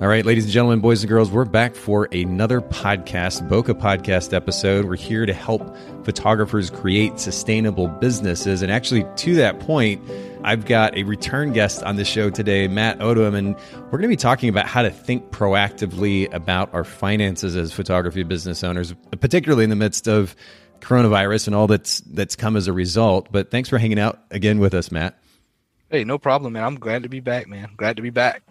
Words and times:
All 0.00 0.06
right, 0.06 0.24
ladies 0.24 0.44
and 0.44 0.52
gentlemen, 0.52 0.78
boys 0.78 1.02
and 1.02 1.08
girls, 1.08 1.28
we're 1.28 1.44
back 1.44 1.74
for 1.74 2.08
another 2.12 2.60
podcast, 2.60 3.48
Bokeh 3.48 3.80
Podcast 3.80 4.32
episode. 4.32 4.84
We're 4.84 4.94
here 4.94 5.26
to 5.26 5.34
help 5.34 5.76
photographers 6.04 6.70
create 6.70 7.18
sustainable 7.18 7.88
businesses. 7.88 8.62
And 8.62 8.70
actually, 8.70 9.04
to 9.16 9.34
that 9.34 9.58
point, 9.58 10.00
I've 10.44 10.66
got 10.66 10.96
a 10.96 11.02
return 11.02 11.52
guest 11.52 11.82
on 11.82 11.96
the 11.96 12.04
show 12.04 12.30
today, 12.30 12.68
Matt 12.68 13.00
Odom, 13.00 13.34
and 13.34 13.56
we're 13.86 13.98
going 13.98 14.02
to 14.02 14.08
be 14.08 14.14
talking 14.14 14.48
about 14.48 14.66
how 14.66 14.82
to 14.82 14.90
think 14.90 15.32
proactively 15.32 16.32
about 16.32 16.72
our 16.72 16.84
finances 16.84 17.56
as 17.56 17.72
photography 17.72 18.22
business 18.22 18.62
owners, 18.62 18.94
particularly 19.20 19.64
in 19.64 19.70
the 19.70 19.74
midst 19.74 20.06
of 20.06 20.36
coronavirus 20.78 21.48
and 21.48 21.56
all 21.56 21.66
that's 21.66 22.02
that's 22.02 22.36
come 22.36 22.54
as 22.56 22.68
a 22.68 22.72
result. 22.72 23.32
But 23.32 23.50
thanks 23.50 23.68
for 23.68 23.78
hanging 23.78 23.98
out 23.98 24.20
again 24.30 24.60
with 24.60 24.74
us, 24.74 24.92
Matt. 24.92 25.18
Hey, 25.90 26.04
no 26.04 26.18
problem, 26.18 26.52
man. 26.52 26.62
I'm 26.62 26.76
glad 26.76 27.02
to 27.02 27.08
be 27.08 27.18
back, 27.18 27.48
man. 27.48 27.70
Glad 27.76 27.96
to 27.96 28.02
be 28.02 28.10
back. 28.10 28.44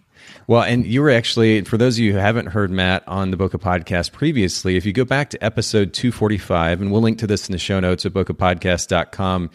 Well, 0.47 0.63
and 0.63 0.86
you 0.86 1.02
were 1.02 1.09
actually, 1.09 1.61
for 1.61 1.78
those 1.78 1.97
of 1.97 2.04
you 2.04 2.14
who 2.14 2.18
haven't 2.18 2.47
heard 2.47 2.71
Matt 2.71 3.04
on 3.07 3.32
the 3.32 3.37
Bokeh 3.37 3.60
podcast 3.60 4.11
previously, 4.11 4.78
if 4.78 4.86
you 4.86 4.93
go 4.93 5.05
back 5.05 5.29
to 5.32 5.43
episode 5.43 5.93
245, 5.93 6.82
and 6.82 6.91
we'll 6.91 7.01
link 7.01 7.19
to 7.19 7.28
this 7.28 7.47
in 7.47 7.54
the 7.54 7.57
show 7.57 7.79
notes 7.79 8.05
at 8.05 8.14
bokehpodcast.com. 8.14 9.50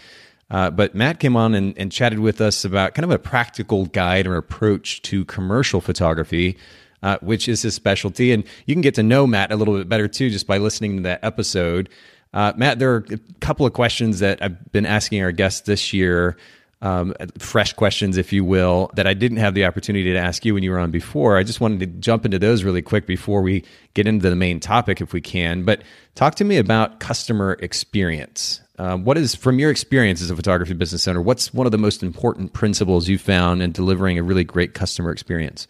Uh, 0.50 0.70
but 0.70 0.94
Matt 0.94 1.18
came 1.18 1.34
on 1.34 1.54
and, 1.54 1.76
and 1.78 1.90
chatted 1.90 2.18
with 2.18 2.40
us 2.42 2.64
about 2.64 2.94
kind 2.94 3.04
of 3.04 3.10
a 3.10 3.18
practical 3.18 3.86
guide 3.86 4.26
or 4.26 4.36
approach 4.36 5.00
to 5.02 5.24
commercial 5.24 5.80
photography, 5.80 6.58
uh, 7.02 7.16
which 7.22 7.48
is 7.48 7.62
his 7.62 7.74
specialty. 7.74 8.32
And 8.32 8.44
you 8.66 8.74
can 8.74 8.82
get 8.82 8.94
to 8.96 9.02
know 9.02 9.26
Matt 9.26 9.50
a 9.50 9.56
little 9.56 9.78
bit 9.78 9.88
better 9.88 10.08
too 10.08 10.28
just 10.28 10.46
by 10.46 10.58
listening 10.58 10.96
to 10.96 11.02
that 11.04 11.24
episode. 11.24 11.88
Uh, 12.34 12.52
Matt, 12.54 12.78
there 12.78 12.92
are 12.92 13.04
a 13.10 13.18
couple 13.40 13.64
of 13.64 13.72
questions 13.72 14.20
that 14.20 14.42
I've 14.42 14.72
been 14.72 14.86
asking 14.86 15.22
our 15.22 15.32
guests 15.32 15.62
this 15.62 15.94
year 15.94 16.36
um, 16.82 17.14
fresh 17.38 17.72
questions, 17.72 18.16
if 18.16 18.32
you 18.32 18.44
will, 18.44 18.90
that 18.94 19.06
I 19.06 19.14
didn't 19.14 19.38
have 19.38 19.54
the 19.54 19.64
opportunity 19.64 20.12
to 20.12 20.18
ask 20.18 20.44
you 20.44 20.52
when 20.52 20.64
you 20.64 20.72
were 20.72 20.80
on 20.80 20.90
before. 20.90 21.38
I 21.38 21.44
just 21.44 21.60
wanted 21.60 21.80
to 21.80 21.86
jump 21.86 22.24
into 22.24 22.40
those 22.40 22.64
really 22.64 22.82
quick 22.82 23.06
before 23.06 23.40
we 23.40 23.64
get 23.94 24.08
into 24.08 24.28
the 24.28 24.36
main 24.36 24.58
topic, 24.58 25.00
if 25.00 25.12
we 25.12 25.20
can. 25.20 25.62
But 25.62 25.82
talk 26.16 26.34
to 26.36 26.44
me 26.44 26.58
about 26.58 26.98
customer 26.98 27.56
experience. 27.60 28.60
Um, 28.78 29.04
what 29.04 29.16
is, 29.16 29.34
from 29.36 29.60
your 29.60 29.70
experience 29.70 30.20
as 30.22 30.30
a 30.30 30.36
photography 30.36 30.74
business 30.74 31.06
owner, 31.06 31.22
what's 31.22 31.54
one 31.54 31.66
of 31.66 31.72
the 31.72 31.78
most 31.78 32.02
important 32.02 32.52
principles 32.52 33.08
you 33.08 33.16
found 33.16 33.62
in 33.62 33.70
delivering 33.70 34.18
a 34.18 34.22
really 34.24 34.44
great 34.44 34.74
customer 34.74 35.12
experience? 35.12 35.68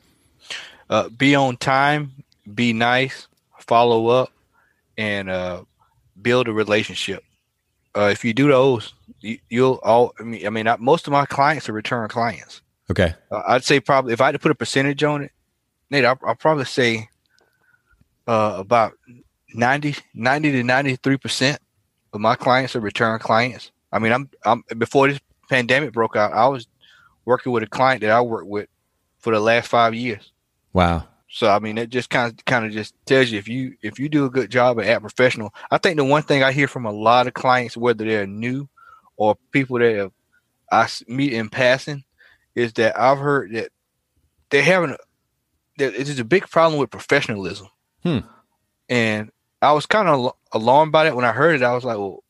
Uh, 0.88 1.10
be 1.10 1.34
on 1.34 1.58
time, 1.58 2.12
be 2.55 2.72
nice, 2.72 3.28
follow 3.58 4.06
up, 4.06 4.33
and 4.96 5.28
uh, 5.28 5.62
build 6.20 6.48
a 6.48 6.52
relationship. 6.52 7.22
Uh, 7.94 8.08
if 8.10 8.24
you 8.24 8.33
do 8.33 8.48
those, 8.48 8.94
you, 9.22 9.38
will 9.50 9.80
all. 9.82 10.12
I 10.18 10.22
mean, 10.24 10.46
I 10.46 10.50
mean, 10.50 10.68
I, 10.68 10.76
most 10.76 11.06
of 11.06 11.12
my 11.12 11.26
clients 11.26 11.68
are 11.68 11.72
return 11.72 12.08
clients. 12.08 12.62
Okay. 12.90 13.14
Uh, 13.30 13.42
I'd 13.46 13.64
say 13.64 13.80
probably 13.80 14.12
if 14.12 14.20
I 14.20 14.26
had 14.26 14.32
to 14.32 14.38
put 14.38 14.50
a 14.50 14.54
percentage 14.54 15.02
on 15.02 15.22
it, 15.22 15.32
Nate, 15.90 16.04
I'll, 16.04 16.18
I'll 16.26 16.34
probably 16.34 16.64
say 16.64 17.08
uh, 18.26 18.56
about 18.58 18.92
90, 19.54 19.96
90 20.14 20.52
to 20.52 20.62
ninety 20.62 20.96
three 20.96 21.16
percent 21.16 21.60
of 22.12 22.20
my 22.20 22.34
clients 22.34 22.76
are 22.76 22.80
return 22.80 23.18
clients. 23.18 23.70
I 23.92 23.98
mean, 23.98 24.12
I'm, 24.12 24.30
I'm 24.44 24.64
before 24.78 25.08
this 25.08 25.20
pandemic 25.48 25.92
broke 25.92 26.16
out, 26.16 26.32
I 26.32 26.46
was 26.48 26.66
working 27.24 27.52
with 27.52 27.62
a 27.62 27.66
client 27.66 28.00
that 28.00 28.10
I 28.10 28.20
worked 28.20 28.48
with 28.48 28.68
for 29.18 29.32
the 29.32 29.40
last 29.40 29.68
five 29.68 29.94
years. 29.94 30.32
Wow. 30.72 31.06
So 31.28 31.48
I 31.48 31.58
mean, 31.58 31.78
it 31.78 31.90
just 31.90 32.10
kind 32.10 32.32
of 32.32 32.44
kind 32.44 32.66
of 32.66 32.72
just 32.72 32.94
tells 33.06 33.30
you 33.30 33.38
if 33.38 33.48
you 33.48 33.74
if 33.82 33.98
you 33.98 34.08
do 34.08 34.26
a 34.26 34.30
good 34.30 34.50
job 34.50 34.80
at 34.80 35.00
professional. 35.00 35.54
I 35.70 35.78
think 35.78 35.96
the 35.96 36.04
one 36.04 36.22
thing 36.22 36.42
I 36.42 36.52
hear 36.52 36.68
from 36.68 36.84
a 36.84 36.92
lot 36.92 37.26
of 37.26 37.34
clients, 37.34 37.76
whether 37.76 38.04
they're 38.04 38.26
new 38.26 38.68
or 39.16 39.36
people 39.50 39.78
that 39.78 39.96
have, 39.96 40.12
I 40.70 40.88
meet 41.06 41.32
in 41.32 41.48
passing, 41.48 42.05
is 42.55 42.72
that 42.74 42.98
I've 42.98 43.18
heard 43.18 43.52
that 43.52 43.70
they're 44.50 44.62
having 44.62 44.91
a, 44.91 44.96
that 45.78 45.94
it 45.94 46.08
is 46.08 46.18
a 46.18 46.24
big 46.24 46.48
problem 46.48 46.78
with 46.78 46.91
professionalism. 46.91 47.68
Hmm. 48.02 48.18
And 48.88 49.30
I 49.60 49.72
was 49.72 49.86
kind 49.86 50.08
of 50.08 50.33
alarmed 50.52 50.92
by 50.92 51.05
that 51.05 51.16
when 51.16 51.24
I 51.24 51.33
heard 51.33 51.56
it. 51.56 51.62
I 51.62 51.74
was 51.74 51.84
like, 51.84 51.96
well, 51.96 52.23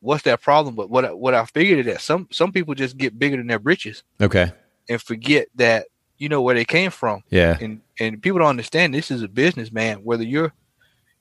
what's 0.00 0.24
that 0.24 0.40
problem? 0.40 0.74
But 0.74 0.90
what 0.90 1.18
what 1.18 1.34
I 1.34 1.44
figured 1.44 1.80
is 1.80 1.86
that 1.86 2.00
some 2.00 2.26
some 2.30 2.52
people 2.52 2.74
just 2.74 2.96
get 2.96 3.18
bigger 3.18 3.36
than 3.36 3.46
their 3.46 3.58
britches. 3.58 4.02
Okay. 4.20 4.52
And 4.88 5.00
forget 5.00 5.48
that 5.56 5.86
you 6.18 6.28
know 6.28 6.42
where 6.42 6.54
they 6.54 6.64
came 6.64 6.90
from. 6.90 7.22
Yeah. 7.30 7.56
And 7.60 7.80
and 7.98 8.22
people 8.22 8.38
don't 8.38 8.48
understand 8.48 8.94
this 8.94 9.10
is 9.10 9.22
a 9.22 9.28
business, 9.28 9.70
man. 9.70 9.98
Whether 9.98 10.24
you're, 10.24 10.52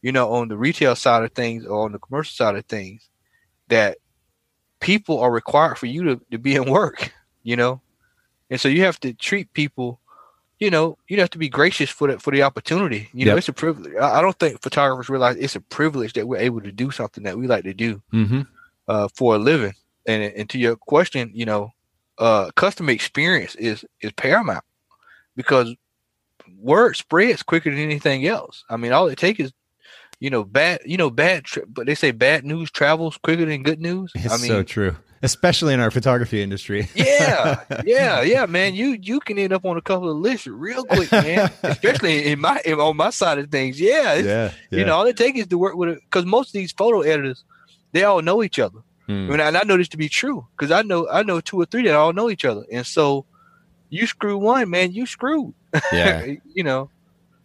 you 0.02 0.12
know, 0.12 0.32
on 0.34 0.48
the 0.48 0.58
retail 0.58 0.96
side 0.96 1.24
of 1.24 1.34
things 1.34 1.66
or 1.66 1.86
on 1.86 1.92
the 1.92 2.00
commercial 2.00 2.34
side 2.34 2.56
of 2.56 2.66
things, 2.66 3.08
that 3.68 3.98
people 4.80 5.20
are 5.20 5.32
required 5.32 5.78
for 5.78 5.86
you 5.86 6.04
to, 6.04 6.22
to 6.32 6.38
be 6.38 6.56
in 6.56 6.70
work, 6.70 7.14
you 7.44 7.56
know? 7.56 7.82
And 8.50 8.60
so 8.60 8.68
you 8.68 8.84
have 8.84 9.00
to 9.02 9.14
treat 9.14 9.54
people, 9.54 10.00
you 10.60 10.70
know, 10.70 10.98
you 11.08 11.20
have 11.20 11.30
to 11.32 11.38
be 11.38 11.50
gracious 11.50 11.90
for 11.90 12.12
the 12.12 12.20
for 12.20 12.32
the 12.32 12.44
opportunity. 12.44 13.10
You 13.14 13.26
yep. 13.26 13.28
know, 13.28 13.38
it's 13.38 13.50
a 13.50 13.54
privilege. 13.54 13.96
I 13.96 14.22
don't 14.22 14.38
think 14.40 14.62
photographers 14.62 15.10
realize 15.10 15.36
it's 15.38 15.56
a 15.56 15.62
privilege 15.62 16.14
that 16.14 16.28
we're 16.28 16.38
able 16.38 16.62
to 16.62 16.72
do 16.72 16.92
something 16.92 17.24
that 17.24 17.38
we 17.38 17.48
like 17.48 17.64
to 17.64 17.74
do 17.74 18.02
mm-hmm. 18.12 18.42
uh, 18.88 19.08
for 19.14 19.36
a 19.36 19.38
living. 19.38 19.74
And 20.08 20.24
and 20.24 20.50
to 20.50 20.58
your 20.58 20.76
question, 20.76 21.32
you 21.34 21.46
know, 21.46 21.74
uh, 22.18 22.52
customer 22.56 22.92
experience 22.92 23.56
is 23.56 23.86
is 24.02 24.12
paramount 24.14 24.64
because 25.36 25.76
word 26.60 26.96
spreads 26.96 27.44
quicker 27.44 27.70
than 27.70 27.80
anything 27.80 28.26
else. 28.26 28.64
I 28.70 28.78
mean, 28.78 28.92
all 28.92 29.08
it 29.08 29.18
takes 29.18 29.40
is, 29.40 29.54
you 30.20 30.30
know, 30.30 30.44
bad, 30.44 30.82
you 30.86 30.98
know, 30.98 31.10
bad, 31.10 31.46
tra- 31.46 31.66
but 31.66 31.86
they 31.86 31.96
say 31.96 32.12
bad 32.12 32.44
news 32.44 32.70
travels 32.72 33.18
quicker 33.18 33.46
than 33.46 33.64
good 33.64 33.80
news. 33.80 34.12
It's 34.16 34.34
I 34.34 34.38
mean, 34.38 34.48
so 34.48 34.64
true, 34.64 34.96
especially 35.24 35.74
in 35.74 35.80
our 35.80 35.92
photography 35.92 36.42
industry. 36.42 36.90
yeah, 36.96 37.64
yeah, 37.86 38.22
yeah, 38.22 38.46
man. 38.46 38.76
You 38.76 38.98
you 39.02 39.20
can 39.22 39.40
end 39.40 39.54
up 39.54 39.66
on 39.66 39.78
a 39.78 39.82
couple 39.82 40.10
of 40.10 40.18
lists 40.18 40.46
real 40.48 40.84
quick, 40.84 41.12
man. 41.12 41.52
especially 41.64 42.28
in 42.28 42.40
my 42.40 42.62
in, 42.66 42.80
on 42.80 42.98
my 42.98 43.10
side 43.12 43.40
of 43.40 43.50
things. 43.50 43.80
Yeah, 43.80 44.16
yeah, 44.16 44.52
yeah, 44.70 44.80
You 44.80 44.86
know, 44.86 44.96
all 44.96 45.06
it 45.06 45.16
takes 45.16 45.40
is 45.40 45.48
to 45.48 45.58
work 45.58 45.76
with 45.76 45.90
it 45.90 46.02
because 46.04 46.26
most 46.26 46.50
of 46.50 46.54
these 46.54 46.74
photo 46.74 47.02
editors, 47.02 47.44
they 47.94 48.04
all 48.04 48.22
know 48.22 48.44
each 48.44 48.60
other. 48.60 48.80
Hmm. 49.08 49.12
I 49.12 49.30
mean, 49.30 49.40
and 49.40 49.58
I 49.58 49.64
know 49.64 49.78
this 49.78 49.90
to 49.90 49.98
be 49.98 50.10
true 50.10 50.46
because 50.56 50.72
I 50.72 50.82
know 50.82 51.08
I 51.10 51.24
know 51.24 51.40
two 51.40 51.60
or 51.62 51.66
three 51.66 51.84
that 51.84 51.96
all 51.96 52.14
know 52.14 52.30
each 52.30 52.44
other, 52.46 52.66
and 52.72 52.86
so 52.86 53.26
you 53.90 54.06
screw 54.06 54.38
one, 54.38 54.70
man, 54.70 54.92
you 54.92 55.06
screwed. 55.06 55.54
Yeah. 55.92 56.26
you 56.54 56.64
know. 56.64 56.90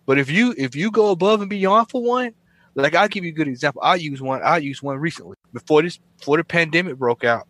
But 0.07 0.19
if 0.19 0.31
you 0.31 0.55
if 0.59 0.77
you 0.77 0.91
go 0.91 1.11
above 1.11 1.41
and 1.41 1.49
beyond 1.49 1.89
for 1.89 2.03
one, 2.03 2.35
like 2.75 2.95
I'll 2.95 3.09
give 3.09 3.25
you 3.25 3.31
a 3.31 3.35
good 3.35 3.49
example. 3.49 3.83
I 3.85 3.97
use 3.97 4.21
one. 4.21 4.43
I 4.43 4.59
used 4.59 4.83
one 4.83 4.99
recently 4.99 5.37
before 5.53 5.83
this 5.83 5.99
before 6.19 6.37
the 6.37 6.45
pandemic 6.45 6.97
broke 6.97 7.25
out. 7.25 7.47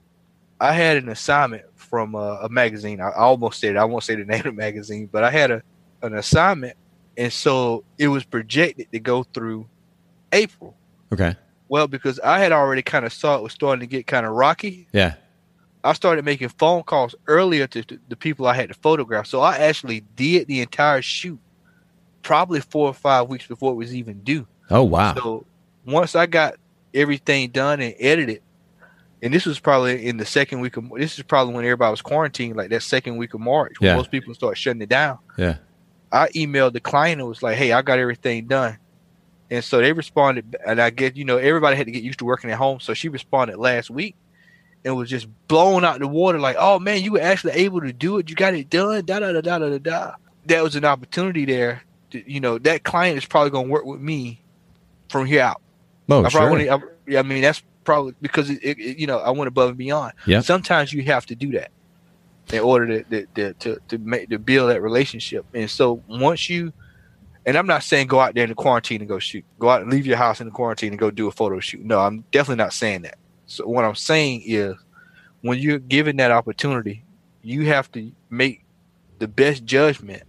I 0.61 0.73
had 0.73 0.97
an 0.97 1.09
assignment 1.09 1.65
from 1.75 2.15
a, 2.15 2.41
a 2.43 2.49
magazine. 2.49 3.01
I, 3.01 3.09
I 3.09 3.23
almost 3.23 3.61
said 3.61 3.77
I 3.77 3.85
won't 3.85 4.05
say 4.05 4.15
the 4.15 4.25
name 4.25 4.41
of 4.41 4.45
the 4.45 4.53
magazine, 4.53 5.09
but 5.11 5.25
I 5.25 5.31
had 5.31 5.51
a 5.51 5.63
an 6.03 6.15
assignment, 6.15 6.77
and 7.17 7.33
so 7.33 7.85
it 7.99 8.09
was 8.09 8.25
projected 8.25 8.91
to 8.93 9.01
go 9.01 9.23
through 9.23 9.67
April. 10.33 10.77
Okay. 11.13 11.37
Well, 11.69 11.89
because 11.89 12.21
I 12.21 12.39
had 12.39 12.53
already 12.53 12.83
kind 12.83 13.07
of 13.07 13.13
saw 13.13 13.37
it 13.37 13.43
was 13.43 13.53
starting 13.53 13.81
to 13.81 13.87
get 13.87 14.07
kind 14.07 14.27
of 14.27 14.33
rocky. 14.33 14.87
Yeah. 14.93 15.15
I 15.83 15.93
started 15.93 16.25
making 16.25 16.49
phone 16.51 16.83
calls 16.83 17.15
earlier 17.27 17.67
to, 17.69 17.83
to 17.85 17.99
the 18.09 18.17
people 18.17 18.47
I 18.47 18.55
had 18.55 18.69
to 18.69 18.75
photograph. 18.75 19.27
So 19.27 19.41
I 19.41 19.59
actually 19.59 20.01
did 20.17 20.47
the 20.47 20.61
entire 20.61 21.03
shoot 21.03 21.39
probably 22.23 22.61
four 22.61 22.89
or 22.89 22.95
five 22.95 23.29
weeks 23.29 23.47
before 23.47 23.73
it 23.73 23.77
was 23.77 23.95
even 23.95 24.21
due. 24.21 24.47
Oh 24.71 24.83
wow. 24.83 25.15
So 25.15 25.47
once 25.87 26.15
I 26.15 26.27
got 26.27 26.55
everything 26.93 27.51
done 27.51 27.81
and 27.81 27.95
edited, 27.99 28.43
and 29.23 29.33
this 29.33 29.47
was 29.47 29.59
probably 29.59 30.07
in 30.07 30.17
the 30.17 30.27
second 30.27 30.61
week 30.61 30.77
of 30.77 30.91
this 30.97 31.19
is 31.19 31.25
probably 31.25 31.55
when 31.55 31.65
everybody 31.65 31.91
was 31.91 32.03
quarantined, 32.03 32.57
like 32.57 32.71
that 32.71 32.83
second 32.83 33.17
week 33.17 33.35
of 33.35 33.41
March, 33.41 33.81
when 33.81 33.89
yeah. 33.89 33.97
most 33.97 34.11
people 34.11 34.35
start 34.35 34.59
shutting 34.59 34.83
it 34.83 34.89
down. 34.89 35.19
Yeah. 35.37 35.57
I 36.13 36.29
emailed 36.29 36.75
the 36.75 36.81
client 36.81 37.21
and 37.21 37.29
was 37.29 37.43
like, 37.43 37.57
Hey, 37.57 37.73
I 37.73 37.83
got 37.83 37.99
everything 37.99 38.47
done. 38.47 38.79
And 39.51 39.63
so 39.63 39.81
they 39.81 39.93
responded 39.93 40.57
and 40.67 40.81
I 40.81 40.91
get, 40.91 41.17
you 41.17 41.25
know, 41.25 41.37
everybody 41.37 41.77
had 41.77 41.87
to 41.87 41.93
get 41.93 42.03
used 42.03 42.19
to 42.21 42.25
working 42.25 42.51
at 42.51 42.59
home. 42.59 42.81
So 42.81 42.95
she 42.95 43.09
responded 43.09 43.59
last 43.59 43.91
week 43.91 44.15
and 44.85 44.97
was 44.97 45.11
just 45.11 45.27
blown 45.49 45.85
out 45.85 46.01
the 46.01 46.07
water 46.07 46.39
like, 46.39 46.57
oh 46.59 46.79
man, 46.79 47.03
you 47.03 47.13
were 47.13 47.21
actually 47.21 47.55
able 47.55 47.81
to 47.81 47.93
do 47.93 48.19
it. 48.19 48.29
You 48.29 48.37
got 48.37 48.55
it 48.55 48.71
done. 48.71 49.05
Da 49.05 49.21
da 49.21 49.33
da 49.33 49.41
da 49.41 49.59
da 49.59 49.79
da. 49.79 50.15
That 50.47 50.63
was 50.63 50.77
an 50.77 50.85
opportunity 50.85 51.45
there. 51.45 51.83
To, 52.11 52.31
you 52.31 52.41
know, 52.41 52.59
that 52.59 52.85
client 52.85 53.17
is 53.17 53.25
probably 53.25 53.51
going 53.51 53.67
to 53.67 53.73
work 53.73 53.87
with 53.87 54.01
me 54.01 54.43
from 55.09 55.27
here 55.27 55.43
out. 55.43 55.61
Oh, 56.09 56.25
I 56.25 56.29
sure. 56.29 56.41
Probably, 56.41 56.71
I, 56.71 56.79
I 57.19 57.23
mean, 57.23 57.43
that's 57.43 57.63
probably 57.85 58.15
because 58.21 58.51
it, 58.51 58.59
it, 58.63 58.99
you 58.99 59.07
know 59.07 59.19
I 59.19 59.31
went 59.31 59.49
above 59.49 59.71
and 59.71 59.79
beyond. 59.79 60.13
Yeah. 60.27 60.41
Sometimes 60.41 60.93
you 60.93 61.03
have 61.05 61.27
to 61.27 61.35
do 61.35 61.53
that 61.53 61.71
in 62.53 62.61
order 62.61 63.03
to 63.03 63.27
to 63.27 63.53
to, 63.55 63.79
to 63.89 63.99
make 63.99 64.31
to 64.31 64.39
build 64.39 64.71
that 64.71 64.83
relationship. 64.83 65.45
And 65.55 65.71
so 65.71 66.03
once 66.09 66.51
you, 66.51 66.73
and 67.47 67.57
I'm 67.57 67.67
not 67.67 67.83
saying 67.83 68.09
go 68.09 68.21
out 68.21 68.35
there 68.35 68.45
in 68.45 68.51
the 68.51 68.55
quarantine 68.55 69.01
and 69.01 69.09
go 69.09 69.19
shoot. 69.19 69.45
Go 69.59 69.71
out 69.71 69.83
and 69.83 69.91
leave 69.91 70.07
your 70.07 70.17
house 70.17 70.41
in 70.41 70.47
the 70.47 70.53
quarantine 70.53 70.93
and 70.93 70.99
go 70.99 71.11
do 71.11 71.29
a 71.29 71.33
photo 71.33 71.61
shoot. 71.61 71.85
No, 71.85 72.01
I'm 72.01 72.25
definitely 72.33 72.63
not 72.63 72.73
saying 72.73 73.03
that. 73.03 73.19
So 73.47 73.67
what 73.67 73.85
I'm 73.85 73.95
saying 73.95 74.43
is, 74.47 74.75
when 75.43 75.59
you're 75.59 75.79
given 75.79 76.17
that 76.17 76.31
opportunity, 76.31 77.05
you 77.43 77.67
have 77.67 77.93
to 77.93 78.11
make 78.31 78.65
the 79.19 79.29
best 79.29 79.65
judgment 79.65 80.23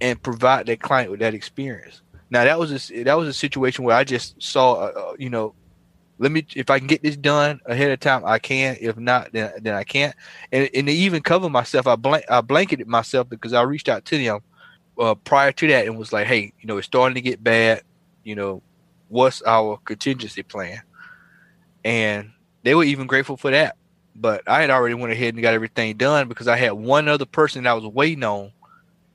and 0.00 0.20
provide 0.20 0.66
that 0.66 0.80
client 0.80 1.10
with 1.10 1.20
that 1.20 1.32
experience. 1.32 2.02
Now 2.32 2.44
that 2.44 2.58
was 2.58 2.90
a, 2.90 3.02
that 3.02 3.18
was 3.18 3.28
a 3.28 3.32
situation 3.34 3.84
where 3.84 3.94
I 3.94 4.04
just 4.04 4.42
saw, 4.42 4.72
uh, 4.72 4.92
uh, 4.96 5.12
you 5.18 5.28
know, 5.28 5.54
let 6.18 6.32
me 6.32 6.46
if 6.56 6.70
I 6.70 6.78
can 6.78 6.88
get 6.88 7.02
this 7.02 7.14
done 7.14 7.60
ahead 7.66 7.90
of 7.90 8.00
time, 8.00 8.24
I 8.24 8.38
can. 8.38 8.78
If 8.80 8.96
not, 8.96 9.32
then 9.32 9.52
then 9.60 9.74
I 9.74 9.84
can't. 9.84 10.16
And 10.50 10.70
and 10.74 10.86
to 10.86 10.92
even 10.94 11.20
cover 11.20 11.50
myself, 11.50 11.86
I 11.86 11.94
blank 11.96 12.24
I 12.30 12.40
blanketed 12.40 12.88
myself 12.88 13.28
because 13.28 13.52
I 13.52 13.60
reached 13.60 13.90
out 13.90 14.06
to 14.06 14.16
them 14.16 14.40
uh, 14.98 15.14
prior 15.14 15.52
to 15.52 15.68
that 15.68 15.84
and 15.86 15.98
was 15.98 16.10
like, 16.10 16.26
hey, 16.26 16.54
you 16.58 16.66
know, 16.66 16.78
it's 16.78 16.86
starting 16.86 17.16
to 17.16 17.20
get 17.20 17.44
bad. 17.44 17.82
You 18.24 18.34
know, 18.34 18.62
what's 19.08 19.42
our 19.42 19.76
contingency 19.84 20.42
plan? 20.42 20.80
And 21.84 22.30
they 22.62 22.74
were 22.74 22.84
even 22.84 23.06
grateful 23.06 23.36
for 23.36 23.50
that. 23.50 23.76
But 24.16 24.48
I 24.48 24.62
had 24.62 24.70
already 24.70 24.94
went 24.94 25.12
ahead 25.12 25.34
and 25.34 25.42
got 25.42 25.52
everything 25.52 25.98
done 25.98 26.28
because 26.28 26.48
I 26.48 26.56
had 26.56 26.72
one 26.72 27.08
other 27.08 27.26
person 27.26 27.64
that 27.64 27.70
I 27.70 27.74
was 27.74 27.84
waiting 27.84 28.24
on, 28.24 28.52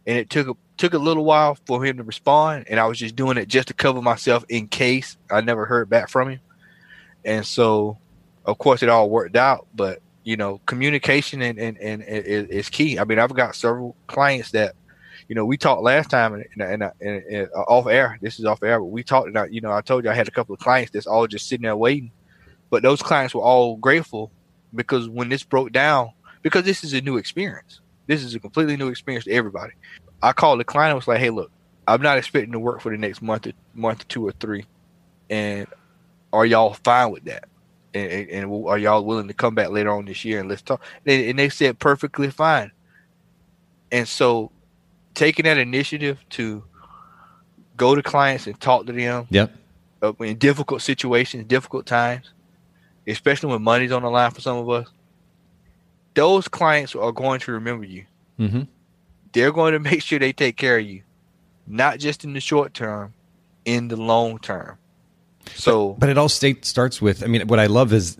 and 0.06 0.19
it 0.19 0.30
took 0.30 0.56
took 0.77 0.94
a 0.94 0.97
little 0.97 1.25
while 1.25 1.57
for 1.65 1.83
him 1.83 1.97
to 1.97 2.03
respond, 2.03 2.65
and 2.69 2.79
I 2.79 2.85
was 2.85 3.00
just 3.00 3.15
doing 3.15 3.38
it 3.38 3.47
just 3.47 3.68
to 3.69 3.74
cover 3.74 4.01
myself 4.01 4.45
in 4.50 4.68
case 4.68 5.18
I 5.31 5.41
never 5.41 5.65
heard 5.65 5.89
back 5.89 6.09
from 6.09 6.29
him. 6.29 6.39
And 7.25 7.45
so, 7.45 7.97
of 8.45 8.57
course, 8.57 8.83
it 8.83 8.89
all 8.89 9.09
worked 9.09 9.35
out. 9.35 9.68
But 9.75 10.01
you 10.24 10.38
know, 10.38 10.59
communication 10.65 11.41
and 11.41 11.57
and, 11.59 11.77
and 11.77 12.03
is 12.03 12.69
key. 12.69 13.00
I 13.00 13.06
mean, 13.06 13.19
I've 13.19 13.33
got 13.33 13.56
several 13.56 13.95
clients 14.07 14.51
that 14.51 14.75
you 15.27 15.35
know, 15.35 15.45
we 15.45 15.57
talked 15.57 15.81
last 15.81 16.09
time 16.09 16.33
and, 16.33 16.45
and, 16.57 16.83
and, 17.01 17.23
and 17.23 17.50
uh, 17.56 17.62
off 17.62 17.88
air. 17.88 18.18
This 18.21 18.39
is 18.39 18.45
off 18.45 18.63
air, 18.63 18.80
but 18.80 18.85
we 18.85 19.03
talked. 19.03 19.27
And 19.27 19.38
I, 19.38 19.45
you 19.47 19.62
know, 19.62 19.71
I 19.71 19.81
told 19.81 20.03
you 20.03 20.09
I 20.09 20.13
had 20.13 20.27
a 20.27 20.31
couple 20.31 20.53
of 20.53 20.59
clients 20.59 20.91
that's 20.91 21.07
all 21.07 21.27
just 21.27 21.47
sitting 21.47 21.63
there 21.63 21.75
waiting, 21.75 22.12
but 22.69 22.81
those 22.81 23.01
clients 23.01 23.35
were 23.35 23.41
all 23.41 23.75
grateful 23.75 24.31
because 24.73 25.09
when 25.09 25.30
this 25.30 25.44
broke 25.44 25.71
down, 25.71 26.12
because 26.44 26.63
this 26.63 26.83
is 26.83 26.94
a 26.94 27.01
new 27.01 27.18
experience. 27.18 27.81
This 28.06 28.23
is 28.23 28.35
a 28.35 28.39
completely 28.39 28.77
new 28.77 28.88
experience 28.88 29.25
to 29.25 29.31
everybody. 29.31 29.73
I 30.22 30.34
called 30.34 30.60
the 30.60 30.64
client 30.64 30.92
and 30.92 30.98
was 30.98 31.08
like, 31.08 31.19
"Hey, 31.19 31.30
look, 31.30 31.52
I'm 31.88 32.02
not 32.02 32.18
expecting 32.18 32.52
to 32.54 32.60
work 32.60 32.81
for 32.81 32.92
the 32.92 32.98
next 32.98 33.22
month, 33.22 33.48
or, 33.48 33.54
month 33.74 34.02
or 34.02 34.06
two 34.06 34.28
or 34.28 34.31
three, 34.31 34.66
and 35.30 35.68
are 36.34 36.46
y'all 36.46 36.74
fine 36.74 37.12
with 37.12 37.25
that? 37.25 37.46
And, 37.94 38.12
and, 38.12 38.30
and 38.30 38.68
are 38.68 38.78
y'all 38.78 39.04
willing 39.04 39.28
to 39.28 39.34
come 39.34 39.56
back 39.56 39.69
later 39.69 39.92
on 39.92 40.06
this 40.06 40.25
year 40.25 40.40
and 40.40 40.50
let's 40.50 40.62
talk?" 40.62 40.81
And, 41.06 41.24
and 41.24 41.40
they 41.40 41.50
said 41.50 41.80
perfectly 41.80 42.30
fine. 42.30 42.72
And 43.92 44.08
so 44.08 44.52
taking 45.14 45.46
that 45.46 45.58
initiative 45.58 46.19
to 46.30 46.64
go 47.78 47.96
to 47.96 48.04
clients 48.04 48.48
and 48.48 48.60
talk 48.60 48.86
to 48.88 48.94
them. 48.94 49.28
Yep. 49.30 49.52
Uh, 50.02 50.14
in 50.19 50.38
difficult 50.38 50.81
situations, 50.81 51.46
difficult 51.46 51.86
times, 51.86 52.31
especially 53.08 53.50
when 53.50 53.64
money's 53.64 53.92
on 53.92 54.04
the 54.04 54.10
line 54.10 54.30
for 54.31 54.42
some 54.42 54.58
of 54.58 54.69
us, 54.69 54.88
those 56.14 56.48
clients 56.48 56.96
are 56.96 57.12
going 57.12 57.40
to 57.40 57.52
remember 57.54 57.86
you. 57.86 58.06
Mm-hmm. 58.40 58.64
They're 59.38 59.51
going 59.51 59.74
to 59.74 59.80
make 59.80 60.01
sure 60.01 60.18
they 60.18 60.34
take 60.34 60.57
care 60.57 60.80
of 60.80 60.86
you, 60.88 61.04
not 61.68 62.00
just 62.00 62.24
in 62.24 62.34
the 62.34 62.39
short 62.39 62.74
term, 62.74 63.13
in 63.66 63.88
the 63.88 63.95
long 63.95 64.39
term. 64.39 64.80
So, 65.55 65.89
but, 65.89 66.01
but 66.01 66.09
it 66.09 66.17
all 66.17 66.29
state 66.29 66.65
starts 66.65 67.01
with. 67.01 67.23
I 67.23 67.27
mean, 67.27 67.47
what 67.47 67.59
I 67.59 67.67
love 67.67 67.94
is 67.94 68.17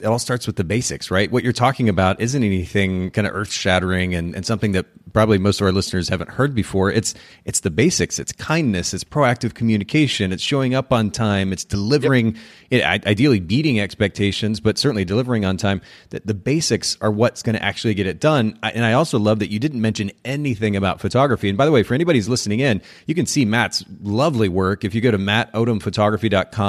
it 0.00 0.04
all 0.04 0.18
starts 0.18 0.46
with 0.46 0.56
the 0.56 0.64
basics, 0.64 1.10
right? 1.10 1.30
What 1.30 1.42
you're 1.42 1.52
talking 1.52 1.88
about 1.88 2.20
isn't 2.20 2.42
anything 2.42 3.10
kind 3.10 3.26
of 3.26 3.34
earth 3.34 3.50
shattering 3.50 4.14
and, 4.14 4.34
and 4.34 4.46
something 4.46 4.72
that 4.72 4.86
probably 5.12 5.38
most 5.38 5.60
of 5.60 5.66
our 5.66 5.72
listeners 5.72 6.08
haven't 6.08 6.30
heard 6.30 6.54
before. 6.54 6.92
It's 6.92 7.14
it's 7.44 7.60
the 7.60 7.70
basics. 7.70 8.18
It's 8.18 8.32
kindness. 8.32 8.94
It's 8.94 9.04
proactive 9.04 9.54
communication. 9.54 10.32
It's 10.32 10.42
showing 10.42 10.74
up 10.74 10.92
on 10.92 11.10
time. 11.10 11.52
It's 11.52 11.64
delivering, 11.64 12.36
yep. 12.70 13.02
it, 13.02 13.06
ideally 13.06 13.40
beating 13.40 13.80
expectations, 13.80 14.60
but 14.60 14.78
certainly 14.78 15.04
delivering 15.04 15.44
on 15.44 15.56
time. 15.56 15.80
That 16.10 16.26
the 16.26 16.34
basics 16.34 16.96
are 17.00 17.10
what's 17.10 17.42
going 17.42 17.54
to 17.56 17.62
actually 17.62 17.94
get 17.94 18.06
it 18.06 18.20
done. 18.20 18.58
And 18.62 18.84
I 18.84 18.92
also 18.92 19.18
love 19.18 19.38
that 19.40 19.50
you 19.50 19.58
didn't 19.58 19.80
mention 19.80 20.12
anything 20.24 20.76
about 20.76 21.00
photography. 21.00 21.48
And 21.48 21.58
by 21.58 21.64
the 21.64 21.72
way, 21.72 21.82
for 21.82 21.94
anybody 21.94 22.18
who's 22.18 22.28
listening 22.28 22.60
in, 22.60 22.82
you 23.06 23.14
can 23.14 23.26
see 23.26 23.44
Matt's 23.44 23.84
lovely 24.02 24.48
work 24.48 24.84
if 24.84 24.94
you 24.94 25.00
go 25.00 25.10
to 25.10 25.18
mattodomphotography.com 25.18 26.67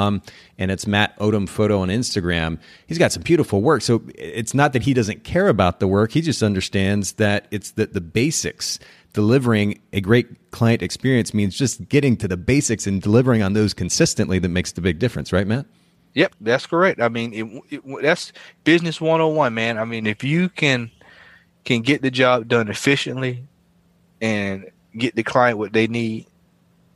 and 0.57 0.71
it's 0.71 0.87
Matt 0.87 1.17
Odom 1.19 1.47
Photo 1.47 1.79
on 1.79 1.89
Instagram. 1.89 2.59
He's 2.87 2.97
got 2.97 3.11
some 3.11 3.23
beautiful 3.23 3.61
work. 3.61 3.81
So 3.81 4.01
it's 4.15 4.53
not 4.53 4.73
that 4.73 4.83
he 4.83 4.93
doesn't 4.93 5.23
care 5.23 5.47
about 5.47 5.79
the 5.79 5.87
work; 5.87 6.11
he 6.11 6.21
just 6.21 6.43
understands 6.43 7.13
that 7.13 7.47
it's 7.51 7.71
the 7.71 7.87
the 7.87 8.01
basics. 8.01 8.79
Delivering 9.11 9.81
a 9.91 10.01
great 10.01 10.51
client 10.51 10.83
experience 10.83 11.33
means 11.33 11.57
just 11.57 11.89
getting 11.89 12.15
to 12.17 12.27
the 12.27 12.37
basics 12.37 12.85
and 12.85 13.01
delivering 13.01 13.41
on 13.41 13.53
those 13.53 13.73
consistently 13.73 14.37
that 14.37 14.49
makes 14.49 14.73
the 14.73 14.81
big 14.81 14.99
difference, 14.99 15.33
right, 15.33 15.47
Matt? 15.47 15.65
Yep, 16.13 16.35
that's 16.41 16.67
correct. 16.67 17.01
I 17.01 17.09
mean, 17.09 17.33
it, 17.33 17.63
it, 17.71 18.03
that's 18.03 18.33
business 18.63 19.01
101, 19.01 19.53
man. 19.53 19.79
I 19.79 19.85
mean, 19.85 20.05
if 20.05 20.23
you 20.23 20.49
can 20.49 20.91
can 21.65 21.81
get 21.81 22.01
the 22.01 22.11
job 22.11 22.47
done 22.47 22.67
efficiently 22.67 23.47
and 24.21 24.69
get 24.97 25.15
the 25.15 25.23
client 25.23 25.57
what 25.57 25.73
they 25.73 25.87
need, 25.87 26.27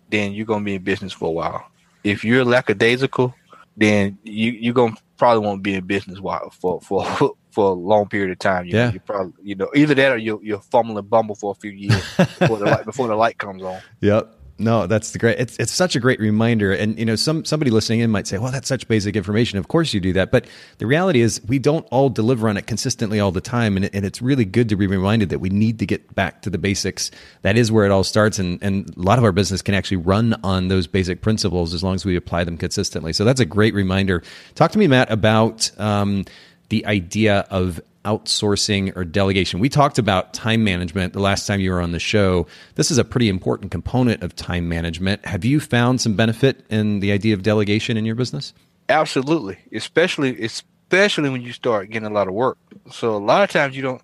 then 0.09 0.33
you're 0.33 0.45
gonna 0.45 0.65
be 0.65 0.75
in 0.75 0.83
business 0.83 1.13
for 1.13 1.29
a 1.29 1.31
while. 1.31 1.65
If 2.03 2.23
you're 2.23 2.45
lackadaisical 2.45 3.33
then 3.77 4.17
you 4.23 4.51
you're 4.51 4.73
gonna 4.73 4.95
probably 5.17 5.45
won't 5.45 5.63
be 5.63 5.75
in 5.75 5.85
business 5.85 6.19
for 6.51 6.81
for 6.81 7.05
for 7.51 7.69
a 7.69 7.73
long 7.73 8.07
period 8.07 8.31
of 8.31 8.39
time. 8.39 8.65
You 8.65 8.75
yeah, 8.75 8.91
you 8.91 8.99
probably 8.99 9.33
you 9.43 9.55
know 9.55 9.69
either 9.75 9.95
that 9.95 10.11
or 10.11 10.17
you 10.17 10.39
you'll 10.43 10.59
fumble 10.59 10.97
and 10.97 11.09
bumble 11.09 11.35
for 11.35 11.51
a 11.51 11.55
few 11.55 11.71
years 11.71 12.03
before 12.17 12.57
the 12.57 12.65
light 12.71 12.85
before 12.85 13.07
the 13.07 13.15
light 13.15 13.37
comes 13.37 13.63
on. 13.63 13.81
Yep. 14.01 14.39
No, 14.63 14.87
that's 14.87 15.15
great. 15.17 15.39
It's 15.39 15.57
it's 15.57 15.73
such 15.73 15.95
a 15.97 15.99
great 15.99 16.21
reminder, 16.21 16.71
and 16.71 16.97
you 16.97 17.03
know, 17.03 17.17
some 17.17 17.43
somebody 17.43 17.69
listening 17.69 17.99
in 17.99 18.09
might 18.09 18.27
say, 18.27 18.37
"Well, 18.37 18.51
that's 18.51 18.67
such 18.69 18.87
basic 18.87 19.17
information." 19.17 19.59
Of 19.59 19.67
course, 19.67 19.93
you 19.93 19.99
do 19.99 20.13
that, 20.13 20.31
but 20.31 20.47
the 20.77 20.87
reality 20.87 21.19
is, 21.19 21.41
we 21.45 21.59
don't 21.59 21.85
all 21.91 22.09
deliver 22.09 22.47
on 22.47 22.55
it 22.55 22.65
consistently 22.65 23.19
all 23.19 23.31
the 23.31 23.41
time, 23.41 23.75
and, 23.75 23.89
and 23.93 24.05
it's 24.05 24.21
really 24.21 24.45
good 24.45 24.69
to 24.69 24.77
be 24.77 24.87
reminded 24.87 25.29
that 25.29 25.39
we 25.39 25.49
need 25.49 25.79
to 25.79 25.85
get 25.85 26.15
back 26.15 26.41
to 26.43 26.49
the 26.49 26.57
basics. 26.57 27.11
That 27.41 27.57
is 27.57 27.73
where 27.73 27.85
it 27.85 27.91
all 27.91 28.05
starts, 28.05 28.39
and 28.39 28.57
and 28.63 28.89
a 28.95 29.01
lot 29.01 29.17
of 29.17 29.25
our 29.25 29.33
business 29.33 29.61
can 29.61 29.75
actually 29.75 29.97
run 29.97 30.33
on 30.43 30.69
those 30.69 30.87
basic 30.87 31.21
principles 31.21 31.73
as 31.73 31.83
long 31.83 31.95
as 31.95 32.05
we 32.05 32.15
apply 32.15 32.45
them 32.45 32.57
consistently. 32.57 33.11
So 33.11 33.25
that's 33.25 33.41
a 33.41 33.45
great 33.45 33.73
reminder. 33.73 34.23
Talk 34.55 34.71
to 34.71 34.79
me, 34.79 34.87
Matt, 34.87 35.11
about 35.11 35.77
um, 35.77 36.23
the 36.69 36.85
idea 36.85 37.45
of 37.49 37.81
outsourcing 38.05 38.95
or 38.95 39.03
delegation. 39.03 39.59
We 39.59 39.69
talked 39.69 39.97
about 39.97 40.33
time 40.33 40.63
management 40.63 41.13
the 41.13 41.19
last 41.19 41.47
time 41.47 41.59
you 41.59 41.71
were 41.71 41.81
on 41.81 41.91
the 41.91 41.99
show. 41.99 42.47
This 42.75 42.91
is 42.91 42.97
a 42.97 43.05
pretty 43.05 43.29
important 43.29 43.71
component 43.71 44.23
of 44.23 44.35
time 44.35 44.67
management. 44.67 45.25
Have 45.25 45.45
you 45.45 45.59
found 45.59 46.01
some 46.01 46.15
benefit 46.15 46.65
in 46.69 46.99
the 46.99 47.11
idea 47.11 47.33
of 47.33 47.43
delegation 47.43 47.97
in 47.97 48.05
your 48.05 48.15
business? 48.15 48.53
Absolutely, 48.89 49.57
especially 49.71 50.43
especially 50.43 51.29
when 51.29 51.41
you 51.41 51.53
start 51.53 51.89
getting 51.89 52.07
a 52.07 52.13
lot 52.13 52.27
of 52.27 52.33
work. 52.33 52.57
So 52.91 53.15
a 53.15 53.17
lot 53.17 53.43
of 53.43 53.49
times 53.49 53.75
you 53.75 53.81
don't. 53.81 54.01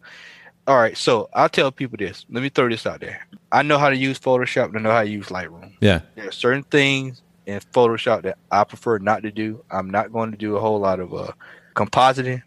All 0.67 0.77
right, 0.77 0.95
so 0.95 1.29
I'll 1.33 1.49
tell 1.49 1.71
people 1.71 1.97
this. 1.97 2.25
Let 2.29 2.43
me 2.43 2.49
throw 2.49 2.69
this 2.69 2.85
out 2.85 3.01
there. 3.01 3.25
I 3.51 3.63
know 3.63 3.77
how 3.79 3.89
to 3.89 3.97
use 3.97 4.19
Photoshop 4.19 4.67
and 4.67 4.77
I 4.77 4.81
know 4.81 4.91
how 4.91 5.03
to 5.03 5.09
use 5.09 5.27
Lightroom. 5.27 5.73
Yeah. 5.81 6.01
There 6.15 6.27
are 6.27 6.31
certain 6.31 6.63
things 6.63 7.23
in 7.47 7.59
Photoshop 7.73 8.21
that 8.23 8.37
I 8.51 8.63
prefer 8.63 8.99
not 8.99 9.23
to 9.23 9.31
do. 9.31 9.63
I'm 9.71 9.89
not 9.89 10.13
going 10.13 10.31
to 10.31 10.37
do 10.37 10.55
a 10.55 10.59
whole 10.59 10.79
lot 10.79 10.99
of 10.99 11.13
uh, 11.13 11.31
compositing. 11.75 12.43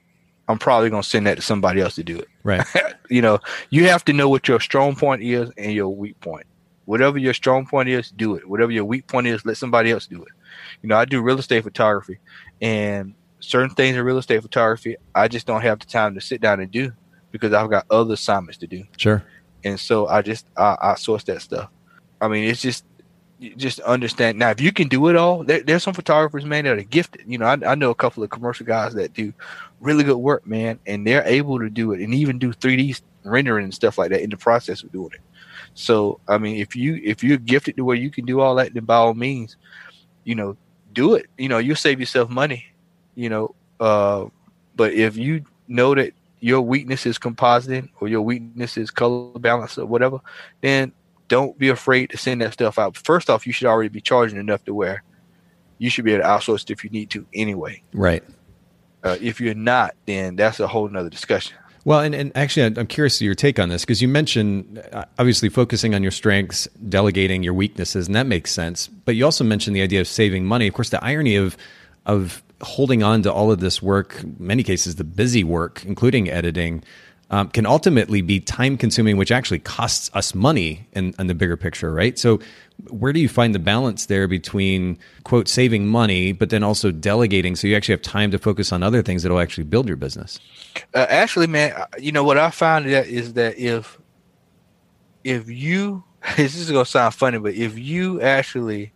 I'm 0.48 0.58
probably 0.58 0.90
going 0.90 1.02
to 1.02 1.08
send 1.08 1.26
that 1.26 1.36
to 1.36 1.42
somebody 1.42 1.80
else 1.80 1.94
to 1.94 2.04
do 2.04 2.18
it. 2.18 2.28
Right. 2.42 2.66
you 3.10 3.22
know, 3.22 3.38
you 3.70 3.88
have 3.88 4.04
to 4.06 4.12
know 4.12 4.28
what 4.28 4.48
your 4.48 4.60
strong 4.60 4.96
point 4.96 5.22
is 5.22 5.50
and 5.56 5.72
your 5.72 5.88
weak 5.88 6.18
point. 6.20 6.46
Whatever 6.84 7.18
your 7.18 7.32
strong 7.32 7.66
point 7.66 7.88
is, 7.88 8.10
do 8.10 8.34
it. 8.34 8.48
Whatever 8.48 8.72
your 8.72 8.84
weak 8.84 9.06
point 9.06 9.28
is, 9.28 9.44
let 9.46 9.56
somebody 9.56 9.92
else 9.92 10.06
do 10.06 10.22
it. 10.22 10.32
You 10.82 10.88
know, 10.88 10.96
I 10.96 11.04
do 11.04 11.22
real 11.22 11.38
estate 11.38 11.62
photography 11.62 12.18
and 12.60 13.14
certain 13.42 13.74
things 13.74 13.96
in 13.96 14.04
real 14.04 14.18
estate 14.18 14.42
photography, 14.42 14.96
I 15.14 15.28
just 15.28 15.46
don't 15.46 15.62
have 15.62 15.78
the 15.80 15.86
time 15.86 16.14
to 16.14 16.20
sit 16.20 16.40
down 16.40 16.60
and 16.60 16.70
do 16.70 16.92
because 17.30 17.52
I've 17.52 17.70
got 17.70 17.86
other 17.90 18.14
assignments 18.14 18.58
to 18.58 18.66
do. 18.66 18.84
Sure. 18.96 19.22
And 19.64 19.78
so 19.78 20.06
I 20.06 20.22
just, 20.22 20.46
I, 20.56 20.76
I 20.80 20.94
source 20.94 21.24
that 21.24 21.42
stuff. 21.42 21.68
I 22.20 22.28
mean, 22.28 22.44
it's 22.48 22.62
just, 22.62 22.84
just 23.56 23.80
understand 23.80 24.38
now 24.38 24.50
if 24.50 24.60
you 24.60 24.72
can 24.72 24.86
do 24.86 25.08
it 25.08 25.16
all 25.16 25.42
there, 25.42 25.64
there's 25.64 25.82
some 25.82 25.94
photographers 25.94 26.44
man 26.44 26.62
that 26.62 26.78
are 26.78 26.82
gifted 26.84 27.22
you 27.26 27.38
know 27.38 27.46
I, 27.46 27.58
I, 27.66 27.74
know 27.74 27.90
a 27.90 27.94
couple 27.94 28.22
of 28.22 28.30
commercial 28.30 28.64
guys 28.64 28.94
that 28.94 29.14
do 29.14 29.32
really 29.82 30.04
good 30.04 30.16
work 30.16 30.46
man 30.46 30.78
and 30.86 31.06
they're 31.06 31.26
able 31.26 31.58
to 31.58 31.68
do 31.68 31.92
it 31.92 32.00
and 32.00 32.14
even 32.14 32.38
do 32.38 32.52
3d 32.52 33.00
rendering 33.24 33.64
and 33.64 33.74
stuff 33.74 33.98
like 33.98 34.10
that 34.10 34.22
in 34.22 34.30
the 34.30 34.36
process 34.36 34.82
of 34.82 34.92
doing 34.92 35.10
it 35.12 35.20
so 35.74 36.18
i 36.28 36.38
mean 36.38 36.56
if 36.56 36.74
you 36.74 37.00
if 37.04 37.22
you're 37.22 37.38
gifted 37.38 37.76
to 37.76 37.84
where 37.84 37.96
you 37.96 38.10
can 38.10 38.24
do 38.24 38.40
all 38.40 38.54
that 38.54 38.72
then 38.74 38.84
by 38.84 38.96
all 38.96 39.14
means 39.14 39.56
you 40.24 40.34
know 40.34 40.56
do 40.92 41.14
it 41.14 41.26
you 41.38 41.48
know 41.48 41.58
you'll 41.58 41.76
save 41.76 42.00
yourself 42.00 42.28
money 42.30 42.64
you 43.14 43.28
know 43.28 43.54
uh 43.80 44.24
but 44.76 44.92
if 44.92 45.16
you 45.16 45.44
know 45.68 45.94
that 45.94 46.12
your 46.40 46.60
weakness 46.60 47.06
is 47.06 47.18
compositing 47.18 47.88
or 48.00 48.08
your 48.08 48.22
weakness 48.22 48.76
is 48.76 48.90
color 48.90 49.38
balance 49.38 49.78
or 49.78 49.86
whatever 49.86 50.20
then 50.60 50.92
don't 51.32 51.56
be 51.58 51.70
afraid 51.70 52.10
to 52.10 52.18
send 52.18 52.42
that 52.42 52.52
stuff 52.52 52.78
out. 52.78 52.94
First 52.94 53.30
off, 53.30 53.46
you 53.46 53.54
should 53.54 53.66
already 53.66 53.88
be 53.88 54.02
charging 54.02 54.38
enough 54.38 54.62
to 54.66 54.74
where 54.74 55.02
you 55.78 55.88
should 55.88 56.04
be 56.04 56.12
able 56.12 56.24
to 56.24 56.28
outsource 56.28 56.64
it 56.64 56.70
if 56.70 56.84
you 56.84 56.90
need 56.90 57.08
to 57.08 57.24
anyway. 57.32 57.82
Right. 57.94 58.22
Uh, 59.04 59.16
if 59.20 59.40
you're 59.40 59.54
not, 59.54 59.94
then 60.06 60.36
that's 60.36 60.60
a 60.60 60.66
whole 60.66 60.88
nother 60.88 61.10
discussion. 61.10 61.56
Well, 61.84 62.00
and, 62.00 62.14
and 62.14 62.30
actually, 62.36 62.76
I'm 62.76 62.86
curious 62.86 63.18
to 63.18 63.24
your 63.24 63.34
take 63.34 63.58
on 63.58 63.68
this 63.68 63.82
because 63.82 64.00
you 64.00 64.06
mentioned 64.06 64.80
uh, 64.92 65.04
obviously 65.18 65.48
focusing 65.48 65.94
on 65.94 66.02
your 66.02 66.12
strengths, 66.12 66.68
delegating 66.88 67.42
your 67.42 67.54
weaknesses, 67.54 68.06
and 68.06 68.14
that 68.14 68.26
makes 68.26 68.52
sense. 68.52 68.86
But 68.86 69.16
you 69.16 69.24
also 69.24 69.42
mentioned 69.42 69.74
the 69.74 69.82
idea 69.82 70.00
of 70.00 70.06
saving 70.06 70.44
money. 70.44 70.68
Of 70.68 70.74
course, 70.74 70.90
the 70.90 71.02
irony 71.04 71.34
of 71.34 71.56
of 72.06 72.42
holding 72.60 73.02
on 73.02 73.22
to 73.22 73.32
all 73.32 73.50
of 73.50 73.58
this 73.60 73.82
work, 73.82 74.22
many 74.38 74.62
cases 74.62 74.94
the 74.94 75.04
busy 75.04 75.42
work, 75.42 75.84
including 75.84 76.30
editing, 76.30 76.84
um, 77.32 77.48
can 77.48 77.64
ultimately 77.64 78.20
be 78.20 78.38
time 78.38 78.76
consuming, 78.76 79.16
which 79.16 79.32
actually 79.32 79.58
costs 79.58 80.10
us 80.12 80.34
money 80.34 80.86
in, 80.92 81.14
in, 81.18 81.28
the 81.28 81.34
bigger 81.34 81.56
picture, 81.56 81.92
right? 81.92 82.18
So, 82.18 82.40
where 82.88 83.12
do 83.12 83.20
you 83.20 83.28
find 83.28 83.54
the 83.54 83.58
balance 83.58 84.06
there 84.06 84.28
between, 84.28 84.98
quote, 85.24 85.48
saving 85.48 85.86
money, 85.86 86.32
but 86.32 86.50
then 86.50 86.62
also 86.62 86.90
delegating 86.90 87.56
so 87.56 87.66
you 87.66 87.74
actually 87.74 87.94
have 87.94 88.02
time 88.02 88.30
to 88.32 88.38
focus 88.38 88.70
on 88.70 88.82
other 88.82 89.02
things 89.02 89.22
that 89.22 89.30
will 89.30 89.40
actually 89.40 89.64
build 89.64 89.88
your 89.88 89.96
business? 89.96 90.38
Uh, 90.94 91.06
actually, 91.08 91.46
man, 91.46 91.74
you 91.98 92.12
know 92.12 92.22
what 92.22 92.36
I 92.36 92.50
found 92.50 92.86
is 92.86 93.32
that 93.32 93.58
if 93.58 93.98
if 95.24 95.48
you 95.48 96.04
this 96.36 96.54
is 96.54 96.70
gonna 96.70 96.84
sound 96.84 97.14
funny, 97.14 97.38
but 97.38 97.54
if 97.54 97.78
you 97.78 98.20
actually 98.20 98.92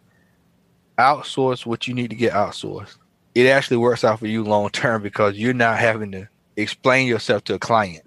outsource 0.98 1.64
what 1.64 1.88
you 1.88 1.94
need 1.94 2.10
to 2.10 2.16
get 2.16 2.34
outsourced, 2.34 2.98
it 3.34 3.46
actually 3.46 3.78
works 3.78 4.04
out 4.04 4.18
for 4.18 4.26
you 4.26 4.44
long 4.44 4.68
term 4.68 5.02
because 5.02 5.38
you're 5.38 5.54
not 5.54 5.78
having 5.78 6.12
to 6.12 6.28
explain 6.56 7.06
yourself 7.06 7.44
to 7.44 7.54
a 7.54 7.58
client. 7.58 8.05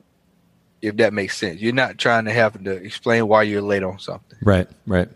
If 0.81 0.97
that 0.97 1.13
makes 1.13 1.37
sense, 1.37 1.59
you're 1.59 1.73
not 1.73 1.97
trying 1.97 2.25
to 2.25 2.31
have 2.31 2.61
to 2.63 2.71
explain 2.71 3.27
why 3.27 3.43
you're 3.43 3.61
late 3.61 3.83
on 3.83 3.99
something. 3.99 4.37
Right, 4.41 4.67
right. 4.87 5.09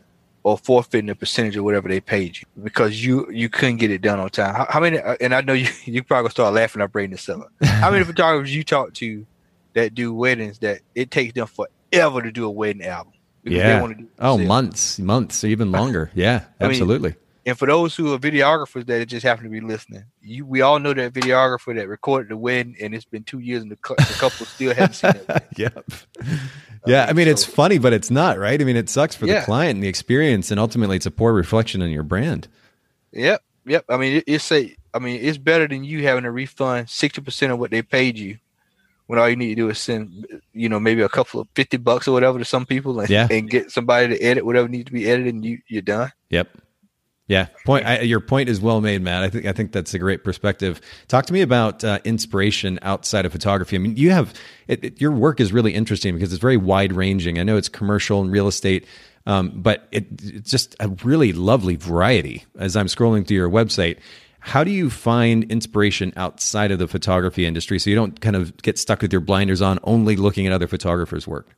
Or 0.43 0.57
forfeiting 0.57 1.09
a 1.09 1.15
percentage 1.15 1.55
of 1.55 1.63
whatever 1.63 1.87
they 1.87 2.01
paid 2.01 2.37
you 2.37 2.43
because 2.61 3.03
you 3.03 3.31
you 3.31 3.47
couldn't 3.47 3.77
get 3.77 3.91
it 3.91 4.01
done 4.01 4.19
on 4.19 4.29
time. 4.29 4.53
How, 4.53 4.67
how 4.69 4.79
many? 4.81 4.99
Uh, 4.99 5.15
and 5.21 5.33
I 5.33 5.41
know 5.41 5.53
you 5.53 5.69
you 5.85 6.03
probably 6.03 6.31
start 6.31 6.53
laughing. 6.53 6.81
I'm 6.81 6.89
bringing 6.89 7.11
this 7.11 7.29
up. 7.29 7.49
How 7.61 7.91
many 7.91 8.03
photographers 8.13 8.53
you 8.53 8.63
talk 8.63 8.93
to 8.95 9.25
that 9.73 9.95
do 9.95 10.13
weddings 10.13 10.59
that 10.59 10.81
it 10.95 11.11
takes 11.11 11.33
them 11.33 11.47
forever 11.47 12.21
to 12.21 12.31
do 12.31 12.45
a 12.45 12.51
wedding 12.51 12.85
album? 12.85 13.13
Yeah. 13.45 13.85
oh, 14.19 14.37
months, 14.37 14.99
months, 14.99 15.43
even 15.43 15.71
longer. 15.73 16.11
Yeah, 16.13 16.45
absolutely. 16.61 17.11
I 17.11 17.13
mean, 17.13 17.19
and 17.45 17.57
for 17.57 17.67
those 17.67 17.95
who 17.95 18.13
are 18.13 18.17
videographers 18.17 18.85
that 18.85 19.05
just 19.07 19.25
happen 19.25 19.43
to 19.43 19.49
be 19.49 19.59
listening, 19.59 20.05
you 20.21 20.45
we 20.45 20.61
all 20.61 20.79
know 20.79 20.93
that 20.93 21.13
videographer 21.13 21.75
that 21.75 21.89
recorded 21.89 22.29
the 22.29 22.37
wedding, 22.37 22.75
and 22.81 22.95
it's 22.95 23.05
been 23.05 23.23
two 23.23 23.39
years, 23.39 23.61
and 23.61 23.71
the, 23.71 23.75
the 23.75 24.15
couple 24.17 24.45
still 24.45 24.73
haven't 24.73 24.93
seen 24.93 25.11
it. 25.11 25.43
yep. 25.57 25.85
Yeah, 26.85 27.05
I 27.07 27.13
mean, 27.13 27.27
so, 27.27 27.31
it's 27.31 27.45
funny, 27.45 27.79
but 27.79 27.91
it's 27.91 28.09
not 28.09 28.37
right. 28.37 28.59
I 28.59 28.63
mean, 28.63 28.77
it 28.77 28.89
sucks 28.89 29.15
for 29.15 29.25
yeah. 29.25 29.39
the 29.39 29.45
client 29.45 29.75
and 29.75 29.83
the 29.83 29.87
experience, 29.87 30.51
and 30.51 30.59
ultimately, 30.59 30.95
it's 30.95 31.05
a 31.05 31.11
poor 31.11 31.33
reflection 31.33 31.81
on 31.81 31.89
your 31.89 32.03
brand. 32.03 32.47
Yep, 33.11 33.43
yep. 33.65 33.85
I 33.89 33.97
mean, 33.97 34.17
it, 34.17 34.23
it's 34.25 34.51
a. 34.51 34.73
I 34.93 34.99
mean, 34.99 35.19
it's 35.21 35.37
better 35.37 35.67
than 35.67 35.83
you 35.83 36.03
having 36.03 36.23
to 36.23 36.31
refund 36.31 36.89
sixty 36.89 37.21
percent 37.21 37.51
of 37.51 37.59
what 37.59 37.71
they 37.71 37.81
paid 37.81 38.17
you 38.17 38.37
when 39.07 39.19
all 39.19 39.27
you 39.27 39.35
need 39.35 39.49
to 39.49 39.55
do 39.55 39.69
is 39.69 39.79
send, 39.79 40.27
you 40.53 40.69
know, 40.69 40.79
maybe 40.79 41.01
a 41.01 41.09
couple 41.09 41.41
of 41.41 41.47
fifty 41.55 41.77
bucks 41.77 42.07
or 42.07 42.13
whatever 42.13 42.39
to 42.39 42.45
some 42.45 42.65
people, 42.65 42.99
and, 43.01 43.09
yeah. 43.09 43.27
and 43.29 43.49
get 43.49 43.69
somebody 43.69 44.07
to 44.07 44.21
edit 44.21 44.45
whatever 44.45 44.69
needs 44.69 44.85
to 44.85 44.93
be 44.93 45.09
edited, 45.09 45.33
and 45.33 45.43
you 45.43 45.59
you're 45.67 45.81
done. 45.81 46.11
Yep. 46.29 46.47
Yeah, 47.27 47.47
point. 47.65 47.85
I, 47.85 48.01
your 48.01 48.19
point 48.19 48.49
is 48.49 48.59
well 48.59 48.81
made, 48.81 49.01
Matt. 49.01 49.23
I 49.23 49.29
think 49.29 49.45
I 49.45 49.53
think 49.53 49.71
that's 49.71 49.93
a 49.93 49.99
great 49.99 50.25
perspective. 50.25 50.81
Talk 51.07 51.25
to 51.27 51.33
me 51.33 51.41
about 51.41 51.81
uh, 51.83 51.99
inspiration 52.03 52.79
outside 52.81 53.25
of 53.25 53.31
photography. 53.31 53.77
I 53.77 53.79
mean, 53.79 53.95
you 53.95 54.11
have 54.11 54.33
it, 54.67 54.83
it, 54.83 55.01
your 55.01 55.11
work 55.11 55.39
is 55.39 55.53
really 55.53 55.73
interesting 55.73 56.13
because 56.13 56.33
it's 56.33 56.41
very 56.41 56.57
wide 56.57 56.91
ranging. 56.91 57.39
I 57.39 57.43
know 57.43 57.55
it's 57.55 57.69
commercial 57.69 58.19
and 58.19 58.29
real 58.29 58.49
estate, 58.49 58.85
um, 59.25 59.53
but 59.55 59.87
it, 59.91 60.05
it's 60.21 60.51
just 60.51 60.75
a 60.81 60.89
really 61.05 61.31
lovely 61.31 61.77
variety. 61.77 62.43
As 62.59 62.75
I'm 62.75 62.87
scrolling 62.87 63.25
through 63.25 63.37
your 63.37 63.49
website, 63.49 63.99
how 64.41 64.65
do 64.65 64.71
you 64.71 64.89
find 64.89 65.45
inspiration 65.45 66.11
outside 66.17 66.71
of 66.71 66.79
the 66.79 66.89
photography 66.89 67.45
industry 67.45 67.79
so 67.79 67.89
you 67.89 67.95
don't 67.95 68.19
kind 68.19 68.35
of 68.35 68.57
get 68.63 68.77
stuck 68.77 69.01
with 69.01 69.13
your 69.13 69.21
blinders 69.21 69.61
on, 69.61 69.79
only 69.83 70.17
looking 70.17 70.45
at 70.45 70.51
other 70.51 70.67
photographers' 70.67 71.25
work? 71.25 71.55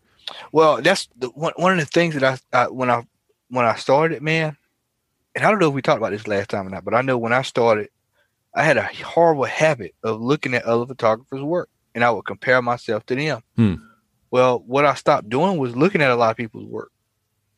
Well, 0.51 0.79
that's 0.83 1.09
the, 1.17 1.29
one 1.29 1.53
one 1.55 1.71
of 1.71 1.79
the 1.79 1.85
things 1.85 2.13
that 2.13 2.23
I, 2.23 2.37
I 2.55 2.67
when 2.67 2.91
I 2.91 3.07
when 3.49 3.65
I 3.65 3.73
started, 3.73 4.21
man 4.21 4.57
and 5.35 5.43
I 5.43 5.51
don't 5.51 5.59
know 5.59 5.67
if 5.67 5.73
we 5.73 5.81
talked 5.81 5.97
about 5.97 6.11
this 6.11 6.27
last 6.27 6.49
time 6.49 6.67
or 6.67 6.69
not, 6.69 6.85
but 6.85 6.93
I 6.93 7.01
know 7.01 7.17
when 7.17 7.33
I 7.33 7.41
started, 7.41 7.89
I 8.53 8.63
had 8.63 8.77
a 8.77 8.83
horrible 9.03 9.43
habit 9.43 9.93
of 10.01 10.21
looking 10.21 10.53
at 10.53 10.63
other 10.63 10.85
photographers' 10.85 11.43
work 11.43 11.69
and 11.93 12.03
I 12.03 12.11
would 12.11 12.25
compare 12.25 12.61
myself 12.61 13.05
to 13.07 13.15
them. 13.15 13.41
Hmm. 13.57 13.75
Well, 14.31 14.63
what 14.65 14.85
I 14.85 14.93
stopped 14.95 15.29
doing 15.29 15.57
was 15.57 15.75
looking 15.75 16.01
at 16.01 16.11
a 16.11 16.15
lot 16.15 16.31
of 16.31 16.37
people's 16.37 16.65
work. 16.65 16.91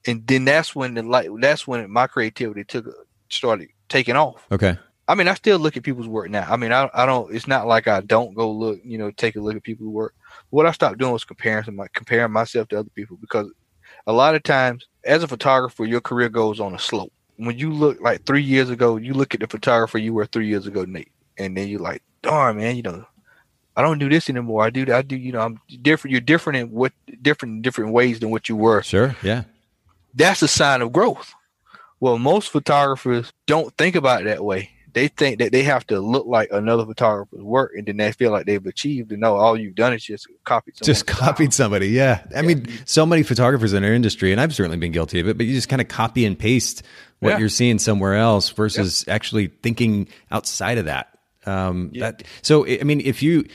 And 0.06 0.26
then 0.26 0.46
that's 0.46 0.76
when 0.76 0.96
the 0.96 1.04
light 1.04 1.30
that's 1.40 1.68
when 1.68 1.90
my 1.92 2.08
creativity 2.08 2.64
took 2.64 2.86
started 3.30 3.70
taking 3.90 4.16
off. 4.16 4.46
Okay. 4.52 4.78
I 5.08 5.16
mean, 5.16 5.28
I 5.28 5.36
still 5.36 5.58
look 5.60 5.78
at 5.78 5.84
people's 5.84 6.08
work 6.08 6.30
now. 6.30 6.46
I 6.50 6.58
mean, 6.58 6.72
I, 6.72 6.90
I 6.94 7.06
don't. 7.06 7.34
It's 7.34 7.48
not 7.48 7.68
like 7.68 7.88
I 7.88 8.02
don't 8.02 8.34
go 8.36 8.52
look, 8.52 8.80
you 8.84 8.98
know, 8.98 9.12
take 9.12 9.36
a 9.36 9.40
look 9.40 9.56
at 9.56 9.64
people's 9.64 9.90
work. 9.90 10.14
What 10.50 10.66
I 10.66 10.72
stopped 10.72 10.98
doing 10.98 11.14
was 11.14 11.24
comparing, 11.24 11.76
my, 11.76 11.88
comparing 11.94 12.32
myself 12.32 12.68
to 12.70 12.80
other 12.80 12.90
people 12.94 13.18
because 13.18 13.50
a 14.06 14.14
lot 14.14 14.36
of 14.36 14.44
times, 14.44 14.86
as 15.04 15.24
a 15.24 15.28
photographer, 15.28 15.86
your 15.86 16.02
career 16.02 16.30
goes 16.30 16.60
on 16.60 16.76
a 16.76 16.80
slope 16.80 17.12
when 17.38 17.58
you 17.58 17.72
look 17.72 18.02
like 18.02 18.26
three 18.26 18.44
years 18.44 18.70
ago, 18.70 18.98
you 18.98 19.14
look 19.14 19.34
at 19.34 19.40
the 19.40 19.48
photographer 19.48 19.98
you 19.98 20.14
were 20.14 20.26
three 20.26 20.48
years 20.48 20.68
ago, 20.68 20.86
Nate, 20.86 21.12
and 21.38 21.56
then 21.56 21.68
you're 21.68 21.80
like, 21.80 22.04
darn 22.22 22.58
man, 22.58 22.76
you 22.76 22.82
know, 22.82 23.06
I 23.76 23.82
don't 23.82 24.00
do 24.00 24.10
this 24.10 24.30
anymore. 24.30 24.64
I 24.64 24.70
do 24.70 24.92
I 24.92 25.02
do, 25.02 25.16
you 25.16 25.32
know, 25.32 25.42
I'm 25.42 25.60
different. 25.82 26.12
You're 26.12 26.22
different 26.22 26.58
in 26.58 26.72
what 26.72 26.94
different 27.22 27.62
different 27.62 27.94
ways 27.94 28.20
than 28.20 28.32
what 28.32 28.50
you 28.50 28.56
were. 28.56 28.82
Sure. 28.82 29.16
Yeah. 29.22 29.44
That's 30.14 30.42
a 30.42 30.48
sign 30.48 30.82
of 30.82 30.92
growth. 30.92 31.34
Well, 32.00 32.18
most 32.18 32.50
photographers 32.50 33.32
don't 33.46 33.76
think 33.78 33.96
about 33.96 34.22
it 34.22 34.26
that 34.26 34.44
way 34.44 34.72
they 34.94 35.08
think 35.08 35.40
that 35.40 35.52
they 35.52 35.64
have 35.64 35.86
to 35.88 36.00
look 36.00 36.26
like 36.26 36.50
another 36.52 36.86
photographer's 36.86 37.42
work, 37.42 37.72
and 37.76 37.86
then 37.86 37.98
they 37.98 38.12
feel 38.12 38.32
like 38.32 38.46
they've 38.46 38.66
achieved. 38.66 39.12
And 39.12 39.22
no, 39.22 39.36
all 39.36 39.58
you've 39.58 39.76
done 39.76 39.94
is 39.94 40.04
just 40.04 40.28
copied. 40.44 40.76
Just 40.82 41.08
copied 41.08 41.54
somebody. 41.54 41.90
Yeah, 41.90 42.24
I 42.36 42.38
yeah. 42.38 42.42
mean, 42.42 42.68
so 42.86 43.06
many 43.06 43.24
photographers 43.24 43.74
in 43.74 43.84
our 43.84 43.94
industry, 43.94 44.32
and 44.32 44.42
I've 44.42 44.56
certainly 44.56 44.78
been 44.78 44.92
guilty 44.92 45.20
of 45.20 45.28
it. 45.28 45.38
But 45.38 45.46
you 45.46 45.54
just 45.54 45.70
kind 45.70 45.82
of 45.82 45.88
copy 45.88 46.26
and 46.26 46.38
paste 46.38 46.84
what 47.20 47.32
yeah. 47.32 47.38
you're 47.40 47.50
seeing 47.50 47.80
somewhere 47.80 48.16
else 48.16 48.50
versus 48.50 49.04
yeah. 49.08 49.14
actually 49.14 49.48
thinking 49.48 50.08
outside 50.32 50.78
of 50.78 50.86
that. 50.86 51.18
Um, 51.46 51.92
that 52.00 52.24
so, 52.42 52.68
I 52.68 52.84
mean, 52.84 53.02
if 53.02 53.24
you 53.24 53.46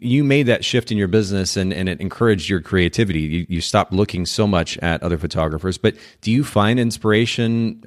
you 0.00 0.24
made 0.24 0.44
that 0.44 0.64
shift 0.64 0.90
in 0.90 0.98
your 0.98 1.08
business 1.08 1.56
and, 1.56 1.72
and 1.72 1.88
it 1.88 2.00
encouraged 2.00 2.48
your 2.48 2.60
creativity. 2.60 3.20
You, 3.20 3.46
you 3.50 3.60
stopped 3.60 3.92
looking 3.92 4.24
so 4.24 4.46
much 4.46 4.78
at 4.78 5.02
other 5.02 5.18
photographers. 5.18 5.76
But 5.76 5.96
do 6.22 6.30
you 6.30 6.42
find 6.42 6.80
inspiration 6.80 7.82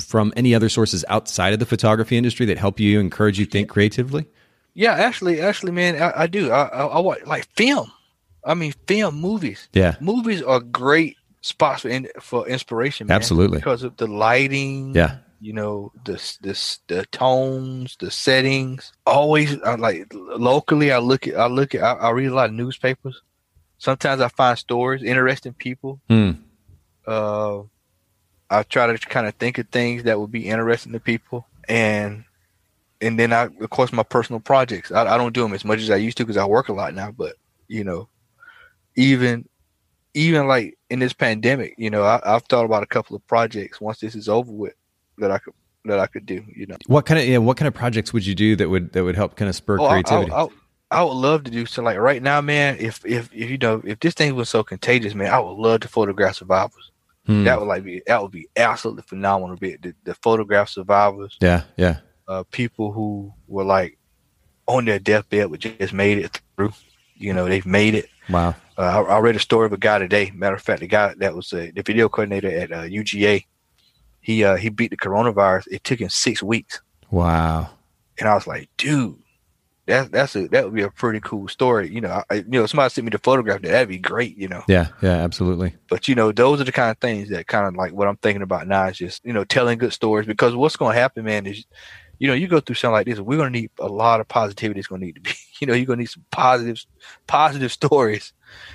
from 0.00 0.32
any 0.36 0.54
other 0.54 0.68
sources 0.68 1.04
outside 1.08 1.52
of 1.52 1.58
the 1.58 1.66
photography 1.66 2.16
industry 2.16 2.46
that 2.46 2.58
help 2.58 2.80
you 2.80 3.00
encourage 3.00 3.38
you 3.38 3.46
think 3.46 3.68
creatively? 3.68 4.26
Yeah, 4.74 4.92
actually, 4.92 5.40
actually, 5.40 5.72
man, 5.72 6.00
I, 6.00 6.22
I 6.22 6.26
do. 6.26 6.50
I, 6.50 6.66
I, 6.66 6.86
I 6.86 6.98
watch 7.00 7.20
like 7.26 7.48
film. 7.56 7.90
I 8.44 8.54
mean, 8.54 8.72
film 8.86 9.20
movies. 9.20 9.68
Yeah, 9.72 9.96
movies 10.00 10.42
are 10.42 10.60
great 10.60 11.16
spots 11.40 11.82
for 11.82 11.88
in, 11.88 12.08
for 12.20 12.46
inspiration. 12.46 13.08
Man, 13.08 13.16
Absolutely, 13.16 13.58
because 13.58 13.82
of 13.82 13.96
the 13.96 14.06
lighting. 14.06 14.94
Yeah, 14.94 15.16
you 15.40 15.52
know 15.52 15.92
the 16.04 16.12
the 16.40 16.78
the 16.86 17.06
tones, 17.06 17.96
the 17.98 18.10
settings. 18.10 18.92
Always, 19.06 19.60
I 19.62 19.74
like 19.74 20.06
locally. 20.12 20.92
I 20.92 20.98
look 20.98 21.26
at 21.26 21.36
I 21.36 21.46
look 21.46 21.74
at 21.74 21.82
I, 21.82 21.92
I, 21.94 22.10
read 22.10 22.26
a 22.26 22.34
lot 22.34 22.50
of 22.50 22.54
newspapers. 22.54 23.22
Sometimes 23.78 24.20
I 24.20 24.28
find 24.28 24.58
stories, 24.58 25.02
interesting 25.02 25.54
people. 25.54 26.00
Hmm. 26.08 26.32
Uh, 27.06 27.62
I 28.50 28.62
try 28.62 28.86
to 28.86 28.98
kind 28.98 29.26
of 29.26 29.34
think 29.34 29.58
of 29.58 29.68
things 29.68 30.04
that 30.04 30.18
would 30.18 30.32
be 30.32 30.48
interesting 30.48 30.92
to 30.92 31.00
people, 31.00 31.46
and 31.68 32.24
and 33.00 33.18
then 33.18 33.32
I, 33.32 33.44
of 33.44 33.70
course, 33.70 33.92
my 33.92 34.02
personal 34.02 34.40
projects. 34.40 34.90
I, 34.90 35.14
I 35.14 35.18
don't 35.18 35.34
do 35.34 35.42
them 35.42 35.54
as 35.54 35.64
much 35.64 35.80
as 35.80 35.90
I 35.90 35.96
used 35.96 36.16
to 36.18 36.24
because 36.24 36.36
I 36.36 36.46
work 36.46 36.68
a 36.68 36.72
lot 36.72 36.94
now. 36.94 37.10
But 37.10 37.36
you 37.68 37.84
know, 37.84 38.08
even 38.96 39.48
even 40.14 40.46
like 40.46 40.78
in 40.90 40.98
this 40.98 41.12
pandemic, 41.12 41.74
you 41.78 41.90
know, 41.90 42.02
I, 42.04 42.20
have 42.24 42.44
thought 42.44 42.64
about 42.64 42.82
a 42.82 42.86
couple 42.86 43.14
of 43.14 43.26
projects 43.26 43.80
once 43.80 44.00
this 44.00 44.14
is 44.14 44.28
over 44.28 44.50
with 44.50 44.74
that 45.18 45.30
I 45.30 45.38
could 45.38 45.54
that 45.84 46.00
I 46.00 46.06
could 46.06 46.26
do. 46.26 46.44
You 46.54 46.66
know, 46.66 46.76
what 46.86 47.06
kind 47.06 47.20
of 47.20 47.26
yeah, 47.26 47.38
what 47.38 47.56
kind 47.56 47.68
of 47.68 47.74
projects 47.74 48.12
would 48.12 48.26
you 48.26 48.34
do 48.34 48.56
that 48.56 48.68
would 48.68 48.92
that 48.92 49.04
would 49.04 49.16
help 49.16 49.36
kind 49.36 49.48
of 49.48 49.54
spur 49.54 49.78
oh, 49.80 49.88
creativity? 49.88 50.32
I, 50.32 50.44
I, 50.44 50.48
I, 50.90 51.04
would 51.04 51.12
love 51.12 51.44
to 51.44 51.50
do 51.50 51.66
so. 51.66 51.82
Like 51.82 51.98
right 51.98 52.22
now, 52.22 52.40
man, 52.40 52.76
if, 52.78 53.04
if 53.04 53.30
if 53.32 53.50
you 53.50 53.58
know 53.58 53.82
if 53.84 54.00
this 54.00 54.14
thing 54.14 54.34
was 54.34 54.48
so 54.48 54.62
contagious, 54.62 55.14
man, 55.14 55.32
I 55.32 55.38
would 55.38 55.58
love 55.58 55.80
to 55.80 55.88
photograph 55.88 56.36
survivors. 56.36 56.90
Hmm. 57.28 57.44
That 57.44 57.60
would 57.60 57.68
like 57.68 57.84
be 57.84 58.02
that 58.06 58.22
would 58.22 58.30
be 58.30 58.48
absolutely 58.56 59.02
phenomenal. 59.02 59.54
Be 59.56 59.76
the, 59.76 59.94
the 60.04 60.14
photograph 60.14 60.70
survivors. 60.70 61.36
Yeah, 61.42 61.64
yeah. 61.76 61.98
Uh, 62.26 62.42
people 62.50 62.90
who 62.90 63.34
were 63.46 63.64
like 63.64 63.98
on 64.66 64.86
their 64.86 64.98
deathbed 64.98 65.50
but 65.50 65.60
just 65.60 65.92
made 65.92 66.18
it 66.18 66.40
through. 66.56 66.72
You 67.16 67.34
know, 67.34 67.46
they've 67.46 67.66
made 67.66 67.94
it. 67.94 68.08
Wow. 68.30 68.54
Uh, 68.78 69.04
I, 69.08 69.16
I, 69.16 69.18
read 69.18 69.36
a 69.36 69.40
story 69.40 69.66
of 69.66 69.74
a 69.74 69.78
guy 69.78 69.98
today. 69.98 70.30
Matter 70.34 70.56
of 70.56 70.62
fact, 70.62 70.80
the 70.80 70.86
guy 70.86 71.12
that 71.18 71.34
was 71.34 71.52
uh, 71.52 71.68
the 71.74 71.82
video 71.82 72.08
coordinator 72.08 72.48
at 72.48 72.72
uh, 72.72 72.82
UGA, 72.82 73.44
he 74.22 74.42
uh, 74.42 74.56
he 74.56 74.70
beat 74.70 74.90
the 74.90 74.96
coronavirus. 74.96 75.66
It 75.70 75.84
took 75.84 76.00
him 76.00 76.08
six 76.08 76.42
weeks. 76.42 76.80
Wow. 77.10 77.68
And 78.18 78.26
I 78.26 78.34
was 78.34 78.46
like, 78.46 78.70
dude, 78.78 79.18
that 79.88 80.12
that's 80.12 80.36
a 80.36 80.46
that 80.48 80.64
would 80.64 80.74
be 80.74 80.82
a 80.82 80.90
pretty 80.90 81.20
cool 81.20 81.48
story. 81.48 81.90
You 81.90 82.02
know, 82.02 82.22
I, 82.30 82.34
you 82.34 82.44
know, 82.46 82.66
somebody 82.66 82.90
sent 82.90 83.06
me 83.06 83.10
the 83.10 83.18
photograph. 83.18 83.62
That 83.62 83.70
that'd 83.70 83.88
be 83.88 83.98
great. 83.98 84.36
You 84.36 84.48
know. 84.48 84.62
Yeah, 84.68 84.88
yeah, 85.02 85.16
absolutely. 85.16 85.74
But 85.88 86.08
you 86.08 86.14
know, 86.14 86.30
those 86.30 86.60
are 86.60 86.64
the 86.64 86.72
kind 86.72 86.90
of 86.90 86.98
things 86.98 87.30
that 87.30 87.46
kind 87.46 87.66
of 87.66 87.74
like 87.74 87.92
what 87.92 88.06
I'm 88.06 88.18
thinking 88.18 88.42
about 88.42 88.68
now 88.68 88.86
is 88.86 88.98
just 88.98 89.24
you 89.24 89.32
know 89.32 89.44
telling 89.44 89.78
good 89.78 89.94
stories 89.94 90.26
because 90.26 90.54
what's 90.54 90.76
going 90.76 90.94
to 90.94 91.00
happen, 91.00 91.24
man, 91.24 91.46
is 91.46 91.64
you 92.18 92.28
know 92.28 92.34
you 92.34 92.48
go 92.48 92.60
through 92.60 92.74
something 92.74 92.92
like 92.92 93.06
this, 93.06 93.18
we're 93.18 93.38
going 93.38 93.50
to 93.50 93.58
need 93.58 93.70
a 93.80 93.88
lot 93.88 94.20
of 94.20 94.28
positivity. 94.28 94.78
It's 94.78 94.88
going 94.88 95.00
to 95.00 95.06
need 95.06 95.14
to 95.16 95.22
be, 95.22 95.32
you 95.60 95.66
know, 95.66 95.72
you're 95.72 95.86
going 95.86 95.98
to 95.98 96.02
need 96.02 96.10
some 96.10 96.26
positive, 96.30 96.84
positive 97.26 97.72
stories. 97.72 98.34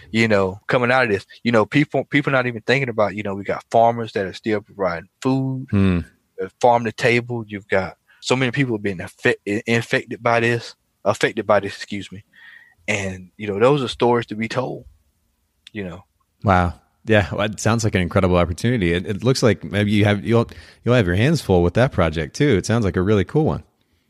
You 0.10 0.28
know, 0.28 0.62
coming 0.66 0.92
out 0.92 1.04
of 1.04 1.10
this, 1.12 1.28
you 1.44 1.52
know, 1.52 1.66
people 1.68 2.06
people 2.06 2.32
not 2.32 2.48
even 2.48 2.64
thinking 2.64 2.90
about. 2.90 3.16
You 3.16 3.22
know, 3.22 3.36
we 3.36 3.44
got 3.44 3.66
farmers 3.70 4.14
that 4.14 4.26
are 4.26 4.34
still 4.34 4.62
providing 4.62 5.10
food, 5.22 5.68
mm. 5.72 6.06
farm 6.60 6.86
to 6.86 6.92
table. 6.92 7.46
You've 7.48 7.68
got 7.68 7.98
so 8.20 8.36
many 8.36 8.52
people 8.52 8.80
being 8.80 9.00
infected 9.46 10.24
by 10.24 10.40
this 10.40 10.76
affected 11.06 11.46
by 11.46 11.60
this, 11.60 11.76
excuse 11.76 12.12
me. 12.12 12.24
And, 12.88 13.32
you 13.38 13.48
know, 13.48 13.60
those 13.60 13.82
are 13.82 13.88
stories 13.88 14.26
to 14.28 14.36
be 14.36 14.48
told, 14.48 14.86
you 15.72 15.84
know. 15.84 16.04
Wow. 16.44 16.74
Yeah, 17.06 17.34
well, 17.34 17.52
it 17.52 17.60
sounds 17.60 17.84
like 17.84 17.96
an 17.96 18.02
incredible 18.02 18.38
opportunity. 18.38 18.94
It, 18.94 19.06
it, 19.06 19.24
looks 19.24 19.44
like 19.44 19.64
maybe 19.64 19.92
you 19.92 20.06
have 20.06 20.24
you'll 20.26 20.50
you'll 20.84 20.96
have 20.96 21.06
your 21.06 21.18
hands 21.18 21.42
full 21.42 21.62
with 21.62 21.74
that 21.74 21.92
project 21.92 22.34
too. 22.34 22.56
It 22.56 22.66
sounds 22.66 22.86
like 22.86 22.96
a 22.96 23.02
really 23.02 23.26
cool 23.26 23.44
one. 23.44 23.64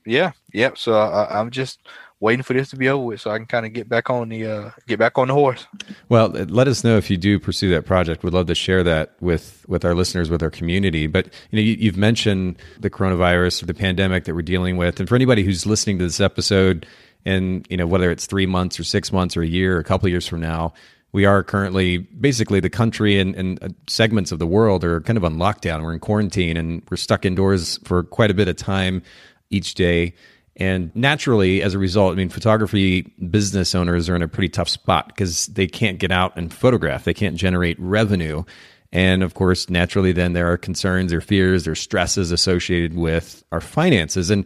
Yeah, 0.05 0.33
yeah. 0.53 0.71
So 0.75 0.93
I, 0.93 1.39
I'm 1.39 1.49
just 1.49 1.79
waiting 2.23 2.41
for 2.41 2.53
this 2.53 2.69
to 2.69 2.77
be 2.77 2.87
over 2.87 3.03
with 3.03 3.19
so 3.19 3.29
I 3.29 3.37
can 3.37 3.45
kind 3.45 3.65
of 3.65 3.73
get 3.73 3.89
back 3.89 4.09
on 4.09 4.29
the 4.29 4.47
uh, 4.47 4.71
get 4.87 4.97
back 4.97 5.17
on 5.17 5.27
the 5.27 5.33
horse. 5.33 5.67
Well, 6.07 6.29
let 6.29 6.69
us 6.69 6.83
know 6.83 6.97
if 6.97 7.09
you 7.09 7.17
do 7.17 7.37
pursue 7.37 7.69
that 7.71 7.85
project. 7.85 8.23
We'd 8.23 8.33
love 8.33 8.47
to 8.47 8.55
share 8.55 8.81
that 8.83 9.15
with 9.19 9.65
with 9.67 9.83
our 9.83 9.93
listeners, 9.93 10.29
with 10.29 10.41
our 10.41 10.49
community. 10.49 11.05
But 11.05 11.25
you 11.51 11.57
know, 11.57 11.61
you, 11.61 11.73
you've 11.73 11.97
mentioned 11.97 12.55
the 12.79 12.89
coronavirus 12.89 13.61
or 13.61 13.65
the 13.65 13.73
pandemic 13.73 14.23
that 14.23 14.33
we're 14.33 14.41
dealing 14.41 14.77
with, 14.77 14.99
and 14.99 15.07
for 15.07 15.15
anybody 15.15 15.43
who's 15.43 15.65
listening 15.65 15.99
to 15.99 16.05
this 16.05 16.21
episode, 16.21 16.87
and 17.25 17.67
you 17.69 17.75
know 17.75 17.85
whether 17.85 18.09
it's 18.09 18.25
three 18.25 18.45
months 18.45 18.79
or 18.79 18.85
six 18.85 19.11
months 19.11 19.35
or 19.35 19.41
a 19.41 19.47
year 19.47 19.75
or 19.75 19.79
a 19.79 19.83
couple 19.83 20.07
years 20.07 20.27
from 20.27 20.39
now. 20.39 20.73
We 21.11 21.25
are 21.25 21.43
currently 21.43 21.99
basically 21.99 22.59
the 22.59 22.71
country 22.71 23.19
and, 23.19 23.35
and 23.35 23.63
uh, 23.63 23.67
segments 23.85 24.31
of 24.31 24.39
the 24.39 24.47
world 24.47 24.83
are 24.83 24.99
kind 25.01 25.15
of 25.15 25.23
on 25.23 25.35
lockdown. 25.35 25.83
We're 25.83 25.93
in 25.93 25.99
quarantine 25.99 26.57
and 26.57 26.81
we're 26.89 26.97
stuck 26.97 27.23
indoors 27.23 27.77
for 27.83 28.01
quite 28.01 28.31
a 28.31 28.33
bit 28.33 28.47
of 28.47 28.55
time 28.55 29.03
each 29.51 29.75
day. 29.75 30.15
And 30.55 30.95
naturally, 30.95 31.63
as 31.63 31.73
a 31.73 31.79
result, 31.79 32.13
I 32.13 32.15
mean, 32.15 32.29
photography 32.29 33.01
business 33.29 33.73
owners 33.73 34.07
are 34.07 34.15
in 34.15 34.21
a 34.21 34.27
pretty 34.27 34.49
tough 34.49 34.69
spot 34.69 35.07
because 35.07 35.47
they 35.47 35.67
can't 35.67 35.97
get 35.97 36.11
out 36.11 36.33
and 36.35 36.53
photograph. 36.53 37.05
They 37.05 37.13
can't 37.13 37.35
generate 37.35 37.79
revenue. 37.79 38.43
And 38.91 39.23
of 39.23 39.33
course, 39.33 39.69
naturally, 39.69 40.11
then 40.11 40.33
there 40.33 40.51
are 40.51 40.57
concerns 40.57 41.11
or 41.11 41.21
fears 41.21 41.67
or 41.67 41.73
stresses 41.73 42.31
associated 42.31 42.95
with 42.95 43.43
our 43.51 43.61
finances. 43.61 44.29
And 44.29 44.45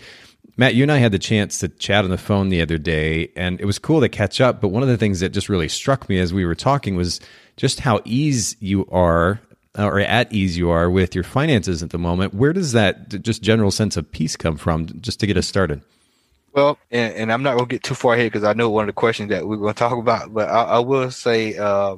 Matt, 0.56 0.76
you 0.76 0.84
and 0.84 0.92
I 0.92 0.98
had 0.98 1.12
the 1.12 1.20
chance 1.20 1.60
to 1.60 1.68
chat 1.68 2.06
on 2.06 2.10
the 2.10 2.18
phone 2.18 2.50
the 2.50 2.62
other 2.62 2.78
day, 2.78 3.30
and 3.36 3.60
it 3.60 3.66
was 3.66 3.78
cool 3.78 4.00
to 4.00 4.10
catch 4.10 4.40
up. 4.40 4.62
But 4.62 4.70
one 4.70 4.82
of 4.82 4.90
the 4.90 4.98
things 4.98 5.20
that 5.20 5.30
just 5.30 5.50
really 5.50 5.68
struck 5.68 6.08
me 6.08 6.18
as 6.20 6.34
we 6.34 6.46
were 6.46 6.56
talking 6.56 6.96
was 6.96 7.20
just 7.58 7.82
how 7.82 8.02
ease 8.06 8.56
you 8.60 8.88
are 8.88 9.42
or 9.78 10.00
at 10.00 10.32
ease 10.34 10.58
you 10.58 10.70
are 10.70 10.90
with 10.90 11.14
your 11.14 11.24
finances 11.24 11.84
at 11.84 11.92
the 11.92 11.98
moment. 11.98 12.34
Where 12.34 12.54
does 12.54 12.72
that 12.72 13.10
just 13.22 13.42
general 13.42 13.72
sense 13.72 13.96
of 13.98 14.12
peace 14.12 14.36
come 14.36 14.58
from, 14.58 14.88
just 15.02 15.20
to 15.20 15.28
get 15.28 15.38
us 15.38 15.48
started? 15.48 15.82
Well, 16.54 16.80
and, 16.90 17.14
and 17.14 17.34
I'm 17.34 17.44
not 17.44 17.56
going 17.56 17.68
to 17.68 17.76
get 17.76 17.84
too 17.84 17.94
far 17.94 18.16
ahead 18.16 18.32
because 18.32 18.44
I 18.44 18.54
know 18.54 18.70
one 18.70 18.86
of 18.86 18.88
the 18.88 18.94
questions 18.94 19.30
that 19.30 19.48
we're 19.48 19.58
going 19.58 19.74
to 19.74 19.78
talk 19.78 19.98
about, 19.98 20.34
but 20.34 20.50
I, 20.50 20.64
I 20.64 20.80
will 20.80 21.12
say 21.12 21.56
uh, 21.56 21.98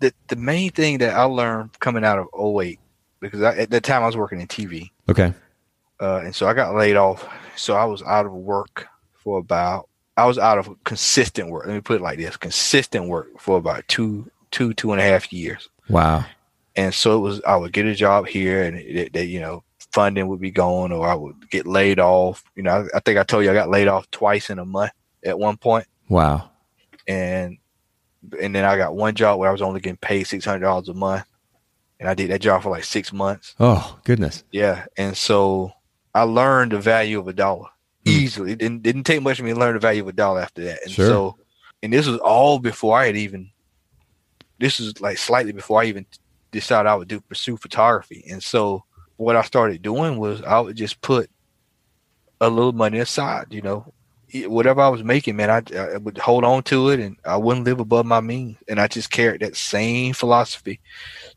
that 0.00 0.14
the 0.28 0.36
main 0.36 0.70
thing 0.70 0.98
that 0.98 1.14
I 1.14 1.22
learned 1.22 1.78
coming 1.80 2.04
out 2.04 2.18
of 2.18 2.28
08, 2.38 2.78
because 3.20 3.42
I, 3.42 3.56
at 3.56 3.70
that 3.70 3.82
time 3.82 4.02
I 4.02 4.06
was 4.06 4.16
working 4.16 4.40
in 4.40 4.46
TV. 4.46 4.90
Okay. 5.08 5.32
Uh, 6.00 6.20
and 6.24 6.34
so 6.34 6.46
I 6.46 6.54
got 6.54 6.74
laid 6.74 6.96
off. 6.96 7.26
So 7.56 7.74
I 7.74 7.84
was 7.84 8.02
out 8.02 8.26
of 8.26 8.32
work 8.32 8.88
for 9.14 9.38
about, 9.38 9.88
I 10.16 10.26
was 10.26 10.38
out 10.38 10.58
of 10.58 10.68
consistent 10.84 11.48
work. 11.48 11.66
Let 11.66 11.74
me 11.74 11.80
put 11.80 11.96
it 11.96 12.02
like 12.02 12.18
this 12.18 12.36
consistent 12.36 13.06
work 13.06 13.40
for 13.40 13.56
about 13.56 13.88
two, 13.88 14.30
two, 14.50 14.74
two 14.74 14.92
and 14.92 15.00
a 15.00 15.04
half 15.04 15.32
years. 15.32 15.68
Wow. 15.88 16.26
And 16.76 16.94
so 16.94 17.16
it 17.16 17.20
was, 17.20 17.42
I 17.46 17.56
would 17.56 17.72
get 17.72 17.86
a 17.86 17.94
job 17.94 18.26
here 18.26 18.62
and 18.62 18.76
it, 18.76 19.14
it, 19.14 19.28
you 19.28 19.40
know, 19.40 19.64
funding 19.92 20.28
would 20.28 20.40
be 20.40 20.50
gone 20.50 20.92
or 20.92 21.08
I 21.08 21.14
would 21.14 21.50
get 21.50 21.66
laid 21.66 21.98
off. 21.98 22.44
You 22.54 22.62
know, 22.62 22.88
I, 22.94 22.96
I, 22.96 23.00
think 23.00 23.18
I 23.18 23.24
told 23.24 23.44
you 23.44 23.50
I 23.50 23.54
got 23.54 23.70
laid 23.70 23.88
off 23.88 24.10
twice 24.10 24.50
in 24.50 24.58
a 24.58 24.64
month 24.64 24.92
at 25.24 25.38
one 25.38 25.56
point. 25.56 25.86
Wow. 26.08 26.50
And 27.06 27.58
and 28.40 28.54
then 28.54 28.64
I 28.64 28.76
got 28.76 28.94
one 28.94 29.14
job 29.14 29.38
where 29.38 29.48
I 29.48 29.52
was 29.52 29.62
only 29.62 29.80
getting 29.80 29.96
paid 29.96 30.24
six 30.24 30.44
hundred 30.44 30.60
dollars 30.60 30.88
a 30.88 30.94
month. 30.94 31.24
And 31.98 32.08
I 32.08 32.14
did 32.14 32.30
that 32.30 32.40
job 32.40 32.62
for 32.62 32.70
like 32.70 32.84
six 32.84 33.12
months. 33.12 33.54
Oh, 33.60 33.98
goodness. 34.04 34.44
Yeah. 34.50 34.86
And 34.96 35.16
so 35.16 35.72
I 36.14 36.22
learned 36.22 36.72
the 36.72 36.80
value 36.80 37.18
of 37.18 37.28
a 37.28 37.32
dollar 37.32 37.68
mm. 38.04 38.12
easily. 38.12 38.52
It 38.52 38.58
didn't 38.58 38.82
didn't 38.82 39.04
take 39.04 39.22
much 39.22 39.38
for 39.38 39.44
me 39.44 39.52
to 39.52 39.58
learn 39.58 39.74
the 39.74 39.80
value 39.80 40.02
of 40.02 40.08
a 40.08 40.12
dollar 40.12 40.40
after 40.40 40.62
that. 40.64 40.82
And 40.82 40.92
sure. 40.92 41.06
so 41.06 41.36
and 41.82 41.92
this 41.92 42.06
was 42.06 42.18
all 42.18 42.58
before 42.58 42.98
I 42.98 43.06
had 43.06 43.16
even 43.16 43.50
this 44.58 44.78
was 44.78 45.00
like 45.00 45.18
slightly 45.18 45.52
before 45.52 45.80
I 45.82 45.86
even 45.86 46.06
decided 46.50 46.88
I 46.88 46.94
would 46.94 47.08
do 47.08 47.20
pursue 47.20 47.56
photography. 47.56 48.24
And 48.30 48.42
so 48.42 48.84
what 49.16 49.36
I 49.36 49.42
started 49.42 49.82
doing 49.82 50.18
was 50.18 50.42
I 50.42 50.60
would 50.60 50.76
just 50.76 51.00
put 51.00 51.30
a 52.40 52.48
little 52.48 52.72
money 52.72 52.98
aside, 52.98 53.46
you 53.50 53.60
know, 53.60 53.92
whatever 54.46 54.80
I 54.80 54.88
was 54.88 55.02
making, 55.02 55.36
man, 55.36 55.50
I, 55.50 55.62
I, 55.76 55.96
would 55.98 56.18
hold 56.18 56.44
on 56.44 56.62
to 56.64 56.90
it 56.90 57.00
and 57.00 57.16
I 57.24 57.36
wouldn't 57.36 57.66
live 57.66 57.80
above 57.80 58.06
my 58.06 58.20
means. 58.20 58.56
And 58.68 58.80
I 58.80 58.86
just 58.86 59.10
carried 59.10 59.40
that 59.42 59.56
same 59.56 60.14
philosophy 60.14 60.80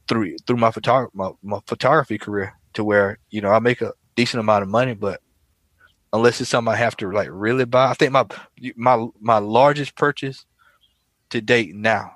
through, 0.07 0.37
through 0.45 0.57
my 0.57 0.71
photography, 0.71 1.11
my, 1.15 1.31
my 1.41 1.59
photography 1.65 2.17
career 2.17 2.53
to 2.73 2.83
where, 2.83 3.19
you 3.29 3.41
know, 3.41 3.49
I 3.49 3.59
make 3.59 3.81
a 3.81 3.93
decent 4.15 4.39
amount 4.39 4.63
of 4.63 4.69
money, 4.69 4.93
but 4.93 5.21
unless 6.13 6.39
it's 6.39 6.51
something 6.51 6.71
I 6.71 6.77
have 6.77 6.95
to 6.97 7.11
like 7.11 7.29
really 7.31 7.65
buy, 7.65 7.89
I 7.89 7.93
think 7.95 8.11
my, 8.11 8.25
my, 8.75 9.07
my 9.19 9.39
largest 9.39 9.95
purchase 9.95 10.45
to 11.31 11.41
date 11.41 11.75
now 11.75 12.13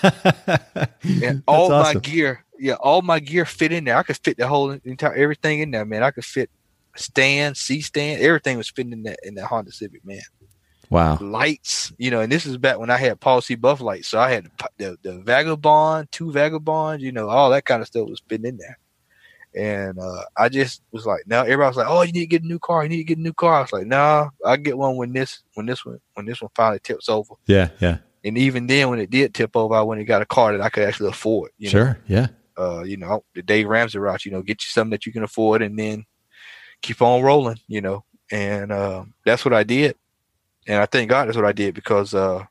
and 1.03 1.43
all 1.47 1.73
awesome. 1.73 1.95
my 1.95 2.01
gear, 2.01 2.45
yeah, 2.59 2.75
all 2.75 3.03
my 3.03 3.21
gear 3.21 3.45
fit 3.45 3.73
in 3.73 3.85
there. 3.85 3.97
I 3.97 4.05
could 4.05 4.19
fit 4.19 4.37
the 4.37 4.47
whole 4.47 4.71
entire 4.71 5.15
everything 5.15 5.59
in 5.61 5.71
there, 5.71 5.85
man. 5.85 6.03
I 6.03 6.11
could 6.13 6.25
fit 6.25 6.51
stand, 6.97 7.57
C 7.57 7.81
stand, 7.81 8.23
everything 8.23 8.59
was 8.59 8.71
fitting 8.71 8.93
in 8.93 9.03
that 9.05 9.19
in 9.23 9.35
that 9.37 9.47
Honda 9.47 9.73
Civic, 9.73 10.05
man. 10.05 10.23
Wow. 10.91 11.17
Lights, 11.23 11.91
you 11.97 12.11
know, 12.11 12.21
and 12.21 12.31
this 12.31 12.45
is 12.45 12.59
back 12.59 12.79
when 12.79 12.91
I 12.91 12.99
had 12.99 13.19
Paul 13.19 13.41
C. 13.41 13.55
Buff 13.55 13.81
lights. 13.81 14.09
So 14.09 14.21
I 14.21 14.31
had 14.31 14.51
the, 14.77 14.99
the 15.03 15.21
Vagabond, 15.21 16.13
two 16.13 16.31
Vagabonds, 16.31 17.03
you 17.03 17.13
know, 17.13 17.31
all 17.31 17.49
that 17.49 17.65
kind 17.65 17.81
of 17.81 17.89
stuff 17.89 18.11
was 18.11 18.21
fitting 18.29 18.45
in 18.45 18.59
there. 18.59 18.79
And 19.55 19.99
uh, 19.99 20.25
I 20.37 20.51
just 20.51 20.83
was 20.93 21.07
like, 21.07 21.23
now 21.27 21.43
everybody 21.43 21.69
was 21.69 21.77
like, 21.79 21.87
oh, 21.89 22.03
you 22.03 22.13
need 22.13 22.21
to 22.21 22.27
get 22.27 22.43
a 22.43 22.47
new 22.47 22.59
car. 22.59 22.83
You 22.83 22.91
need 22.91 22.99
to 22.99 23.05
get 23.05 23.17
a 23.17 23.23
new 23.23 23.33
car. 23.33 23.55
I 23.55 23.61
was 23.63 23.73
like, 23.73 23.87
nah, 23.87 24.29
I'll 24.45 24.59
get 24.59 24.77
one 24.77 24.97
when 24.97 25.15
this, 25.15 25.43
when 25.55 25.65
this 25.65 25.83
one, 25.83 25.99
when 26.13 26.27
this 26.27 26.43
one 26.43 26.51
finally 26.55 26.81
tips 26.81 27.09
over. 27.09 27.35
Yeah. 27.47 27.71
Yeah. 27.81 27.99
And 28.25 28.37
even 28.37 28.67
then, 28.67 28.91
when 28.91 28.99
it 28.99 29.09
did 29.09 29.33
tip 29.33 29.57
over, 29.57 29.75
I 29.75 29.83
went 29.83 29.99
and 29.99 30.07
got 30.07 30.23
a 30.23 30.27
car 30.27 30.53
that 30.53 30.61
I 30.61 30.69
could 30.69 30.85
actually 30.85 31.09
afford. 31.09 31.53
You 31.57 31.71
sure. 31.71 31.85
Know? 31.85 31.97
Yeah. 32.07 32.27
Uh, 32.57 32.83
you 32.83 32.99
know, 32.99 33.25
the 33.35 33.43
Dave 33.43 33.67
Ramsey 33.67 33.99
route, 33.99 34.27
you 34.27 34.31
know, 34.31 34.43
get 34.43 34.63
you 34.63 34.69
something 34.69 34.91
that 34.91 35.07
you 35.07 35.13
can 35.13 35.23
afford 35.23 35.63
and 35.63 35.79
then 35.79 36.05
keep 36.83 37.01
on 37.01 37.23
rolling, 37.23 37.59
you 37.69 37.81
know. 37.81 38.05
And 38.31 38.73
uh, 38.73 39.05
that's 39.25 39.45
what 39.45 39.55
I 39.55 39.63
did 39.63 39.97
and 40.67 40.81
I 40.81 40.87
thank 40.87 41.11
God 41.11 41.27
that's 41.27 41.37
what 41.37 41.47
I 41.47 41.53
did 41.53 41.75
because 41.75 42.15
uh, 42.15 42.45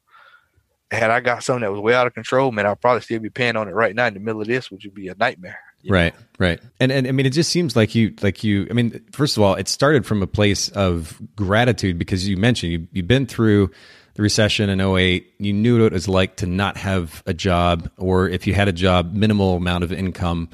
had 0.89 1.11
I 1.11 1.19
got 1.19 1.43
something 1.43 1.61
that 1.61 1.71
was 1.71 1.81
way 1.81 1.93
out 1.93 2.07
of 2.07 2.13
control, 2.13 2.51
man, 2.51 2.65
I'd 2.65 2.81
probably 2.81 3.01
still 3.01 3.19
be 3.19 3.29
paying 3.29 3.55
on 3.55 3.67
it 3.67 3.73
right 3.73 3.95
now 3.95 4.07
in 4.07 4.13
the 4.13 4.19
middle 4.19 4.41
of 4.41 4.47
this, 4.47 4.69
which 4.69 4.83
would 4.85 4.93
be 4.93 5.07
a 5.07 5.15
nightmare. 5.15 5.59
Right, 5.87 6.13
know? 6.13 6.19
right. 6.39 6.59
And 6.79 6.91
and 6.91 7.07
I 7.07 7.11
mean, 7.11 7.25
it 7.25 7.31
just 7.31 7.49
seems 7.49 7.75
like 7.75 7.95
you, 7.95 8.13
like 8.21 8.43
you. 8.43 8.67
I 8.69 8.73
mean, 8.73 9.03
first 9.11 9.37
of 9.37 9.43
all, 9.43 9.55
it 9.55 9.67
started 9.67 10.05
from 10.05 10.21
a 10.21 10.27
place 10.27 10.69
of 10.69 11.19
gratitude 11.35 11.97
because 11.97 12.27
you 12.27 12.37
mentioned 12.37 12.71
you 12.71 12.87
you've 12.91 13.07
been 13.07 13.25
through 13.25 13.71
the 14.15 14.21
recession 14.21 14.69
in 14.69 14.81
08 14.81 15.35
you 15.39 15.53
knew 15.53 15.81
what 15.81 15.85
it 15.85 15.93
was 15.93 16.09
like 16.09 16.35
to 16.35 16.45
not 16.45 16.75
have 16.75 17.23
a 17.25 17.33
job 17.33 17.89
or 17.97 18.27
if 18.27 18.45
you 18.45 18.53
had 18.53 18.67
a 18.67 18.73
job 18.73 19.13
minimal 19.13 19.55
amount 19.55 19.85
of 19.85 19.93
income 19.93 20.49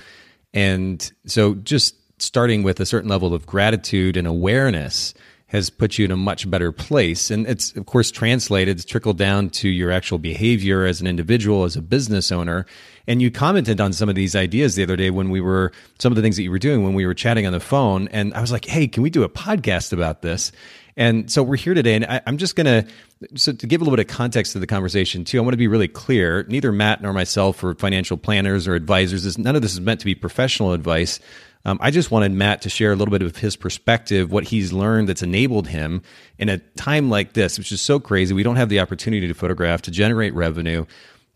and 0.54 1.12
so 1.26 1.56
just 1.56 1.96
starting 2.18 2.64
with 2.64 2.80
a 2.80 2.86
certain 2.86 3.10
level 3.10 3.34
of 3.34 3.46
gratitude 3.46 4.18
and 4.18 4.28
awareness 4.28 5.14
has 5.48 5.70
put 5.70 5.98
you 5.98 6.04
in 6.04 6.12
a 6.12 6.18
much 6.18 6.50
better 6.50 6.74
place. 6.74 7.32
And 7.32 7.48
it's, 7.48 7.72
of 7.78 7.86
course, 7.86 8.12
translated, 8.12 8.78
it's 8.78 8.86
trickled 8.86 9.18
down 9.18 9.50
to 9.52 9.70
your 9.70 9.92
actual 9.92 10.18
behavior 10.18 10.86
as 10.86 11.00
an 11.00 11.08
individual, 11.08 11.64
as 11.64 11.78
a 11.78 11.82
business 11.82 12.34
owner. 12.34 12.66
And 13.08 13.22
you 13.22 13.32
commented 13.32 13.80
on 13.80 13.94
some 13.94 14.10
of 14.10 14.16
these 14.16 14.36
ideas 14.36 14.76
the 14.76 14.84
other 14.84 14.98
day 14.98 15.10
when 15.10 15.30
we 15.30 15.40
were, 15.40 15.72
some 16.00 16.12
of 16.12 16.18
the 16.18 16.22
things 16.22 16.36
that 16.36 16.44
you 16.44 16.52
were 16.52 16.60
doing 16.60 16.84
when 16.84 16.94
we 16.94 17.06
were 17.06 17.14
chatting 17.14 17.46
on 17.46 17.54
the 17.54 17.62
phone. 17.62 18.10
And 18.10 18.34
I 18.34 18.42
was 18.42 18.52
like, 18.52 18.66
hey, 18.66 18.88
can 18.88 19.04
we 19.04 19.10
do 19.10 19.24
a 19.24 19.30
podcast 19.30 19.94
about 19.94 20.22
this? 20.22 20.52
And 20.98 21.32
so 21.32 21.44
we're 21.44 21.58
here 21.58 21.76
today, 21.76 21.94
and 21.94 22.06
I, 22.06 22.22
am 22.26 22.38
just 22.38 22.56
going 22.56 22.66
to, 22.66 22.88
so 23.36 23.54
to 23.54 23.68
give 23.68 23.82
a 23.82 23.84
little 23.84 23.96
bit 23.96 24.10
of 24.10 24.14
context 24.14 24.54
to 24.54 24.60
the 24.60 24.66
conversation 24.66 25.24
too, 25.24 25.38
I 25.38 25.42
want 25.42 25.54
to 25.54 25.58
be 25.58 25.68
really 25.68 25.88
clear. 25.88 26.44
Neither 26.50 26.72
Matt 26.72 27.04
nor 27.04 27.14
myself 27.14 27.64
are 27.64 27.76
financial 27.76 28.18
planners 28.18 28.68
or 28.68 28.74
advisors. 28.74 29.38
None 29.38 29.56
of 29.56 29.62
this 29.62 29.74
is 29.74 29.80
meant 29.80 30.00
to 30.00 30.08
be 30.08 30.16
professional 30.16 30.74
advice. 30.74 31.20
Um, 31.68 31.78
I 31.82 31.92
just 31.92 32.12
wanted 32.12 32.32
Matt 32.32 32.62
to 32.62 32.70
share 32.70 32.94
a 32.94 32.96
little 32.96 33.12
bit 33.12 33.22
of 33.22 33.36
his 33.36 33.58
perspective, 33.58 34.32
what 34.32 34.46
he's 34.46 34.72
learned 34.72 35.10
that's 35.10 35.22
enabled 35.22 35.68
him 35.68 36.02
in 36.40 36.48
a 36.48 36.60
time 36.60 37.10
like 37.10 37.34
this, 37.34 37.58
which 37.58 37.74
is 37.74 37.82
so 37.82 38.00
crazy. 38.00 38.34
We 38.34 38.42
don't 38.42 38.56
have 38.56 38.70
the 38.70 38.80
opportunity 38.80 39.28
to 39.28 39.34
photograph, 39.34 39.82
to 39.84 39.92
generate 39.92 40.34
revenue, 40.34 40.86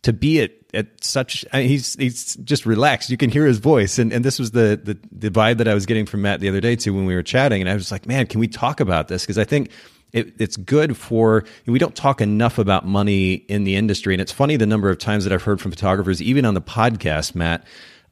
to 0.04 0.14
be 0.14 0.40
at, 0.40 0.52
at 0.74 1.04
such. 1.04 1.46
I 1.52 1.60
mean, 1.60 1.68
he's 1.68 1.96
he's 1.96 2.36
just 2.38 2.66
relaxed. 2.66 3.10
You 3.10 3.18
can 3.18 3.30
hear 3.30 3.46
his 3.46 3.58
voice, 3.58 4.00
and 4.00 4.14
and 4.14 4.24
this 4.24 4.40
was 4.40 4.52
the, 4.52 4.80
the 4.82 4.98
the 5.12 5.30
vibe 5.30 5.58
that 5.58 5.68
I 5.68 5.74
was 5.74 5.86
getting 5.86 6.06
from 6.06 6.22
Matt 6.22 6.40
the 6.40 6.48
other 6.48 6.62
day 6.62 6.78
too 6.78 6.94
when 6.94 7.06
we 7.06 7.14
were 7.14 7.24
chatting, 7.24 7.62
and 7.62 7.70
I 7.70 7.74
was 7.74 7.92
like, 7.92 8.08
man, 8.08 8.26
can 8.26 8.40
we 8.40 8.48
talk 8.48 8.80
about 8.80 9.10
this? 9.10 9.24
Because 9.24 9.38
I 9.38 9.44
think. 9.44 9.70
It, 10.14 10.34
it's 10.42 10.58
good 10.58 10.98
for 10.98 11.46
we 11.66 11.80
don't 11.80 11.96
talk 11.96 12.20
enough 12.20 12.58
about 12.58 12.86
money 12.86 13.32
in 13.36 13.64
the 13.64 13.78
industry 13.78 14.14
and 14.14 14.20
it's 14.20 14.34
funny 14.34 14.58
the 14.58 14.66
number 14.66 14.90
of 14.90 14.98
times 14.98 15.24
that 15.24 15.32
i've 15.32 15.44
heard 15.44 15.62
from 15.62 15.72
photographers 15.72 16.22
even 16.22 16.44
on 16.44 16.54
the 16.54 16.62
podcast 16.62 17.34
matt 17.34 17.64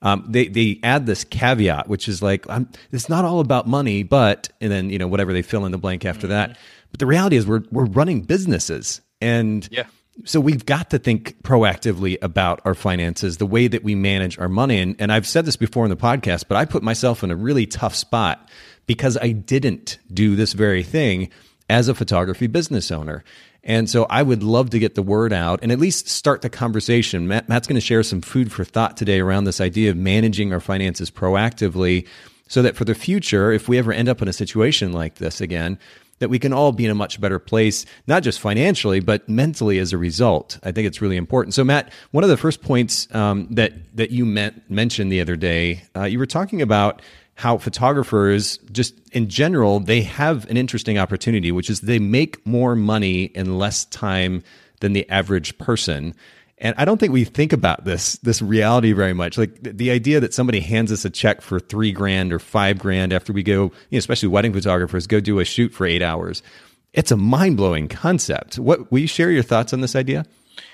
um, 0.01 0.25
they 0.27 0.47
they 0.47 0.79
add 0.83 1.05
this 1.05 1.23
caveat, 1.23 1.87
which 1.87 2.07
is 2.07 2.21
like 2.21 2.45
it's 2.91 3.09
not 3.09 3.25
all 3.25 3.39
about 3.39 3.67
money, 3.67 4.03
but 4.03 4.49
and 4.61 4.71
then 4.71 4.89
you 4.89 4.97
know 4.97 5.07
whatever 5.07 5.33
they 5.33 5.41
fill 5.41 5.65
in 5.65 5.71
the 5.71 5.77
blank 5.77 6.05
after 6.05 6.27
mm-hmm. 6.27 6.35
that. 6.35 6.57
But 6.91 6.99
the 6.99 7.05
reality 7.05 7.35
is 7.35 7.45
we're 7.45 7.63
we're 7.71 7.85
running 7.85 8.21
businesses, 8.21 9.01
and 9.21 9.67
yeah. 9.71 9.87
so 10.23 10.39
we've 10.39 10.65
got 10.65 10.89
to 10.91 10.99
think 10.99 11.41
proactively 11.43 12.17
about 12.21 12.61
our 12.63 12.75
finances, 12.75 13.37
the 13.37 13.45
way 13.45 13.67
that 13.67 13.83
we 13.83 13.93
manage 13.93 14.39
our 14.39 14.49
money. 14.49 14.79
And, 14.79 14.95
and 14.99 15.11
I've 15.11 15.27
said 15.27 15.45
this 15.45 15.57
before 15.57 15.85
in 15.85 15.89
the 15.89 15.97
podcast, 15.97 16.45
but 16.47 16.55
I 16.55 16.65
put 16.65 16.81
myself 16.81 17.23
in 17.23 17.31
a 17.31 17.35
really 17.35 17.65
tough 17.65 17.93
spot 17.93 18.49
because 18.87 19.17
I 19.21 19.31
didn't 19.33 19.99
do 20.11 20.35
this 20.35 20.53
very 20.53 20.81
thing 20.81 21.29
as 21.69 21.87
a 21.89 21.93
photography 21.93 22.47
business 22.47 22.89
owner. 22.89 23.23
And 23.69 23.87
so 23.87 24.07
I 24.09 24.23
would 24.23 24.41
love 24.41 24.71
to 24.71 24.79
get 24.79 24.95
the 24.95 25.03
word 25.03 25.31
out 25.31 25.59
and 25.61 25.71
at 25.71 25.77
least 25.77 26.09
start 26.09 26.41
the 26.41 26.49
conversation. 26.49 27.27
Matt, 27.27 27.47
Matt's 27.47 27.67
going 27.67 27.79
to 27.79 27.85
share 27.85 28.01
some 28.01 28.19
food 28.19 28.51
for 28.51 28.63
thought 28.63 28.97
today 28.97 29.19
around 29.19 29.43
this 29.43 29.61
idea 29.61 29.91
of 29.91 29.95
managing 29.95 30.51
our 30.51 30.59
finances 30.59 31.11
proactively 31.11 32.07
so 32.47 32.63
that 32.63 32.75
for 32.75 32.83
the 32.83 32.95
future, 32.95 33.51
if 33.51 33.69
we 33.69 33.77
ever 33.77 33.93
end 33.93 34.09
up 34.09 34.23
in 34.23 34.27
a 34.27 34.33
situation 34.33 34.91
like 34.91 35.15
this 35.15 35.39
again, 35.39 35.77
that 36.17 36.29
we 36.29 36.39
can 36.39 36.51
all 36.51 36.71
be 36.71 36.83
in 36.83 36.89
a 36.89 36.95
much 36.95 37.21
better 37.21 37.37
place, 37.37 37.85
not 38.07 38.23
just 38.23 38.39
financially, 38.39 39.01
but 39.01 39.29
mentally 39.29 39.77
as 39.77 39.93
a 39.93 39.99
result. 39.99 40.57
I 40.63 40.71
think 40.71 40.87
it's 40.87 40.99
really 40.99 41.15
important. 41.15 41.53
So, 41.53 41.63
Matt, 41.63 41.93
one 42.09 42.23
of 42.23 42.29
the 42.31 42.37
first 42.37 42.63
points 42.63 43.07
um, 43.13 43.47
that 43.51 43.73
that 43.95 44.09
you 44.09 44.25
mentioned 44.25 45.11
the 45.11 45.21
other 45.21 45.35
day, 45.35 45.83
uh, 45.95 46.05
you 46.05 46.17
were 46.17 46.25
talking 46.25 46.63
about 46.63 47.03
how 47.39 47.57
photographers, 47.57 48.57
just 48.69 48.93
in 49.13 49.29
general, 49.29 49.79
they 49.79 50.01
have 50.01 50.45
an 50.49 50.57
interesting 50.57 50.97
opportunity, 50.97 51.53
which 51.53 51.69
is 51.69 51.79
they 51.79 51.97
make 51.97 52.45
more 52.45 52.75
money 52.75 53.23
in 53.33 53.57
less 53.57 53.85
time 53.85 54.43
than 54.81 54.91
the 54.91 55.09
average 55.09 55.57
person. 55.57 56.13
And 56.57 56.75
I 56.77 56.83
don't 56.83 56.97
think 56.97 57.13
we 57.13 57.23
think 57.23 57.53
about 57.53 57.85
this 57.85 58.17
this 58.17 58.41
reality 58.41 58.91
very 58.91 59.13
much. 59.13 59.37
Like 59.37 59.57
the 59.61 59.89
idea 59.89 60.19
that 60.19 60.33
somebody 60.33 60.59
hands 60.59 60.91
us 60.91 61.05
a 61.05 61.09
check 61.09 61.39
for 61.39 61.61
three 61.61 61.93
grand 61.93 62.33
or 62.33 62.39
five 62.39 62.77
grand 62.77 63.13
after 63.13 63.31
we 63.31 63.41
go, 63.41 63.63
you 63.63 63.71
know, 63.93 63.99
especially 63.99 64.27
wedding 64.27 64.51
photographers, 64.51 65.07
go 65.07 65.21
do 65.21 65.39
a 65.39 65.45
shoot 65.45 65.71
for 65.71 65.85
eight 65.85 66.01
hours. 66.01 66.43
It's 66.91 67.09
a 67.11 67.17
mind 67.17 67.55
blowing 67.55 67.87
concept. 67.87 68.59
What 68.59 68.91
will 68.91 68.99
you 68.99 69.07
share 69.07 69.31
your 69.31 69.43
thoughts 69.43 69.71
on 69.71 69.79
this 69.79 69.95
idea? 69.95 70.25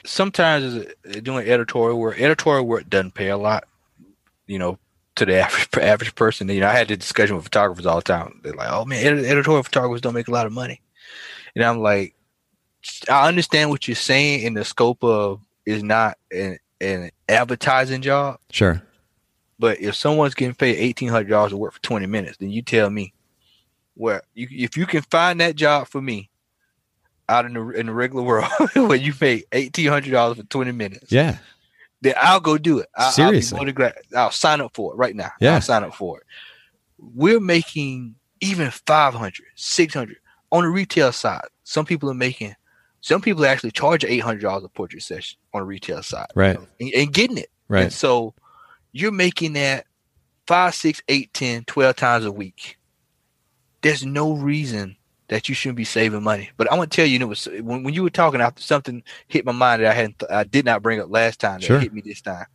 Sometimes 0.03 0.83
uh, 0.83 1.19
doing 1.21 1.47
editorial 1.47 1.99
work, 1.99 2.19
editorial 2.19 2.65
work 2.65 2.89
doesn't 2.89 3.13
pay 3.13 3.29
a 3.29 3.37
lot. 3.37 3.65
You 4.47 4.57
know, 4.57 4.79
to 5.15 5.25
the 5.25 5.39
average 5.39 5.69
average 5.81 6.15
person. 6.15 6.49
You 6.49 6.61
know, 6.61 6.67
I 6.67 6.73
had 6.73 6.87
the 6.87 6.97
discussion 6.97 7.35
with 7.35 7.45
photographers 7.45 7.85
all 7.85 7.97
the 7.97 8.03
time. 8.03 8.39
They're 8.43 8.53
like, 8.53 8.69
"Oh 8.71 8.85
man, 8.85 9.25
editorial 9.25 9.63
photographers 9.63 10.01
don't 10.01 10.13
make 10.13 10.27
a 10.27 10.31
lot 10.31 10.45
of 10.45 10.51
money," 10.51 10.81
and 11.55 11.63
I'm 11.63 11.79
like, 11.79 12.15
I 13.09 13.27
understand 13.27 13.69
what 13.69 13.87
you're 13.87 13.95
saying 13.95 14.43
in 14.43 14.53
the 14.53 14.65
scope 14.65 15.03
of 15.03 15.41
is 15.65 15.83
not 15.83 16.17
an, 16.31 16.59
an 16.81 17.11
advertising 17.27 18.01
job. 18.01 18.39
Sure. 18.51 18.81
But 19.57 19.79
if 19.79 19.95
someone's 19.95 20.33
getting 20.33 20.55
paid 20.55 20.77
eighteen 20.77 21.09
hundred 21.09 21.29
dollars 21.29 21.51
to 21.51 21.57
work 21.57 21.73
for 21.73 21.81
twenty 21.81 22.05
minutes, 22.07 22.37
then 22.37 22.49
you 22.49 22.61
tell 22.61 22.89
me 22.89 23.13
where 23.95 24.21
you 24.33 24.47
if 24.51 24.75
you 24.75 24.85
can 24.85 25.01
find 25.03 25.39
that 25.39 25.55
job 25.55 25.87
for 25.87 26.01
me 26.01 26.29
out 27.29 27.45
in 27.45 27.53
the 27.53 27.69
in 27.69 27.85
the 27.85 27.93
regular 27.93 28.23
world 28.25 28.49
where 28.73 28.95
you 28.95 29.13
pay 29.13 29.43
eighteen 29.53 29.87
hundred 29.87 30.11
dollars 30.11 30.37
for 30.37 30.43
twenty 30.43 30.71
minutes. 30.71 31.11
Yeah. 31.11 31.37
Then 32.05 32.13
I'll 32.21 32.39
go 32.39 32.59
do 32.59 32.77
it. 32.77 32.87
I, 32.95 33.09
Seriously. 33.09 33.59
I'll, 33.59 33.73
glad, 33.73 33.95
I'll 34.15 34.29
sign 34.29 34.61
up 34.61 34.75
for 34.75 34.93
it 34.93 34.95
right 34.95 35.15
now. 35.15 35.31
Yeah. 35.41 35.55
I'll 35.55 35.61
sign 35.61 35.83
up 35.83 35.95
for 35.95 36.19
it. 36.19 36.27
We're 36.99 37.39
making 37.39 38.13
even 38.41 38.69
500, 38.69 39.43
600 39.55 40.17
on 40.51 40.63
the 40.63 40.69
retail 40.69 41.11
side. 41.11 41.47
Some 41.63 41.83
people 41.83 42.11
are 42.11 42.13
making 42.13 42.53
some 43.01 43.21
people 43.21 43.43
actually 43.45 43.71
charge 43.71 44.05
eight 44.05 44.19
hundred 44.19 44.41
dollars 44.41 44.63
a 44.63 44.69
portrait 44.69 45.01
session 45.01 45.39
on 45.53 45.61
the 45.61 45.65
retail 45.65 46.03
side, 46.03 46.27
right? 46.35 46.57
And, 46.79 46.93
and, 46.93 47.13
getting 47.13 47.37
it, 47.37 47.49
right? 47.67 47.83
And 47.83 47.93
so 47.93 48.33
you're 48.93 49.11
making 49.11 49.53
that 49.53 49.85
five, 50.45 50.75
six, 50.75 51.01
eight, 51.07 51.33
ten, 51.33 51.65
twelve 51.65 51.95
times 51.95 52.25
a 52.25 52.31
week. 52.31 52.77
There's 53.81 54.05
no 54.05 54.33
reason 54.33 54.95
that 55.27 55.49
you 55.49 55.55
shouldn't 55.55 55.77
be 55.77 55.83
saving 55.83 56.23
money. 56.23 56.51
But 56.57 56.71
I'm 56.71 56.77
gonna 56.77 56.87
tell 56.87 57.05
you, 57.05 57.19
it 57.19 57.25
was 57.25 57.47
when, 57.61 57.83
when 57.83 57.93
you 57.93 58.03
were 58.03 58.09
talking 58.09 58.41
after 58.41 58.61
something 58.61 59.03
hit 59.27 59.45
my 59.45 59.51
mind 59.51 59.81
that 59.81 59.91
I 59.91 59.93
hadn't, 59.93 60.23
I 60.29 60.43
did 60.43 60.65
not 60.65 60.81
bring 60.81 60.99
up 60.99 61.09
last 61.09 61.39
time 61.39 61.59
that 61.59 61.65
sure. 61.65 61.79
hit 61.79 61.93
me 61.93 62.01
this 62.01 62.21
time. 62.21 62.45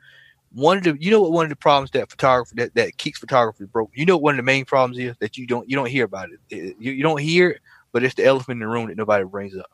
One 0.53 0.79
of 0.79 0.85
the, 0.85 0.97
you 0.99 1.11
know 1.11 1.21
what, 1.21 1.33
one 1.33 1.45
of 1.45 1.51
the 1.51 1.57
problems 1.57 1.93
that 1.93 2.11
photography 2.11 2.57
that, 2.57 2.75
that 2.75 2.97
keeps 2.97 3.19
photography 3.19 3.65
broke. 3.67 3.91
You 3.95 4.07
know, 4.07 4.17
what 4.17 4.23
one 4.23 4.35
of 4.35 4.39
the 4.39 4.43
main 4.43 4.65
problems 4.65 4.99
is 4.99 5.17
that 5.21 5.37
you 5.37 5.47
don't 5.47 5.69
you 5.69 5.77
don't 5.77 5.89
hear 5.89 6.05
about 6.05 6.29
it. 6.31 6.77
You, 6.79 6.93
you 6.93 7.03
don't 7.03 7.21
hear 7.21 7.51
it, 7.51 7.61
but 7.93 8.03
it's 8.03 8.15
the 8.15 8.25
elephant 8.25 8.57
in 8.57 8.61
the 8.61 8.73
room 8.73 8.89
that 8.89 8.97
nobody 8.97 9.25
brings 9.25 9.57
up 9.57 9.71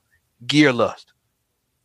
gear 0.47 0.73
lust. 0.73 1.13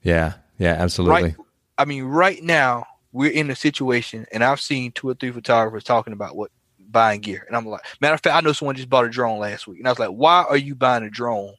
Yeah, 0.04 0.34
yeah, 0.58 0.74
absolutely. 0.74 1.24
Right, 1.24 1.36
I 1.78 1.86
mean, 1.86 2.04
right 2.04 2.42
now 2.44 2.86
we're 3.12 3.32
in 3.32 3.50
a 3.50 3.56
situation, 3.56 4.26
and 4.32 4.44
I've 4.44 4.62
seen 4.62 4.92
two 4.92 5.10
or 5.10 5.14
three 5.14 5.32
photographers 5.32 5.84
talking 5.84 6.14
about 6.14 6.36
what 6.36 6.52
buying 6.92 7.22
gear, 7.22 7.44
and 7.48 7.56
I'm 7.56 7.66
like, 7.66 7.82
matter 8.00 8.14
of 8.14 8.22
fact, 8.22 8.36
I 8.36 8.42
know 8.42 8.54
someone 8.54 8.76
just 8.76 8.90
bought 8.90 9.06
a 9.06 9.10
drone 9.10 9.40
last 9.40 9.68
week, 9.68 9.80
and 9.80 9.88
I 9.88 9.92
was 9.92 10.00
like, 10.00 10.10
why 10.10 10.46
are 10.48 10.58
you 10.58 10.76
buying 10.76 11.04
a 11.04 11.10
drone 11.10 11.54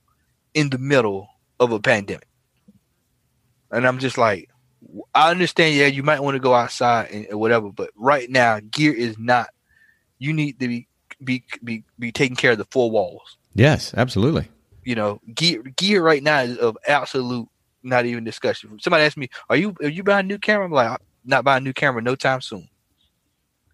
in 0.54 0.70
the 0.70 0.78
middle 0.78 1.28
of 1.60 1.72
a 1.72 1.80
pandemic? 1.80 2.28
And 3.70 3.86
I'm 3.86 3.98
just 3.98 4.18
like, 4.18 4.50
I 5.14 5.30
understand, 5.30 5.76
yeah, 5.76 5.86
you 5.86 6.02
might 6.02 6.20
want 6.20 6.34
to 6.34 6.40
go 6.40 6.54
outside 6.54 7.10
and, 7.10 7.26
and 7.26 7.40
whatever, 7.40 7.70
but 7.70 7.90
right 7.96 8.28
now, 8.28 8.60
gear 8.60 8.92
is 8.92 9.18
not. 9.18 9.48
You 10.18 10.32
need 10.32 10.60
to 10.60 10.68
be 10.68 10.88
be 11.24 11.44
be 11.64 11.84
be 11.98 12.12
taking 12.12 12.36
care 12.36 12.52
of 12.52 12.58
the 12.58 12.66
four 12.70 12.90
walls. 12.90 13.36
Yes, 13.54 13.92
absolutely 13.94 14.48
you 14.84 14.94
know, 14.94 15.20
gear 15.34 15.62
gear 15.76 16.02
right 16.02 16.22
now 16.22 16.40
is 16.40 16.58
of 16.58 16.76
absolute 16.86 17.48
not 17.82 18.06
even 18.06 18.24
discussion. 18.24 18.78
Somebody 18.80 19.04
asked 19.04 19.16
me, 19.16 19.28
"Are 19.48 19.56
you 19.56 19.74
are 19.82 19.88
you 19.88 20.02
buying 20.02 20.26
a 20.26 20.28
new 20.28 20.38
camera?" 20.38 20.64
I'm 20.64 20.72
like, 20.72 20.88
I'm 20.88 20.96
"Not 21.24 21.44
buying 21.44 21.62
a 21.62 21.64
new 21.64 21.72
camera 21.72 22.02
no 22.02 22.16
time 22.16 22.40
soon." 22.40 22.68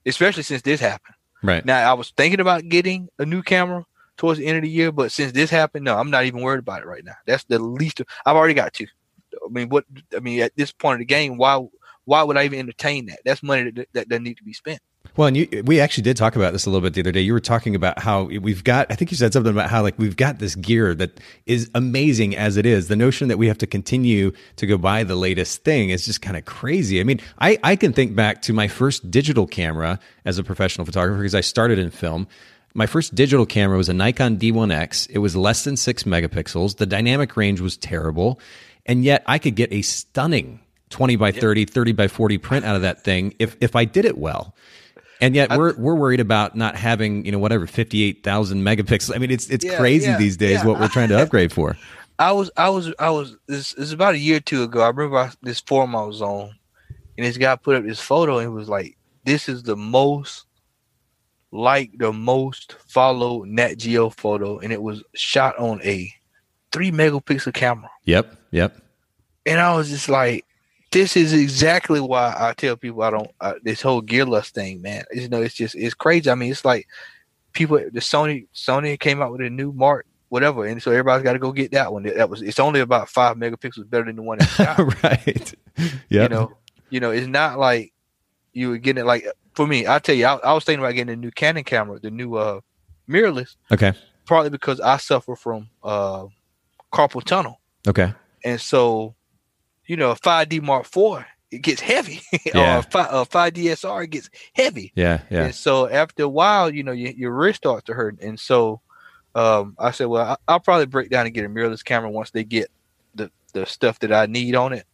Especially 0.05 0.43
since 0.43 0.63
this 0.63 0.81
happened. 0.81 1.15
Right 1.43 1.65
now, 1.65 1.91
I 1.91 1.95
was 1.95 2.11
thinking 2.11 2.41
about 2.41 2.69
getting 2.69 3.09
a 3.19 3.25
new 3.25 3.43
camera 3.43 3.87
towards 4.17 4.41
the 4.41 4.47
end 4.47 4.57
of 4.57 4.63
the 4.63 4.69
year, 4.69 4.91
but 4.91 5.13
since 5.13 5.33
this 5.33 5.51
happened, 5.51 5.85
no, 5.85 5.97
I'm 5.97 6.11
not 6.11 6.25
even 6.25 6.43
worried 6.43 6.59
about 6.59 6.83
it 6.83 6.87
right 6.87 7.05
now. 7.05 7.15
That's 7.27 7.45
the 7.45 7.59
least. 7.59 8.01
Of, 8.01 8.07
I've 8.27 8.37
already 8.37 8.55
got 8.55 8.73
two. 8.73 8.87
I 9.35 9.49
mean, 9.49 9.69
what? 9.69 9.85
I 10.17 10.21
mean, 10.21 10.41
at 10.41 10.57
this 10.57 10.73
point 10.73 10.95
of 10.95 10.99
the 11.01 11.05
game, 11.05 11.37
why 11.37 11.65
why 12.05 12.23
would 12.23 12.37
I 12.37 12.45
even 12.45 12.59
entertain 12.59 13.07
that? 13.07 13.21
That's 13.25 13.43
money 13.43 13.71
that 13.71 13.89
that, 13.93 14.09
that 14.09 14.23
need 14.23 14.37
to 14.39 14.45
be 14.45 14.53
spent. 14.53 14.81
Well, 15.19 15.27
and 15.27 15.37
you, 15.37 15.65
we 15.65 15.81
actually 15.81 16.05
did 16.05 16.17
talk 16.17 16.37
about 16.37 16.53
this 16.53 16.65
a 16.65 16.71
little 16.71 16.81
bit 16.81 16.95
the 16.95 17.01
other 17.01 17.11
day. 17.11 17.23
You 17.23 17.33
were 17.33 17.41
talking 17.41 17.75
about 17.75 17.99
how 17.99 18.23
we've 18.23 18.63
got, 18.63 18.87
I 18.89 18.95
think 18.95 19.11
you 19.11 19.17
said 19.17 19.33
something 19.33 19.51
about 19.51 19.69
how 19.69 19.83
like 19.83 19.99
we've 19.99 20.15
got 20.15 20.39
this 20.39 20.55
gear 20.55 20.95
that 20.95 21.19
is 21.45 21.69
amazing 21.75 22.37
as 22.37 22.57
it 22.57 22.65
is. 22.65 22.87
The 22.87 22.95
notion 22.95 23.27
that 23.27 23.37
we 23.37 23.49
have 23.49 23.59
to 23.59 23.67
continue 23.67 24.31
to 24.55 24.67
go 24.67 24.79
buy 24.79 25.03
the 25.03 25.17
latest 25.17 25.65
thing 25.65 25.91
is 25.91 26.07
just 26.07 26.23
kind 26.23 26.37
of 26.37 26.45
crazy. 26.45 27.01
I 27.01 27.03
mean, 27.03 27.19
I, 27.41 27.59
I 27.65 27.75
can 27.75 27.93
think 27.93 28.15
back 28.15 28.43
to 28.43 28.53
my 28.53 28.69
first 28.69 29.11
digital 29.11 29.49
camera 29.49 29.99
as 30.25 30.39
a 30.39 30.45
professional 30.45 30.85
photographer 30.85 31.19
because 31.21 31.35
I 31.35 31.41
started 31.41 31.81
in 31.81 31.91
film. 31.91 32.29
My 32.75 32.87
first 32.87 33.17
digital 33.17 33.45
camera 33.45 33.77
was 33.77 33.89
a 33.89 33.95
Nikon 33.95 34.39
D1X. 34.39 35.11
It 35.11 35.19
was 35.19 35.35
less 35.35 35.65
than 35.65 35.77
six 35.77 36.05
megapixels. 36.05 36.77
The 36.77 36.87
dynamic 36.87 37.37
range 37.37 37.61
was 37.61 37.77
terrible. 37.77 38.39
And 38.87 39.03
yet 39.03 39.25
I 39.27 39.39
could 39.39 39.57
get 39.57 39.73
a 39.73 39.83
stunning 39.83 40.61
20 40.91 41.17
by 41.17 41.33
30, 41.33 41.65
30 41.65 41.91
by 41.91 42.07
40 42.07 42.39
print 42.39 42.65
out 42.65 42.77
of 42.77 42.83
that 42.83 43.03
thing 43.03 43.35
if, 43.41 43.57
if 43.61 43.75
I 43.75 43.85
did 43.85 44.05
it 44.05 44.17
well. 44.17 44.55
And 45.21 45.35
yet 45.35 45.51
we're 45.51 45.75
we're 45.77 45.95
worried 45.95 46.21
about 46.21 46.57
not 46.57 46.77
having 46.77 47.25
you 47.25 47.33
know 47.33 47.39
whatever 47.39 47.67
fifty 47.67 48.05
eight 48.05 48.23
thousand 48.23 48.63
megapixels. 48.63 49.15
I 49.15 49.19
mean 49.19 49.31
it's 49.31 49.49
it's 49.51 49.65
yeah, 49.65 49.77
crazy 49.77 50.07
yeah, 50.07 50.19
these 50.19 50.37
days 50.37 50.59
yeah. 50.59 50.67
what 50.67 50.79
we're 50.79 50.89
trying 50.89 51.09
to 51.09 51.21
upgrade 51.21 51.53
for. 51.53 51.77
I 52.19 52.33
was 52.33 52.51
I 52.57 52.69
was 52.71 52.93
I 52.99 53.11
was 53.11 53.37
this, 53.47 53.73
this 53.73 53.87
is 53.87 53.93
about 53.93 54.15
a 54.15 54.19
year 54.19 54.39
or 54.39 54.41
two 54.41 54.63
ago. 54.65 54.81
I 54.81 54.89
remember 54.89 55.17
I, 55.17 55.31
this 55.43 55.61
forum 55.61 55.95
I 55.95 56.03
was 56.03 56.21
on, 56.21 56.51
and 57.17 57.27
this 57.27 57.37
guy 57.37 57.55
put 57.57 57.77
up 57.77 57.85
this 57.85 58.01
photo 58.01 58.39
and 58.39 58.47
it 58.47 58.51
was 58.51 58.69
like, 58.69 58.97
"This 59.25 59.49
is 59.49 59.63
the 59.63 59.77
most 59.77 60.47
like 61.53 61.93
the 61.97 62.13
most 62.13 62.75
followed 62.87 63.49
Nat 63.49 63.77
Geo 63.77 64.11
photo," 64.11 64.59
and 64.59 64.73
it 64.73 64.83
was 64.83 65.03
shot 65.15 65.57
on 65.59 65.81
a 65.83 66.13
three 66.73 66.91
megapixel 66.91 67.55
camera. 67.55 67.91
Yep, 68.05 68.37
yep. 68.51 68.83
And 69.47 69.61
I 69.61 69.75
was 69.77 69.89
just 69.89 70.09
like, 70.09 70.45
this 70.91 71.17
is 71.17 71.33
exactly 71.33 72.01
why 72.01 72.35
I 72.39 72.55
tell 72.55 72.77
people 72.77 73.03
I 73.03 73.11
don't 73.11 73.31
uh, 73.41 73.55
this 73.63 73.83
whole 73.83 74.01
gear 74.01 74.25
lust 74.25 74.55
thing, 74.55 74.81
man. 74.81 75.05
You 75.13 75.29
know, 75.29 75.43
it's 75.43 75.55
just 75.55 75.75
it's 75.75 75.95
crazy. 75.95 76.31
I 76.31 76.35
mean, 76.35 76.51
it's 76.51 76.65
like 76.65 76.89
people 77.53 77.79
the 77.79 78.01
Sony 78.01 78.47
Sony 78.55 78.99
came 78.99 79.21
out 79.21 79.33
with 79.33 79.41
a 79.43 79.51
new 79.51 79.73
Mark 79.73 80.07
whatever, 80.29 80.67
and 80.67 80.83
so 80.83 80.91
everybody's 80.91 81.25
got 81.25 81.33
to 81.33 81.39
go 81.39 81.53
get 81.53 81.73
that 81.73 81.93
one. 81.93 82.05
That 82.05 82.31
was 82.31 82.43
it's 82.43 82.59
only 82.59 82.81
about 82.81 83.09
five 83.09 83.37
megapixels 83.37 83.89
better 83.89 84.05
than 84.05 84.17
the 84.17 84.23
one 84.23 84.39
that 84.39 85.01
right. 85.03 85.55
Yeah. 86.09 86.25
You 86.25 86.29
know, 86.29 86.53
you 86.91 87.01
know, 87.01 87.11
it's 87.11 87.27
not 87.27 87.59
like 87.59 87.93
you 88.53 88.71
were 88.71 88.79
getting 88.79 89.03
it 89.03 89.07
like 89.07 89.27
for 89.55 89.67
me. 89.67 89.87
I 89.87 89.99
tell 89.99 90.15
you, 90.15 90.27
I, 90.27 90.37
I 90.37 90.53
was 90.53 90.65
thinking 90.65 90.85
about 90.85 90.95
getting 90.95 91.13
a 91.13 91.17
new 91.17 91.31
Canon 91.31 91.65
camera, 91.65 91.99
the 91.99 92.11
new 92.11 92.35
uh 92.37 92.61
mirrorless. 93.09 93.57
Okay. 93.73 93.93
Partly 94.27 94.51
because 94.51 94.81
I 94.81 94.97
suffer 94.99 95.37
from 95.37 95.69
uh 95.83 96.27
carpal 96.93 97.25
tunnel. 97.25 97.61
Okay. 97.87 98.13
And 98.45 98.61
so 98.61 99.15
you 99.89 99.97
know, 99.97 100.13
a 100.13 100.17
5D 100.17 100.63
Mark 100.63 100.87
IV, 100.87 101.25
it 101.51 101.63
gets 101.63 101.81
heavy. 101.81 102.21
Yeah. 102.55 102.77
or 102.77 102.79
a, 102.79 102.83
5, 102.83 103.07
a 103.13 103.27
5DSR, 103.27 104.05
it 104.05 104.11
gets 104.11 104.31
heavy. 104.53 104.93
Yeah, 104.95 105.21
yeah. 105.31 105.47
And 105.47 105.55
so 105.55 105.89
after 105.89 106.23
a 106.23 106.29
while, 106.29 106.73
you 106.73 106.83
know, 106.83 106.93
your, 106.93 107.11
your 107.11 107.33
wrist 107.33 107.59
starts 107.59 107.85
to 107.87 107.95
hurt. 107.95 108.21
And 108.21 108.39
so 108.39 108.81
um, 109.35 109.75
I 109.79 109.91
said, 109.91 110.07
well, 110.07 110.39
I, 110.47 110.53
will 110.53 110.61
probably 110.61 110.87
break 110.87 111.11
down 111.11 111.27
and 111.27 111.35
get 111.35 111.45
a 111.45 111.49
mirrorless 111.49 111.85
camera 111.85 112.11
once 112.11 112.31
they 112.31 112.45
get 112.45 112.71
the, 113.15 113.31
the 113.55 113.67
stuff 113.67 113.99
that 114.01 114.13
I 114.13 114.27
need 114.27 114.55
on 114.55 114.73
it. 114.73 114.85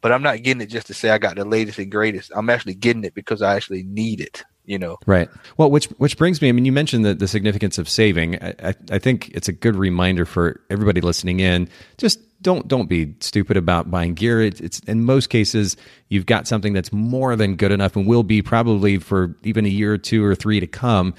But 0.00 0.12
I'm 0.12 0.22
not 0.22 0.42
getting 0.42 0.60
it 0.60 0.66
just 0.66 0.86
to 0.88 0.94
say 0.94 1.10
I 1.10 1.18
got 1.18 1.36
the 1.36 1.44
latest 1.44 1.78
and 1.78 1.90
greatest. 1.90 2.30
I'm 2.34 2.50
actually 2.50 2.74
getting 2.74 3.04
it 3.04 3.14
because 3.14 3.42
I 3.42 3.56
actually 3.56 3.82
need 3.82 4.20
it. 4.20 4.44
You 4.64 4.78
know, 4.78 4.98
right? 5.06 5.30
Well, 5.56 5.70
which 5.70 5.86
which 5.96 6.18
brings 6.18 6.42
me. 6.42 6.50
I 6.50 6.52
mean, 6.52 6.66
you 6.66 6.72
mentioned 6.72 7.02
the, 7.02 7.14
the 7.14 7.26
significance 7.26 7.78
of 7.78 7.88
saving. 7.88 8.36
I, 8.42 8.54
I, 8.62 8.74
I 8.90 8.98
think 8.98 9.30
it's 9.30 9.48
a 9.48 9.52
good 9.52 9.74
reminder 9.74 10.26
for 10.26 10.60
everybody 10.68 11.00
listening 11.00 11.40
in. 11.40 11.70
Just 11.96 12.20
don't 12.40 12.68
don't 12.68 12.88
be 12.88 13.14
stupid 13.20 13.56
about 13.56 13.90
buying 13.90 14.14
gear. 14.14 14.40
It's, 14.40 14.60
it's 14.60 14.78
in 14.80 15.04
most 15.04 15.28
cases 15.28 15.76
you've 16.08 16.26
got 16.26 16.46
something 16.46 16.72
that's 16.72 16.92
more 16.92 17.36
than 17.36 17.56
good 17.56 17.72
enough 17.72 17.96
and 17.96 18.06
will 18.06 18.22
be 18.22 18.42
probably 18.42 18.98
for 18.98 19.36
even 19.42 19.64
a 19.64 19.68
year 19.68 19.94
or 19.94 19.98
two 19.98 20.24
or 20.24 20.34
three 20.34 20.60
to 20.60 20.66
come 20.66 21.14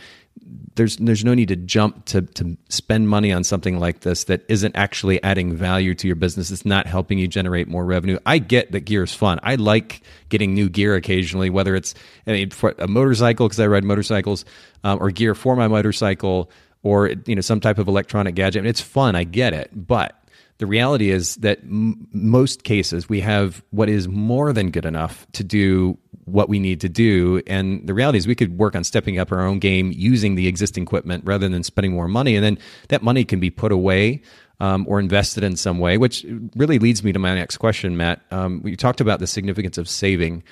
there's 0.76 0.98
there's 0.98 1.26
no 1.26 1.34
need 1.34 1.50
to 1.50 1.56
jump 1.56 2.06
to 2.06 2.22
to 2.22 2.58
spend 2.70 3.10
money 3.10 3.32
on 3.32 3.44
something 3.44 3.80
like 3.80 4.02
this 4.02 4.26
that 4.26 4.44
isn't 4.48 4.76
actually 4.76 5.22
adding 5.24 5.54
value 5.54 5.94
to 5.96 6.08
your 6.08 6.16
business. 6.16 6.52
It's 6.52 6.66
not 6.66 6.88
helping 6.88 7.20
you 7.20 7.28
generate 7.28 7.68
more 7.68 7.86
revenue. 7.86 8.18
I 8.26 8.38
get 8.38 8.72
that 8.72 8.82
gear 8.82 9.04
is 9.04 9.14
fun. 9.14 9.40
I 9.44 9.56
like 9.56 10.02
getting 10.30 10.54
new 10.54 10.70
gear 10.70 10.96
occasionally, 10.96 11.50
whether 11.50 11.76
it's 11.76 11.94
I 12.26 12.32
mean, 12.32 12.50
for 12.52 12.74
a 12.80 12.88
motorcycle 12.88 13.48
because 13.48 13.60
I 13.60 13.68
ride 13.68 13.84
motorcycles, 13.84 14.46
um, 14.84 15.00
or 15.02 15.12
gear 15.12 15.36
for 15.36 15.56
my 15.56 15.68
motorcycle, 15.68 16.50
or 16.82 17.10
you 17.26 17.36
know 17.36 17.42
some 17.42 17.60
type 17.60 17.78
of 17.78 17.88
electronic 17.88 18.36
gadget. 18.36 18.62
I 18.62 18.64
mean, 18.64 18.70
it's 18.70 18.82
fun. 18.82 19.16
I 19.16 19.26
get 19.26 19.54
it, 19.54 19.72
but 19.74 20.16
the 20.60 20.68
reality 20.68 21.10
is 21.10 21.36
that 21.38 21.60
m- 21.60 22.08
most 22.12 22.64
cases 22.64 23.10
we 23.10 23.22
have 23.22 23.64
what 23.72 23.90
is 23.90 24.08
more 24.08 24.54
than 24.54 24.72
good 24.72 24.86
enough 24.86 25.26
to 25.34 25.44
do 25.44 25.98
what 26.26 26.50
we 26.50 26.60
need 26.60 26.82
to 26.82 26.90
do. 26.90 27.42
And 27.48 27.88
the 27.88 27.94
reality 27.94 28.20
is 28.20 28.28
we 28.28 28.36
could 28.36 28.58
work 28.58 28.76
on 28.76 28.84
stepping 28.84 29.18
up 29.18 29.32
our 29.32 29.42
own 29.42 29.60
game 29.60 29.92
using 29.96 30.36
the 30.36 30.48
existing 30.48 30.84
equipment 30.84 31.24
rather 31.26 31.50
than 31.50 31.64
spending 31.64 31.94
more 31.94 32.08
money. 32.08 32.36
And 32.36 32.46
then 32.46 32.60
that 32.90 33.02
money 33.02 33.26
can 33.26 33.40
be 33.40 33.50
put 33.50 33.72
away 33.72 34.22
um, 34.60 34.86
or 34.88 35.00
invested 35.00 35.44
in 35.44 35.56
some 35.56 35.80
way, 35.80 35.98
which 35.98 36.26
really 36.56 36.78
leads 36.78 37.04
me 37.04 37.14
to 37.14 37.20
my 37.20 37.34
next 37.34 37.58
question, 37.58 37.96
Matt. 37.96 38.22
Um, 38.30 38.62
you 38.66 38.76
talked 38.76 39.00
about 39.00 39.20
the 39.20 39.28
significance 39.28 39.78
of 39.78 39.88
saving. 39.88 40.44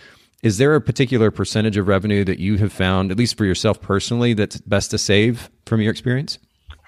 Is 0.41 0.57
there 0.57 0.73
a 0.73 0.81
particular 0.81 1.31
percentage 1.31 1.75
of 1.75 1.87
revenue 1.87 2.23
that 2.23 2.39
you 2.39 2.57
have 2.57 2.71
found, 2.71 3.11
at 3.11 3.17
least 3.17 3.37
for 3.37 3.43
yourself 3.43 3.81
personally, 3.81 4.33
that's 4.33 4.61
best 4.61 4.91
to 4.91 4.97
save 4.97 5.49
from 5.65 5.81
your 5.81 5.91
experience? 5.91 6.39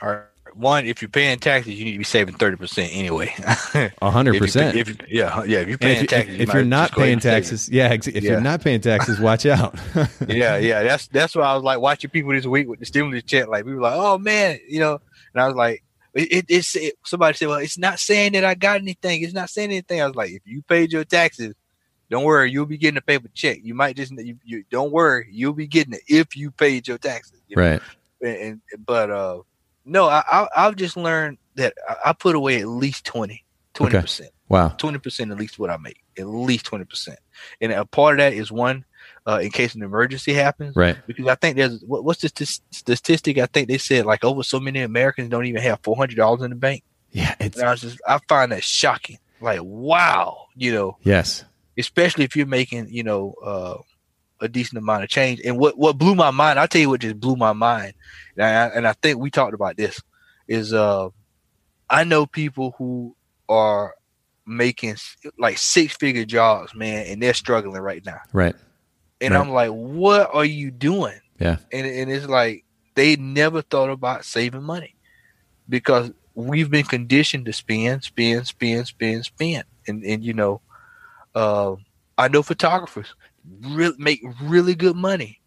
All 0.01 0.09
right 0.09 0.28
one, 0.59 0.85
if 0.85 1.01
you're 1.01 1.09
paying 1.09 1.39
taxes, 1.39 1.73
you 1.73 1.85
need 1.85 1.93
to 1.93 1.97
be 1.99 2.03
saving 2.03 2.35
thirty 2.35 2.57
percent 2.57 2.91
anyway. 2.93 3.33
A 4.01 4.11
hundred 4.11 4.37
percent. 4.37 4.75
Yeah, 5.09 5.43
yeah. 5.43 5.59
If 5.59 5.69
you're 5.69 5.77
paying 5.77 6.03
if, 6.03 6.09
taxes, 6.09 6.35
if, 6.35 6.41
if 6.41 6.53
you're 6.53 6.63
not 6.63 6.91
paying 6.91 7.19
taxes, 7.19 7.69
yeah. 7.69 7.91
If 7.91 8.07
yeah. 8.07 8.21
you're 8.21 8.41
not 8.41 8.61
paying 8.61 8.81
taxes, 8.81 9.19
watch 9.21 9.45
out. 9.45 9.75
yeah, 10.27 10.57
yeah. 10.57 10.83
That's 10.83 11.07
that's 11.07 11.35
why 11.35 11.43
I 11.43 11.55
was 11.55 11.63
like 11.63 11.79
watching 11.79 12.09
people 12.09 12.31
this 12.31 12.45
week 12.45 12.67
with 12.67 12.79
the 12.79 12.85
stimulus 12.85 13.23
check. 13.23 13.47
Like 13.47 13.65
we 13.65 13.73
were 13.73 13.81
like, 13.81 13.95
oh 13.95 14.17
man, 14.17 14.59
you 14.67 14.79
know. 14.79 14.99
And 15.33 15.43
I 15.43 15.47
was 15.47 15.55
like, 15.55 15.83
it, 16.13 16.45
it's 16.49 16.75
it, 16.75 16.95
somebody 17.05 17.37
said, 17.37 17.47
well, 17.47 17.59
it's 17.59 17.77
not 17.77 17.99
saying 17.99 18.33
that 18.33 18.43
I 18.43 18.55
got 18.55 18.81
anything. 18.81 19.23
It's 19.23 19.33
not 19.33 19.49
saying 19.49 19.71
anything. 19.71 20.01
I 20.01 20.07
was 20.07 20.15
like, 20.15 20.31
if 20.31 20.41
you 20.45 20.61
paid 20.63 20.91
your 20.91 21.05
taxes, 21.05 21.55
don't 22.09 22.23
worry, 22.23 22.51
you'll 22.51 22.65
be 22.65 22.77
getting 22.77 22.97
a 22.97 23.01
paper 23.01 23.29
check. 23.33 23.59
You 23.63 23.75
might 23.75 23.95
just 23.95 24.11
you, 24.11 24.37
you 24.43 24.63
don't 24.69 24.91
worry, 24.91 25.27
you'll 25.31 25.53
be 25.53 25.67
getting 25.67 25.93
it 25.93 26.01
if 26.07 26.35
you 26.35 26.51
paid 26.51 26.87
your 26.87 26.97
taxes. 26.97 27.39
You 27.47 27.55
know? 27.55 27.61
Right. 27.61 27.81
And, 28.21 28.61
and 28.71 28.85
but 28.85 29.09
uh 29.09 29.41
no, 29.89 30.07
I, 30.07 30.47
I 30.55 30.65
have 30.65 30.75
just 30.75 30.97
learned 30.97 31.37
that 31.55 31.73
I, 32.05 32.13
put 32.13 32.35
away 32.35 32.61
at 32.61 32.67
least 32.67 33.05
20 33.05 33.43
percent. 33.73 34.29
Okay. 34.29 34.35
Wow, 34.49 34.69
twenty 34.69 34.97
percent 34.97 35.31
at 35.31 35.37
least 35.37 35.59
what 35.59 35.69
I 35.69 35.77
make, 35.77 36.03
at 36.17 36.25
least 36.25 36.65
twenty 36.65 36.83
percent, 36.83 37.19
and 37.61 37.71
a 37.71 37.85
part 37.85 38.15
of 38.15 38.17
that 38.17 38.33
is 38.33 38.51
one. 38.51 38.83
Uh, 39.27 39.39
in 39.43 39.51
case 39.51 39.75
an 39.75 39.83
emergency 39.83 40.33
happens, 40.33 40.75
right? 40.75 40.97
Because 41.05 41.27
I 41.27 41.35
think 41.35 41.55
there's 41.55 41.83
what, 41.83 42.03
what's 42.03 42.21
the 42.21 42.29
st- 42.29 42.61
statistic? 42.71 43.37
I 43.37 43.45
think 43.45 43.67
they 43.67 43.77
said 43.77 44.07
like 44.07 44.23
over 44.23 44.41
so 44.41 44.59
many 44.59 44.81
Americans 44.81 45.29
don't 45.29 45.45
even 45.45 45.61
have 45.61 45.79
four 45.83 45.95
hundred 45.95 46.17
dollars 46.17 46.41
in 46.41 46.49
the 46.49 46.55
bank. 46.55 46.83
Yeah, 47.11 47.35
it's. 47.39 47.59
And 47.59 47.67
I 47.67 47.71
was 47.71 47.81
just 47.81 48.01
I 48.07 48.19
find 48.27 48.51
that 48.51 48.63
shocking. 48.63 49.19
Like 49.39 49.59
wow, 49.61 50.47
you 50.55 50.73
know. 50.73 50.97
Yes. 51.03 51.45
Especially 51.77 52.25
if 52.25 52.35
you're 52.35 52.47
making 52.47 52.89
you 52.89 53.03
know 53.03 53.35
uh, 53.43 53.77
a 54.41 54.47
decent 54.47 54.77
amount 54.77 55.03
of 55.03 55.09
change. 55.09 55.41
And 55.43 55.57
what 55.57 55.77
what 55.77 55.97
blew 55.97 56.15
my 56.15 56.31
mind, 56.31 56.59
I'll 56.59 56.67
tell 56.67 56.81
you 56.81 56.89
what 56.89 57.01
just 57.01 57.19
blew 57.19 57.35
my 57.35 57.53
mind, 57.53 57.93
and 58.37 58.45
I, 58.45 58.65
and 58.75 58.87
I 58.87 58.93
think 58.93 59.19
we 59.19 59.29
talked 59.29 59.53
about 59.53 59.77
this, 59.77 60.01
is 60.47 60.73
uh, 60.73 61.09
I 61.89 62.03
know 62.03 62.25
people 62.25 62.75
who 62.77 63.15
are 63.47 63.95
making 64.45 64.95
like 65.37 65.57
six 65.57 65.95
figure 65.95 66.25
jobs, 66.25 66.73
man, 66.75 67.05
and 67.07 67.21
they're 67.21 67.33
struggling 67.33 67.81
right 67.81 68.05
now. 68.05 68.19
Right. 68.33 68.55
And 69.21 69.33
right. 69.33 69.39
I'm 69.39 69.51
like, 69.51 69.69
what 69.69 70.33
are 70.33 70.45
you 70.45 70.71
doing? 70.71 71.19
Yeah. 71.39 71.57
And 71.71 71.85
and 71.85 72.11
it's 72.11 72.27
like 72.27 72.65
they 72.95 73.15
never 73.15 73.61
thought 73.61 73.89
about 73.89 74.25
saving 74.25 74.63
money 74.63 74.95
because 75.67 76.11
we've 76.35 76.69
been 76.69 76.85
conditioned 76.85 77.45
to 77.45 77.53
spend, 77.53 78.03
spend, 78.03 78.47
spend, 78.47 78.87
spend, 78.87 79.25
spend, 79.25 79.63
and 79.87 80.03
and 80.03 80.23
you 80.23 80.33
know, 80.33 80.61
uh, 81.35 81.75
I 82.17 82.27
know 82.27 82.43
photographers 82.43 83.13
really 83.61 83.95
make 83.97 84.21
really 84.41 84.75
good 84.75 84.95
money, 84.95 85.41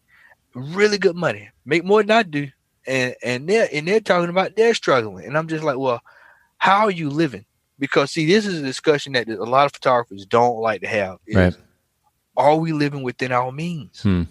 really 0.53 0.97
good 0.97 1.15
money, 1.15 1.49
make 1.65 1.83
more 1.83 2.03
than 2.03 2.11
I 2.11 2.23
do, 2.23 2.49
and 2.85 3.15
and 3.23 3.47
they're 3.47 3.69
and 3.71 3.87
they're 3.87 3.99
talking 3.99 4.29
about 4.29 4.55
they're 4.55 4.73
struggling, 4.73 5.25
and 5.25 5.37
I'm 5.37 5.47
just 5.47 5.63
like, 5.63 5.77
well, 5.77 6.01
how 6.57 6.85
are 6.85 6.91
you 6.91 7.09
living? 7.09 7.45
Because 7.79 8.11
see, 8.11 8.25
this 8.25 8.45
is 8.45 8.59
a 8.59 8.65
discussion 8.65 9.13
that 9.13 9.27
a 9.27 9.43
lot 9.43 9.65
of 9.65 9.73
photographers 9.73 10.25
don't 10.25 10.59
like 10.59 10.81
to 10.81 10.87
have. 10.87 11.17
Is, 11.25 11.35
right. 11.35 11.55
Are 12.35 12.55
we 12.55 12.71
living 12.71 13.03
within 13.03 13.31
our 13.31 13.51
means? 13.51 14.01
Hmm. 14.01 14.23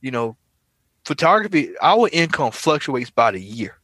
You 0.00 0.10
know, 0.10 0.36
photography, 1.04 1.74
our 1.80 2.08
income 2.12 2.52
fluctuates 2.52 3.10
by 3.10 3.30
the 3.30 3.40
year. 3.40 3.78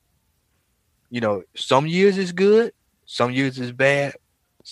You 1.10 1.20
know, 1.20 1.42
some 1.54 1.86
years 1.86 2.18
is 2.18 2.32
good, 2.32 2.72
some 3.06 3.30
years 3.30 3.58
is 3.58 3.72
bad. 3.72 4.14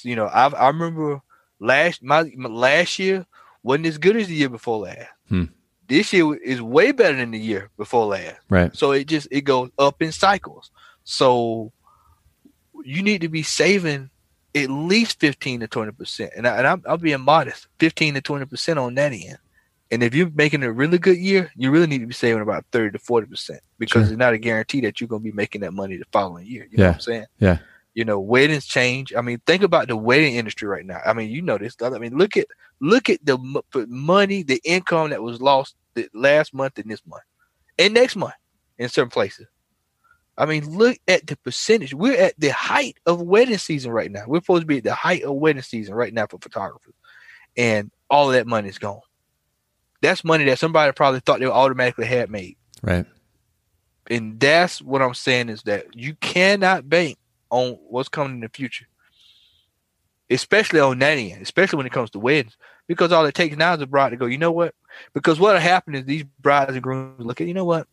You 0.03 0.17
know, 0.17 0.27
I 0.27 0.49
I 0.49 0.69
remember 0.69 1.21
last 1.61 2.03
my, 2.03 2.31
my 2.37 2.49
last 2.49 2.99
year 2.99 3.27
wasn't 3.63 3.87
as 3.87 3.99
good 3.99 4.17
as 4.17 4.29
the 4.29 4.35
year 4.35 4.49
before 4.49 4.79
last. 4.79 5.09
Hmm. 5.29 5.45
This 5.87 6.13
year 6.13 6.35
is 6.37 6.61
way 6.61 6.93
better 6.93 7.17
than 7.17 7.31
the 7.31 7.39
year 7.39 7.71
before 7.77 8.07
last. 8.07 8.37
Right. 8.51 8.77
So 8.77 8.93
it 8.93 9.07
just 9.07 9.29
it 9.31 9.43
goes 9.43 9.71
up 9.79 10.03
in 10.03 10.13
cycles. 10.13 10.71
So 11.05 11.73
you 12.85 13.03
need 13.03 13.23
to 13.23 13.29
be 13.29 13.43
saving 13.43 14.11
at 14.55 14.71
least 14.71 15.21
fifteen 15.21 15.61
to 15.61 15.69
twenty 15.69 15.93
percent, 15.93 16.33
and, 16.37 16.47
I, 16.47 16.57
and 16.59 16.67
I'm, 16.67 16.83
I'm 16.87 17.01
being 17.01 17.21
modest, 17.21 17.69
fifteen 17.79 18.15
to 18.15 18.21
twenty 18.21 18.47
percent 18.47 18.79
on 18.79 18.95
that 18.95 19.13
end. 19.13 19.39
And 19.91 20.03
if 20.03 20.15
you're 20.15 20.31
making 20.31 20.63
a 20.63 20.71
really 20.71 20.99
good 20.99 21.17
year, 21.17 21.51
you 21.57 21.71
really 21.71 21.87
need 21.87 22.01
to 22.01 22.07
be 22.07 22.15
saving 22.15 22.43
about 22.43 22.67
thirty 22.73 22.93
to 22.93 22.99
forty 22.99 23.27
percent 23.27 23.61
because 23.79 24.05
sure. 24.05 24.13
it's 24.13 24.19
not 24.19 24.35
a 24.35 24.39
guarantee 24.39 24.83
that 24.83 25.01
you're 25.01 25.09
going 25.09 25.23
to 25.23 25.31
be 25.31 25.37
making 25.37 25.63
that 25.63 25.73
money 25.73 25.97
the 25.97 26.05
following 26.13 26.47
year. 26.47 26.65
You 26.65 26.71
yeah. 26.73 26.79
know 26.79 26.89
what 26.89 26.95
I'm 26.97 27.01
saying? 27.01 27.27
Yeah. 27.39 27.59
You 27.99 28.05
know, 28.05 28.21
weddings 28.21 28.65
change. 28.65 29.13
I 29.13 29.23
mean, 29.23 29.41
think 29.45 29.65
about 29.65 29.89
the 29.89 29.97
wedding 29.97 30.37
industry 30.37 30.69
right 30.69 30.87
now. 30.87 31.01
I 31.05 31.13
mean, 31.15 31.31
you 31.31 31.43
know 31.43 31.59
this. 31.59 31.75
I 31.83 31.91
mean, 31.99 32.17
look 32.17 32.37
at 32.37 32.47
look 32.79 33.09
at 33.09 33.27
the 33.27 33.37
money, 33.89 34.45
the 34.45 34.61
income 34.65 35.11
that 35.11 35.21
was 35.21 35.41
lost 35.41 35.75
the 35.95 36.09
last 36.15 36.55
month 36.55 36.79
and 36.79 36.89
this 36.89 37.05
month, 37.05 37.25
and 37.77 37.93
next 37.93 38.15
month 38.15 38.35
in 38.79 38.89
certain 38.89 39.11
places. 39.11 39.49
I 40.37 40.47
mean, 40.47 40.79
look 40.79 40.97
at 41.09 41.27
the 41.27 41.37
percentage. 41.39 41.93
We're 41.93 42.17
at 42.17 42.39
the 42.39 42.53
height 42.53 42.99
of 43.05 43.21
wedding 43.21 43.59
season 43.59 43.91
right 43.91 44.13
now. 44.13 44.23
We're 44.29 44.43
supposed 44.43 44.63
to 44.63 44.67
be 44.69 44.79
at 44.79 44.85
the 44.85 44.95
height 44.95 45.25
of 45.25 45.35
wedding 45.35 45.63
season 45.63 45.97
right 45.97 46.15
now 46.15 46.29
for 46.29 46.39
photographers, 46.39 46.95
and 47.57 47.91
all 48.09 48.29
of 48.29 48.35
that 48.35 48.47
money 48.47 48.69
is 48.69 48.79
gone. 48.79 49.01
That's 50.03 50.23
money 50.23 50.45
that 50.45 50.61
somebody 50.61 50.93
probably 50.93 51.19
thought 51.19 51.41
they 51.41 51.47
automatically 51.47 52.07
had 52.07 52.31
made. 52.31 52.59
Right. 52.81 53.07
And 54.09 54.39
that's 54.39 54.81
what 54.81 55.03
I'm 55.03 55.15
saying 55.15 55.49
is 55.49 55.65
that 55.65 55.97
you 55.97 56.15
cannot 56.15 56.89
bank 56.89 57.19
on 57.51 57.79
what's 57.89 58.09
coming 58.09 58.35
in 58.35 58.41
the 58.41 58.49
future, 58.49 58.87
especially 60.31 60.81
on 60.81 60.99
that 60.99 61.19
end, 61.19 61.43
especially 61.43 61.77
when 61.77 61.87
it 61.87 61.93
comes 61.93 62.11
to 62.11 62.19
weddings, 62.19 62.57
because 62.87 63.13
all 63.13 63.27
it 63.27 63.35
takes 63.35 63.57
now 63.57 63.75
is 63.75 63.81
a 63.81 63.87
bride 63.87 64.11
to 64.11 64.17
go, 64.17 64.27
you 64.27 64.39
know 64.39 64.53
what? 64.53 64.75
Because 65.13 65.39
what'll 65.39 65.61
happen 65.61 65.95
is 65.95 66.05
these 66.05 66.25
brides 66.41 66.73
and 66.73 66.83
grooms 66.83 67.25
look 67.25 67.41
at, 67.41 67.47
you 67.47 67.55
know 67.55 67.65
what? 67.65 67.87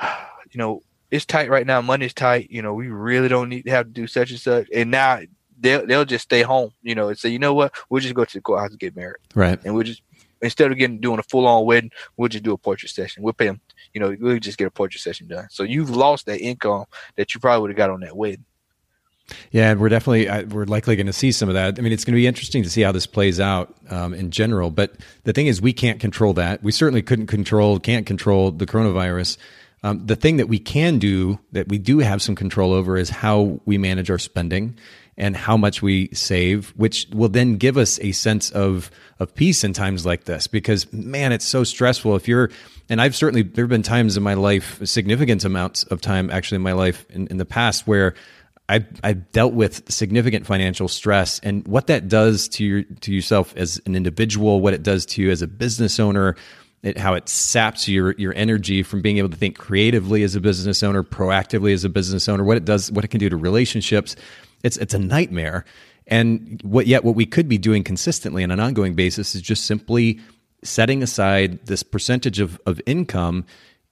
you 0.50 0.58
know, 0.58 0.82
it's 1.10 1.24
tight 1.24 1.48
right 1.48 1.66
now. 1.66 1.80
Money's 1.80 2.14
tight. 2.14 2.50
You 2.50 2.62
know, 2.62 2.74
we 2.74 2.88
really 2.88 3.28
don't 3.28 3.48
need 3.48 3.62
to 3.62 3.70
have 3.70 3.86
to 3.86 3.92
do 3.92 4.06
such 4.06 4.30
and 4.30 4.40
such. 4.40 4.68
And 4.74 4.90
now 4.90 5.20
they'll 5.58 5.86
they'll 5.86 6.04
just 6.04 6.24
stay 6.24 6.42
home, 6.42 6.72
you 6.82 6.94
know, 6.94 7.08
and 7.08 7.18
say, 7.18 7.28
you 7.28 7.38
know 7.38 7.54
what? 7.54 7.72
We'll 7.88 8.00
just 8.00 8.14
go 8.14 8.24
to 8.24 8.34
the 8.34 8.40
courthouse 8.40 8.70
and 8.70 8.80
get 8.80 8.96
married. 8.96 9.20
Right. 9.34 9.60
And 9.64 9.74
we'll 9.74 9.84
just 9.84 10.02
instead 10.42 10.70
of 10.70 10.78
getting 10.78 11.00
doing 11.00 11.18
a 11.18 11.22
full 11.24 11.46
on 11.46 11.64
wedding, 11.66 11.90
we'll 12.16 12.28
just 12.28 12.44
do 12.44 12.52
a 12.52 12.58
portrait 12.58 12.90
session. 12.90 13.22
We'll 13.22 13.32
pay 13.32 13.46
them, 13.46 13.60
you 13.92 14.00
know, 14.00 14.16
we'll 14.18 14.38
just 14.38 14.58
get 14.58 14.66
a 14.66 14.70
portrait 14.70 15.00
session 15.00 15.26
done. 15.26 15.46
So 15.50 15.62
you've 15.62 15.90
lost 15.90 16.26
that 16.26 16.40
income 16.40 16.84
that 17.16 17.34
you 17.34 17.40
probably 17.40 17.62
would 17.62 17.70
have 17.70 17.76
got 17.76 17.90
on 17.90 18.00
that 18.00 18.16
wedding. 18.16 18.44
Yeah, 19.50 19.70
and 19.70 19.80
we're 19.80 19.88
definitely 19.88 20.28
we're 20.54 20.66
likely 20.66 20.96
going 20.96 21.06
to 21.06 21.12
see 21.12 21.32
some 21.32 21.48
of 21.48 21.54
that. 21.54 21.78
I 21.78 21.82
mean, 21.82 21.92
it's 21.92 22.04
going 22.04 22.12
to 22.12 22.16
be 22.16 22.26
interesting 22.26 22.62
to 22.62 22.70
see 22.70 22.82
how 22.82 22.92
this 22.92 23.06
plays 23.06 23.40
out 23.40 23.74
um, 23.88 24.12
in 24.12 24.30
general. 24.30 24.70
But 24.70 24.96
the 25.22 25.32
thing 25.32 25.46
is, 25.46 25.62
we 25.62 25.72
can't 25.72 25.98
control 25.98 26.34
that. 26.34 26.62
We 26.62 26.72
certainly 26.72 27.02
couldn't 27.02 27.28
control, 27.28 27.78
can't 27.80 28.06
control 28.06 28.50
the 28.50 28.66
coronavirus. 28.66 29.38
Um, 29.82 30.06
the 30.06 30.16
thing 30.16 30.38
that 30.38 30.48
we 30.48 30.58
can 30.58 30.98
do, 30.98 31.38
that 31.52 31.68
we 31.68 31.78
do 31.78 31.98
have 31.98 32.22
some 32.22 32.34
control 32.34 32.72
over, 32.72 32.96
is 32.96 33.10
how 33.10 33.60
we 33.64 33.78
manage 33.78 34.10
our 34.10 34.18
spending 34.18 34.78
and 35.16 35.36
how 35.36 35.56
much 35.56 35.82
we 35.82 36.08
save, 36.12 36.70
which 36.76 37.06
will 37.12 37.28
then 37.28 37.56
give 37.56 37.76
us 37.76 37.98
a 38.00 38.12
sense 38.12 38.50
of 38.50 38.90
of 39.20 39.34
peace 39.34 39.62
in 39.62 39.72
times 39.72 40.04
like 40.04 40.24
this. 40.24 40.46
Because 40.46 40.92
man, 40.92 41.32
it's 41.32 41.44
so 41.44 41.64
stressful. 41.64 42.16
If 42.16 42.26
you're, 42.26 42.50
and 42.88 43.00
I've 43.00 43.14
certainly 43.14 43.42
there 43.42 43.64
have 43.64 43.70
been 43.70 43.82
times 43.82 44.16
in 44.16 44.22
my 44.22 44.34
life, 44.34 44.84
significant 44.86 45.44
amounts 45.44 45.84
of 45.84 46.00
time 46.00 46.30
actually 46.30 46.56
in 46.56 46.62
my 46.62 46.72
life 46.72 47.06
in, 47.10 47.26
in 47.28 47.36
the 47.36 47.44
past 47.44 47.86
where 47.86 48.14
I've, 48.68 48.86
I've 49.02 49.30
dealt 49.30 49.52
with 49.52 49.92
significant 49.92 50.46
financial 50.46 50.88
stress 50.88 51.38
and 51.40 51.66
what 51.68 51.86
that 51.88 52.08
does 52.08 52.48
to 52.48 52.64
your 52.64 52.82
to 52.82 53.12
yourself 53.12 53.54
as 53.56 53.80
an 53.86 53.94
individual, 53.94 54.60
what 54.60 54.74
it 54.74 54.82
does 54.82 55.06
to 55.06 55.22
you 55.22 55.30
as 55.30 55.42
a 55.42 55.46
business 55.46 56.00
owner, 56.00 56.34
it, 56.82 56.98
how 56.98 57.14
it 57.14 57.28
saps 57.28 57.88
your 57.88 58.12
your 58.12 58.34
energy 58.34 58.82
from 58.82 59.02
being 59.02 59.18
able 59.18 59.28
to 59.28 59.36
think 59.36 59.58
creatively 59.58 60.22
as 60.22 60.34
a 60.34 60.40
business 60.40 60.82
owner, 60.82 61.02
proactively 61.02 61.72
as 61.72 61.84
a 61.84 61.90
business 61.90 62.28
owner, 62.28 62.42
what 62.42 62.56
it 62.56 62.64
does, 62.64 62.90
what 62.90 63.04
it 63.04 63.08
can 63.08 63.20
do 63.20 63.28
to 63.28 63.36
relationships 63.36 64.16
It's 64.64 64.76
it's 64.78 64.94
a 64.94 64.98
nightmare. 64.98 65.64
And 66.08 66.60
what 66.64 66.86
yet 66.86 67.04
what 67.04 67.14
we 67.14 67.26
could 67.26 67.48
be 67.48 67.58
doing 67.58 67.84
consistently 67.84 68.42
on 68.42 68.50
an 68.50 68.58
ongoing 68.58 68.94
basis 68.94 69.34
is 69.36 69.42
just 69.42 69.64
simply 69.64 70.18
setting 70.64 71.02
aside 71.02 71.64
this 71.66 71.82
percentage 71.82 72.40
of, 72.40 72.60
of 72.66 72.80
income, 72.86 73.44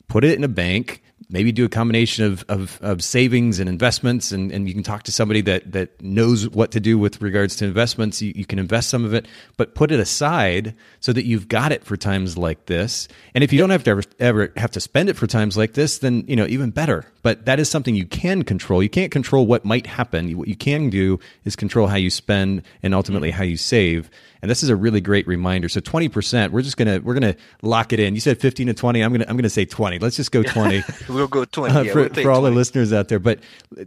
put 0.08 0.24
it 0.24 0.36
in 0.36 0.42
a 0.42 0.48
bank, 0.48 1.02
maybe 1.32 1.50
do 1.50 1.64
a 1.64 1.68
combination 1.68 2.24
of, 2.24 2.44
of, 2.48 2.78
of 2.82 3.02
savings 3.02 3.58
and 3.58 3.68
investments 3.68 4.30
and, 4.30 4.52
and 4.52 4.68
you 4.68 4.74
can 4.74 4.82
talk 4.82 5.02
to 5.04 5.12
somebody 5.12 5.40
that, 5.40 5.72
that 5.72 6.00
knows 6.00 6.48
what 6.48 6.70
to 6.70 6.78
do 6.80 6.98
with 6.98 7.20
regards 7.20 7.56
to 7.56 7.64
investments. 7.64 8.22
You, 8.22 8.32
you, 8.36 8.44
can 8.44 8.58
invest 8.58 8.90
some 8.90 9.04
of 9.04 9.14
it 9.14 9.26
but 9.56 9.74
put 9.74 9.90
it 9.90 9.98
aside 9.98 10.74
so 11.00 11.12
that 11.12 11.24
you've 11.24 11.48
got 11.48 11.72
it 11.72 11.84
for 11.84 11.96
times 11.96 12.36
like 12.36 12.66
this. 12.66 13.08
And 13.34 13.42
if 13.42 13.52
you 13.52 13.58
don't 13.58 13.70
have 13.70 13.84
to 13.84 13.90
ever, 13.90 14.02
ever 14.20 14.52
have 14.56 14.70
to 14.72 14.80
spend 14.80 15.08
it 15.08 15.16
for 15.16 15.26
times 15.26 15.56
like 15.56 15.72
this 15.72 15.98
then 15.98 16.24
you 16.28 16.36
know 16.36 16.46
even 16.46 16.70
better. 16.70 17.06
But 17.22 17.46
that 17.46 17.58
is 17.58 17.70
something 17.70 17.94
you 17.94 18.06
can 18.06 18.42
control. 18.42 18.82
You 18.82 18.90
can't 18.90 19.12
control 19.12 19.46
what 19.46 19.64
might 19.64 19.86
happen. 19.86 20.36
What 20.36 20.48
you 20.48 20.56
can 20.56 20.90
do 20.90 21.18
is 21.44 21.56
control 21.56 21.86
how 21.86 21.96
you 21.96 22.10
spend 22.10 22.62
and 22.82 22.94
ultimately 22.94 23.30
mm. 23.30 23.34
how 23.34 23.44
you 23.44 23.56
save 23.56 24.10
and 24.42 24.50
this 24.50 24.64
is 24.64 24.68
a 24.68 24.76
really 24.76 25.00
great 25.00 25.26
reminder. 25.28 25.68
So 25.68 25.80
20%, 25.80 26.50
we're 26.50 26.62
just 26.62 26.76
going 26.76 26.88
to 26.88 26.98
we're 26.98 27.14
going 27.14 27.32
to 27.32 27.40
lock 27.62 27.92
it 27.92 28.00
in. 28.00 28.14
You 28.14 28.20
said 28.20 28.40
15 28.40 28.66
to 28.66 28.74
20. 28.74 29.02
I'm 29.02 29.12
going 29.12 29.20
to 29.20 29.30
I'm 29.30 29.36
going 29.36 29.44
to 29.44 29.50
say 29.50 29.64
20. 29.64 30.00
Let's 30.00 30.16
just 30.16 30.32
go 30.32 30.42
20. 30.42 30.82
we'll 31.08 31.28
go 31.28 31.44
20 31.44 31.74
uh, 31.74 31.82
yeah, 31.82 31.92
for, 31.92 32.00
we'll 32.00 32.08
for 32.08 32.30
all 32.30 32.40
20. 32.40 32.52
the 32.52 32.58
listeners 32.58 32.92
out 32.92 33.08
there. 33.08 33.20
But 33.20 33.38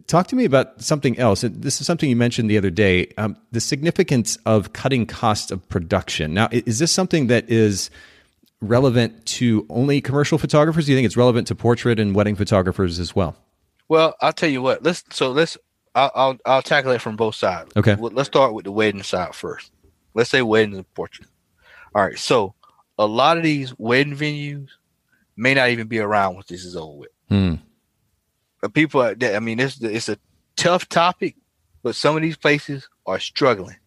talk 0.08 0.28
to 0.28 0.36
me 0.36 0.46
about 0.46 0.82
something 0.82 1.20
else. 1.20 1.41
This 1.41 1.82
is 1.82 1.86
something 1.86 2.10
you 2.10 2.15
mentioned 2.15 2.50
the 2.50 2.58
other 2.58 2.70
day, 2.70 3.12
um, 3.18 3.36
the 3.52 3.60
significance 3.60 4.38
of 4.46 4.72
cutting 4.72 5.06
costs 5.06 5.52
of 5.52 5.68
production. 5.68 6.34
Now, 6.34 6.48
is 6.52 6.80
this 6.80 6.91
something 6.91 7.28
that 7.28 7.50
is 7.50 7.89
relevant 8.62 9.26
to 9.26 9.65
only 9.70 10.00
commercial 10.00 10.38
photographers? 10.38 10.86
Do 10.86 10.94
you 10.94 10.98
think 10.98 11.06
it's 11.06 11.18
relevant 11.18 11.48
to 11.48 11.56
portrait 11.56 12.00
and 12.00 12.15
wedding 12.15 12.36
photographers 12.36 12.98
as 12.98 13.13
well? 13.13 13.36
Well, 13.89 14.15
I'll 14.22 14.34
tell 14.34 14.50
you 14.50 14.62
what. 14.62 14.84
Let's 14.84 15.04
so 15.12 15.32
let's 15.32 15.58
I'll 15.96 16.12
I'll, 16.15 16.38
I'll 16.46 16.62
tackle 16.62 16.91
it 16.91 17.02
from 17.02 17.18
both 17.18 17.36
sides. 17.36 17.72
Okay. 17.76 17.96
Let's 17.96 18.28
start 18.28 18.54
with 18.54 18.63
the 18.63 18.72
wedding 18.72 19.04
side 19.04 19.36
first. 19.36 19.72
Let's 20.15 20.30
say 20.30 20.41
weddings 20.41 20.78
and 20.78 20.93
portraits. 20.93 21.30
All 21.93 22.04
right, 22.04 22.17
so 22.17 22.56
a 22.97 23.06
lot 23.06 23.38
of 23.38 23.43
these 23.43 23.78
wedding 23.78 24.15
venues 24.15 24.69
may 25.36 25.54
not 25.54 25.69
even 25.69 25.88
be 25.88 25.99
around 25.99 26.36
once 26.36 26.47
this 26.47 26.65
is 26.65 26.75
over 26.75 26.97
with. 26.97 27.10
Hmm. 27.30 27.56
But 28.62 28.73
people, 28.73 29.01
I 29.01 29.39
mean, 29.39 29.60
it's 29.60 29.80
it's 29.82 30.10
a 30.10 30.17
tough 30.56 30.89
topic, 30.89 31.36
but 31.84 31.95
some 31.95 32.15
of 32.15 32.21
these 32.21 32.38
places 32.38 32.89
are 33.06 33.19
struggling, 33.19 33.78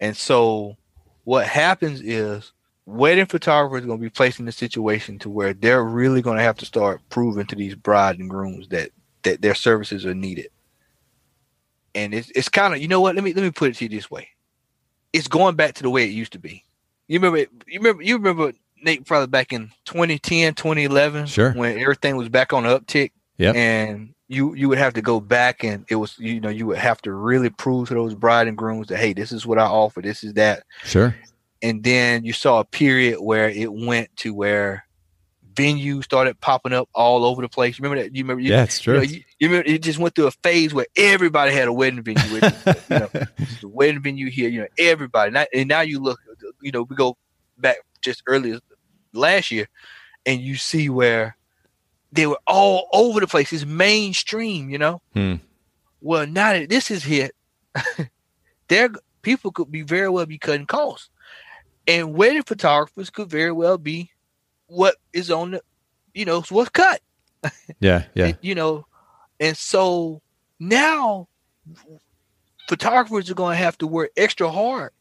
and 0.00 0.16
so 0.16 0.76
what 1.24 1.46
happens 1.46 2.00
is 2.00 2.52
wedding 2.86 3.26
photographers 3.26 3.84
are 3.84 3.86
going 3.86 3.98
to 3.98 4.02
be 4.02 4.10
placed 4.10 4.40
in 4.40 4.48
a 4.48 4.52
situation 4.52 5.18
to 5.20 5.30
where 5.30 5.52
they're 5.52 5.84
really 5.84 6.22
going 6.22 6.38
to 6.38 6.42
have 6.42 6.56
to 6.56 6.66
start 6.66 7.00
proving 7.10 7.46
to 7.46 7.54
these 7.54 7.74
bride 7.74 8.18
and 8.18 8.30
grooms 8.30 8.68
that 8.68 8.90
that 9.22 9.42
their 9.42 9.54
services 9.54 10.06
are 10.06 10.14
needed. 10.14 10.48
And 11.94 12.14
it's 12.14 12.30
it's 12.34 12.48
kind 12.48 12.74
of 12.74 12.80
you 12.80 12.88
know 12.88 13.00
what 13.00 13.14
let 13.14 13.22
me 13.22 13.34
let 13.34 13.42
me 13.42 13.50
put 13.50 13.70
it 13.70 13.76
to 13.76 13.84
you 13.84 13.90
this 13.90 14.10
way 14.10 14.28
it's 15.12 15.28
going 15.28 15.56
back 15.56 15.74
to 15.74 15.82
the 15.82 15.90
way 15.90 16.04
it 16.04 16.10
used 16.10 16.32
to 16.32 16.38
be. 16.38 16.64
You 17.08 17.18
remember 17.18 17.38
you 17.66 17.80
remember 17.80 18.02
you 18.02 18.16
remember 18.16 18.52
Nate 18.82 19.04
probably 19.04 19.26
back 19.26 19.52
in 19.52 19.70
2010, 19.84 20.54
2011 20.54 21.26
sure. 21.26 21.52
when 21.52 21.78
everything 21.78 22.16
was 22.16 22.28
back 22.28 22.52
on 22.52 22.62
the 22.62 22.80
uptick. 22.80 23.10
Yeah. 23.36 23.52
And 23.52 24.14
you 24.28 24.54
you 24.54 24.68
would 24.68 24.78
have 24.78 24.94
to 24.94 25.02
go 25.02 25.20
back 25.20 25.64
and 25.64 25.84
it 25.90 25.96
was 25.96 26.16
you 26.18 26.40
know 26.40 26.48
you 26.48 26.66
would 26.66 26.78
have 26.78 27.02
to 27.02 27.12
really 27.12 27.50
prove 27.50 27.88
to 27.88 27.94
those 27.94 28.14
bride 28.14 28.46
and 28.46 28.56
grooms 28.56 28.86
that 28.86 28.98
hey 28.98 29.12
this 29.12 29.32
is 29.32 29.44
what 29.44 29.58
I 29.58 29.66
offer 29.66 30.00
this 30.00 30.22
is 30.22 30.34
that 30.34 30.62
sure 30.84 31.16
and 31.62 31.82
then 31.82 32.24
you 32.24 32.32
saw 32.32 32.60
a 32.60 32.64
period 32.64 33.20
where 33.20 33.48
it 33.48 33.72
went 33.72 34.14
to 34.18 34.32
where 34.32 34.86
venues 35.54 36.04
started 36.04 36.40
popping 36.40 36.72
up 36.72 36.88
all 36.94 37.24
over 37.24 37.42
the 37.42 37.48
place. 37.48 37.78
You 37.78 37.82
remember 37.82 38.02
that? 38.02 38.14
You 38.14 38.24
remember? 38.24 38.42
You, 38.42 38.52
yeah, 38.52 38.64
it's 38.64 38.80
true. 38.80 38.94
You, 38.94 38.98
know, 39.00 39.04
you, 39.04 39.22
you, 39.38 39.48
remember 39.48 39.68
it 39.68 39.82
just 39.82 39.98
went 39.98 40.14
through 40.14 40.28
a 40.28 40.32
phase 40.42 40.72
where 40.72 40.86
everybody 40.96 41.52
had 41.52 41.68
a 41.68 41.72
wedding 41.72 42.02
venue. 42.02 42.22
You 42.34 42.40
know, 42.40 42.48
the 43.60 43.68
wedding 43.68 44.02
venue 44.02 44.30
here. 44.30 44.48
You 44.48 44.62
know, 44.62 44.68
everybody. 44.78 45.30
Now, 45.30 45.46
and 45.52 45.68
now 45.68 45.80
you 45.80 46.00
look. 46.00 46.20
You 46.60 46.72
know, 46.72 46.82
we 46.82 46.96
go 46.96 47.16
back 47.58 47.76
just 48.00 48.22
earlier 48.26 48.60
last 49.12 49.50
year, 49.50 49.68
and 50.26 50.40
you 50.40 50.56
see 50.56 50.88
where 50.88 51.36
they 52.12 52.26
were 52.26 52.40
all 52.46 52.88
over 52.92 53.20
the 53.20 53.26
place. 53.26 53.52
It's 53.52 53.64
mainstream. 53.64 54.70
You 54.70 54.78
know. 54.78 55.02
Hmm. 55.14 55.36
Well, 56.00 56.26
now 56.26 56.54
that 56.54 56.70
this 56.70 56.90
is 56.90 57.04
hit, 57.04 57.34
there 58.68 58.90
people 59.22 59.52
could 59.52 59.70
be 59.70 59.82
very 59.82 60.08
well 60.08 60.26
be 60.26 60.38
cutting 60.38 60.66
costs, 60.66 61.10
and 61.86 62.14
wedding 62.14 62.42
photographers 62.42 63.10
could 63.10 63.28
very 63.28 63.52
well 63.52 63.76
be 63.76 64.10
what 64.70 64.96
is 65.12 65.30
on 65.30 65.52
the, 65.52 65.62
you 66.14 66.24
know, 66.24 66.42
what's 66.48 66.70
cut. 66.70 67.00
Yeah, 67.80 68.04
yeah. 68.14 68.32
you 68.42 68.54
know, 68.54 68.86
and 69.38 69.56
so 69.56 70.20
now 70.58 71.28
photographers 72.68 73.30
are 73.30 73.34
going 73.34 73.56
to 73.56 73.64
have 73.64 73.78
to 73.78 73.86
work 73.86 74.10
extra 74.16 74.50
hard 74.50 74.92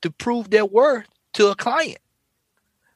to 0.00 0.10
prove 0.10 0.50
their 0.50 0.64
worth 0.64 1.06
to 1.34 1.48
a 1.48 1.54
client 1.54 1.98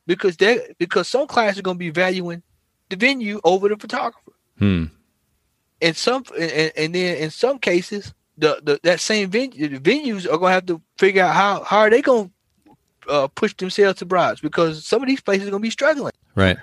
because 0.06 0.36
they 0.36 0.74
because 0.78 1.08
some 1.08 1.26
clients 1.26 1.58
are 1.58 1.62
going 1.62 1.76
to 1.76 1.78
be 1.78 1.90
valuing 1.90 2.42
the 2.88 2.96
venue 2.96 3.40
over 3.44 3.68
the 3.68 3.76
photographer. 3.76 4.32
Hmm. 4.58 4.84
And 5.80 5.96
some 5.96 6.24
and, 6.38 6.72
and 6.76 6.94
then 6.94 7.18
in 7.18 7.30
some 7.30 7.58
cases 7.58 8.14
the, 8.38 8.60
the 8.62 8.80
that 8.82 9.00
same 9.00 9.30
venue 9.30 9.68
the 9.68 9.78
venues 9.78 10.24
are 10.24 10.38
going 10.38 10.50
to 10.50 10.54
have 10.54 10.66
to 10.66 10.80
figure 10.98 11.22
out 11.22 11.34
how 11.34 11.62
how 11.64 11.78
are 11.78 11.90
they 11.90 12.02
going 12.02 12.28
to 12.28 12.32
uh, 13.08 13.28
push 13.28 13.54
themselves 13.54 13.98
to 13.98 14.06
brides 14.06 14.40
because 14.40 14.86
some 14.86 15.02
of 15.02 15.08
these 15.08 15.20
places 15.20 15.48
are 15.48 15.50
going 15.50 15.62
to 15.62 15.66
be 15.66 15.70
struggling. 15.70 16.12
Right. 16.34 16.58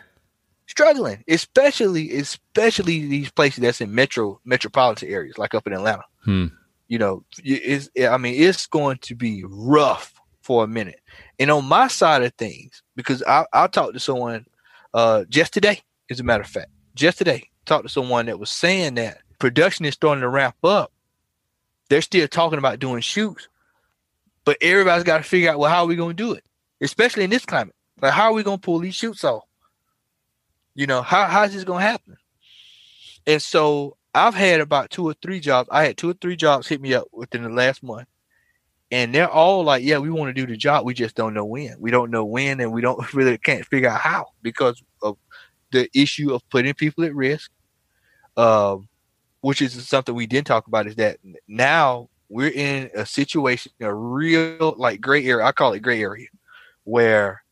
Struggling, 0.68 1.24
especially 1.28 2.16
especially 2.18 3.06
these 3.08 3.30
places 3.30 3.62
that's 3.62 3.82
in 3.82 3.94
metro 3.94 4.40
metropolitan 4.46 5.10
areas, 5.10 5.38
like 5.38 5.54
up 5.54 5.68
in 5.68 5.74
Atlanta. 5.74 6.04
Hmm. 6.24 6.48
You 6.88 7.00
know, 7.00 7.24
it's 7.44 7.90
I 8.00 8.18
mean, 8.18 8.42
it's 8.42 8.66
going 8.66 8.98
to 9.00 9.16
be 9.16 9.44
rough 9.46 10.14
for 10.42 10.64
a 10.64 10.68
minute. 10.68 11.00
And 11.40 11.52
on 11.52 11.66
my 11.66 11.88
side 11.88 12.24
of 12.24 12.34
things, 12.36 12.82
because 12.96 13.22
I 13.24 13.46
I 13.52 13.68
talked 13.68 13.94
to 13.94 14.00
someone 14.00 14.46
uh 14.94 15.26
just 15.30 15.54
today, 15.54 15.82
as 16.10 16.20
a 16.20 16.24
matter 16.24 16.44
of 16.44 16.50
fact, 16.50 16.72
just 16.96 17.18
today, 17.18 17.50
talked 17.66 17.84
to 17.84 17.90
someone 17.90 18.28
that 18.28 18.40
was 18.40 18.50
saying 18.50 18.96
that 18.96 19.20
production 19.40 19.86
is 19.86 19.94
starting 19.94 20.22
to 20.22 20.30
ramp 20.30 20.56
up. 20.64 20.92
They're 21.90 22.02
still 22.02 22.28
talking 22.28 22.58
about 22.58 22.80
doing 22.80 23.02
shoots, 23.02 23.48
but 24.46 24.58
everybody's 24.62 25.04
got 25.04 25.18
to 25.18 25.24
figure 25.24 25.52
out 25.52 25.60
well 25.60 25.72
how 25.72 25.84
are 25.84 25.88
we 25.88 25.96
going 25.96 26.16
to 26.16 26.24
do 26.24 26.34
it, 26.34 26.44
especially 26.82 27.24
in 27.24 27.30
this 27.30 27.46
climate. 27.46 27.76
Like 28.02 28.14
how 28.14 28.26
are 28.26 28.34
we 28.34 28.44
going 28.44 28.58
to 28.58 28.66
pull 28.66 28.80
these 28.80 28.96
shoots 28.96 29.24
off? 29.24 29.44
You 30.76 30.88
know, 30.88 31.02
how 31.02 31.26
how's 31.26 31.54
this 31.54 31.64
gonna 31.64 31.82
happen? 31.82 32.18
And 33.28 33.42
so 33.42 33.98
I've 34.14 34.34
had 34.34 34.60
about 34.60 34.90
two 34.90 35.08
or 35.08 35.14
three 35.22 35.40
jobs. 35.40 35.70
I 35.72 35.86
had 35.86 35.98
two 35.98 36.10
or 36.10 36.14
three 36.14 36.36
jobs 36.36 36.68
hit 36.68 36.82
me 36.82 36.94
up 36.94 37.08
within 37.12 37.44
the 37.44 37.50
last 37.50 37.84
month. 37.84 38.08
And 38.92 39.14
they're 39.14 39.30
all 39.30 39.64
like, 39.64 39.84
yeah, 39.84 39.98
we 39.98 40.12
want 40.12 40.30
to 40.30 40.40
do 40.40 40.46
the 40.46 40.58
job. 40.58 40.86
We 40.86 40.94
just 40.94 41.16
don't 41.16 41.34
know 41.34 41.46
when. 41.46 41.76
We 41.80 41.90
don't 41.90 42.12
know 42.12 42.26
when, 42.26 42.60
and 42.60 42.72
we 42.72 42.82
don't 42.82 43.14
really 43.14 43.38
can't 43.38 43.66
figure 43.66 43.90
out 43.90 44.02
how 44.02 44.28
because 44.42 44.84
of 45.02 45.18
the 45.72 45.90
issue 45.96 46.34
of 46.34 46.48
putting 46.50 46.74
people 46.74 47.04
at 47.04 47.16
risk. 47.16 47.52
Um, 48.36 48.88
which 49.42 49.62
is 49.62 49.88
something 49.88 50.16
we 50.16 50.26
didn't 50.26 50.48
talk 50.48 50.68
about 50.68 50.88
is 50.88 50.96
that 50.96 51.18
now 51.48 52.10
we're 52.34 52.50
in 52.50 52.90
a 52.96 53.06
situation, 53.06 53.72
a 53.80 53.94
real 53.94 54.74
like 54.76 55.00
gray 55.00 55.24
area. 55.24 55.46
I 55.46 55.52
call 55.52 55.74
it 55.74 55.82
gray 55.82 56.02
area, 56.02 56.28
where 56.84 57.44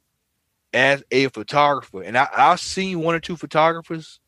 as 0.73 1.03
a 1.11 1.27
photographer, 1.27 2.01
and 2.01 2.17
I, 2.17 2.27
I've 2.35 2.59
seen 2.59 3.01
one 3.01 3.13
or 3.13 3.19
two 3.19 3.37
photographers 3.37 4.19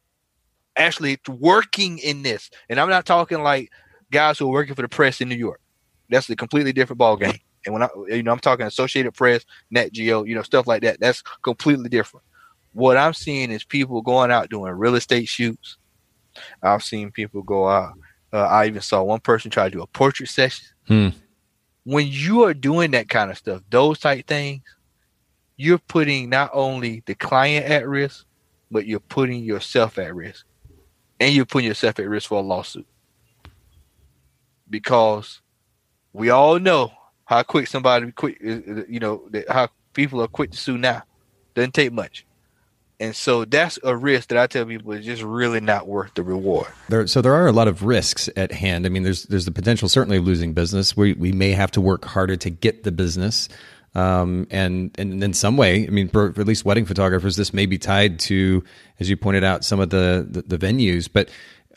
actually 0.78 1.20
working 1.28 1.98
in 1.98 2.22
this, 2.22 2.52
and 2.70 2.80
I'm 2.80 2.90
not 2.90 3.08
talking 3.08 3.42
like 3.42 3.72
guys 4.12 4.38
who 4.38 4.48
are 4.48 4.52
working 4.52 4.76
for 4.76 4.84
the 4.84 4.90
press 4.90 5.22
in 5.22 5.30
New 5.30 5.36
York. 5.36 5.60
That's 6.10 6.30
a 6.30 6.36
completely 6.36 6.72
different 6.72 7.00
ball 7.00 7.18
game. 7.18 7.40
And 7.66 7.74
when 7.74 7.82
I, 7.82 7.88
you 8.10 8.22
know, 8.22 8.32
I'm 8.32 8.40
talking 8.40 8.68
Associated 8.68 9.14
Press, 9.14 9.46
Nat 9.72 9.92
Geo, 9.92 10.24
you 10.24 10.36
know, 10.36 10.44
stuff 10.44 10.68
like 10.68 10.84
that. 10.84 11.00
That's 11.00 11.24
completely 11.42 11.90
different. 11.90 12.26
What 12.74 12.98
I'm 12.98 13.14
seeing 13.14 13.50
is 13.50 13.64
people 13.64 14.04
going 14.04 14.30
out 14.30 14.50
doing 14.50 14.74
real 14.74 14.96
estate 14.96 15.28
shoots. 15.28 15.78
I've 16.62 16.84
seen 16.84 17.10
people 17.10 17.42
go 17.42 17.68
out. 17.68 17.94
Uh, 18.34 18.42
I 18.42 18.66
even 18.66 18.82
saw 18.82 19.04
one 19.04 19.20
person 19.20 19.52
try 19.52 19.66
to 19.66 19.70
do 19.70 19.82
a 19.84 19.88
portrait 19.88 20.28
session. 20.28 20.66
Hmm. 20.88 21.10
When 21.84 22.08
you 22.08 22.44
are 22.44 22.54
doing 22.54 22.92
that 22.92 23.08
kind 23.08 23.30
of 23.30 23.38
stuff, 23.38 23.62
those 23.70 24.00
type 24.00 24.26
things, 24.26 24.64
you're 25.56 25.78
putting 25.78 26.30
not 26.30 26.50
only 26.52 27.04
the 27.06 27.14
client 27.14 27.68
at 27.68 27.88
risk, 27.88 28.26
but 28.72 28.88
you're 28.88 29.00
putting 29.00 29.44
yourself 29.44 30.00
at 30.00 30.16
risk. 30.16 30.46
And 31.20 31.34
you're 31.34 31.46
putting 31.46 31.68
yourself 31.68 32.00
at 32.00 32.10
risk 32.10 32.30
for 32.30 32.40
a 32.40 32.42
lawsuit. 32.42 32.88
Because 34.68 35.42
we 36.12 36.32
all 36.32 36.58
know 36.60 36.92
how 37.26 37.44
quick 37.44 37.68
somebody 37.68 38.12
quick 38.12 38.38
you 38.42 39.00
know 39.00 39.30
how 39.50 39.68
people 39.94 40.22
are 40.22 40.28
quick 40.28 40.52
to 40.52 40.58
sue 40.58 40.78
now. 40.78 41.04
Doesn't 41.54 41.74
take 41.74 41.94
much. 41.94 42.26
And 43.00 43.16
so 43.16 43.44
that's 43.46 43.80
a 43.84 43.96
risk 43.96 44.30
that 44.30 44.38
I 44.38 44.48
tell 44.48 44.66
people 44.66 44.94
is 44.94 45.06
just 45.06 45.24
really 45.24 45.60
not 45.60 45.88
worth 45.88 46.14
the 46.14 46.24
reward. 46.24 46.68
There, 46.90 47.06
so 47.08 47.22
there 47.22 47.34
are 47.34 47.48
a 47.48 47.52
lot 47.52 47.68
of 47.68 47.84
risks 47.84 48.30
at 48.38 48.52
hand. 48.52 48.86
I 48.86 48.90
mean, 48.90 49.04
there's 49.04 49.24
there's 49.24 49.46
the 49.46 49.52
potential 49.52 49.90
certainly 49.90 50.18
of 50.18 50.26
losing 50.26 50.54
business. 50.54 50.96
We 50.96 51.14
we 51.14 51.32
may 51.32 51.52
have 51.52 51.72
to 51.72 51.82
work 51.82 52.06
harder 52.06 52.36
to 52.38 52.50
get 52.50 52.84
the 52.84 52.92
business. 52.92 53.50
Um, 53.96 54.48
and, 54.50 54.90
and 54.98 55.24
in 55.24 55.34
some 55.34 55.56
way, 55.56 55.86
I 55.86 55.92
mean, 55.92 56.08
for, 56.08 56.34
for, 56.34 56.42
at 56.42 56.48
least 56.48 56.66
wedding 56.66 56.86
photographers, 56.86 57.36
this 57.36 57.54
may 57.54 57.68
be 57.68 57.78
tied 57.78 58.18
to, 58.22 58.64
as 59.00 59.08
you 59.08 59.16
pointed 59.16 59.44
out, 59.44 59.64
some 59.64 59.80
of 59.80 59.92
the, 59.92 60.26
the, 60.28 60.42
the 60.42 60.58
venues. 60.58 61.08
But 61.12 61.30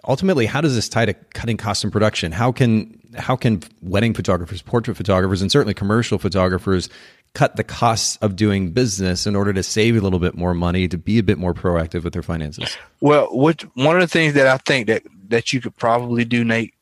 ultimately, 0.09 0.47
how 0.47 0.63
does 0.63 0.75
this 0.75 0.89
tie 0.89 1.05
to 1.05 1.15
cutting 1.35 1.59
costs 1.59 1.85
in 1.85 1.91
production? 1.91 2.33
How 2.33 2.53
can 2.53 3.01
how 3.17 3.37
can 3.37 3.63
wedding 3.83 4.15
photographers, 4.15 4.63
portrait 4.63 4.97
photographers, 4.97 5.43
and 5.43 5.51
certainly 5.51 5.75
commercial 5.75 6.19
photographers 6.19 6.89
cut 7.37 7.57
the 7.57 7.65
costs 7.65 8.17
of 8.23 8.35
doing 8.35 8.71
business 8.71 9.27
in 9.27 9.37
order 9.37 9.53
to 9.53 9.63
save 9.63 9.95
a 9.95 10.01
little 10.01 10.19
bit 10.19 10.35
more 10.35 10.55
money 10.55 10.89
to 10.89 10.97
be 10.97 11.19
a 11.19 11.23
bit 11.23 11.37
more 11.37 11.53
proactive 11.53 12.03
with 12.03 12.15
their 12.15 12.23
finances? 12.23 12.79
Well, 13.03 13.27
what 13.27 13.61
one 13.77 13.95
of 13.95 14.01
the 14.01 14.09
things 14.09 14.33
that 14.35 14.47
I 14.47 14.57
think 14.57 14.87
that 14.87 15.03
that 15.29 15.53
you 15.53 15.61
could 15.61 15.77
probably 15.77 16.25
do, 16.25 16.45
Nate, 16.45 16.73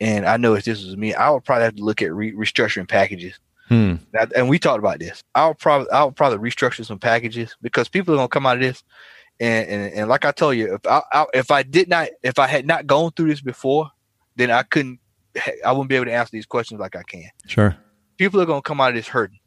and 0.00 0.24
I 0.24 0.38
know 0.38 0.54
if 0.54 0.64
this 0.64 0.82
was 0.82 0.96
me, 0.96 1.12
I 1.12 1.28
would 1.28 1.44
probably 1.44 1.64
have 1.64 1.76
to 1.76 1.84
look 1.84 2.00
at 2.00 2.14
re- 2.14 2.32
restructuring 2.32 2.88
packages. 2.88 3.38
Hmm. 3.68 3.96
and 4.34 4.48
we 4.48 4.58
talked 4.58 4.78
about 4.78 4.98
this. 4.98 5.22
I 5.34 5.48
would 5.48 5.58
probably 5.58 5.90
I 5.90 6.04
would 6.04 6.16
probably 6.16 6.38
restructure 6.38 6.86
some 6.86 6.98
packages 6.98 7.54
because 7.60 7.88
people 7.90 8.14
are 8.14 8.16
gonna 8.16 8.28
come 8.28 8.46
out 8.46 8.56
of 8.56 8.62
this, 8.62 8.82
and 9.38 9.68
and, 9.68 9.92
and 9.92 10.08
like 10.08 10.24
I 10.24 10.32
told 10.32 10.56
you, 10.56 10.74
if 10.74 10.86
I, 10.86 11.02
I 11.12 11.26
if 11.34 11.50
I 11.50 11.62
did 11.64 11.90
not 11.90 12.08
if 12.22 12.38
I 12.38 12.46
had 12.46 12.66
not 12.66 12.86
gone 12.86 13.10
through 13.10 13.28
this 13.28 13.42
before, 13.42 13.90
then 14.36 14.50
I 14.50 14.62
couldn't 14.62 15.00
I 15.66 15.72
wouldn't 15.72 15.90
be 15.90 15.96
able 15.96 16.06
to 16.06 16.14
answer 16.14 16.30
these 16.32 16.46
questions 16.46 16.80
like 16.80 16.96
I 16.96 17.02
can. 17.02 17.28
Sure. 17.46 17.76
People 18.16 18.40
are 18.40 18.46
gonna 18.46 18.62
come 18.62 18.80
out 18.80 18.88
of 18.88 18.94
this 18.94 19.08
hurting. 19.08 19.40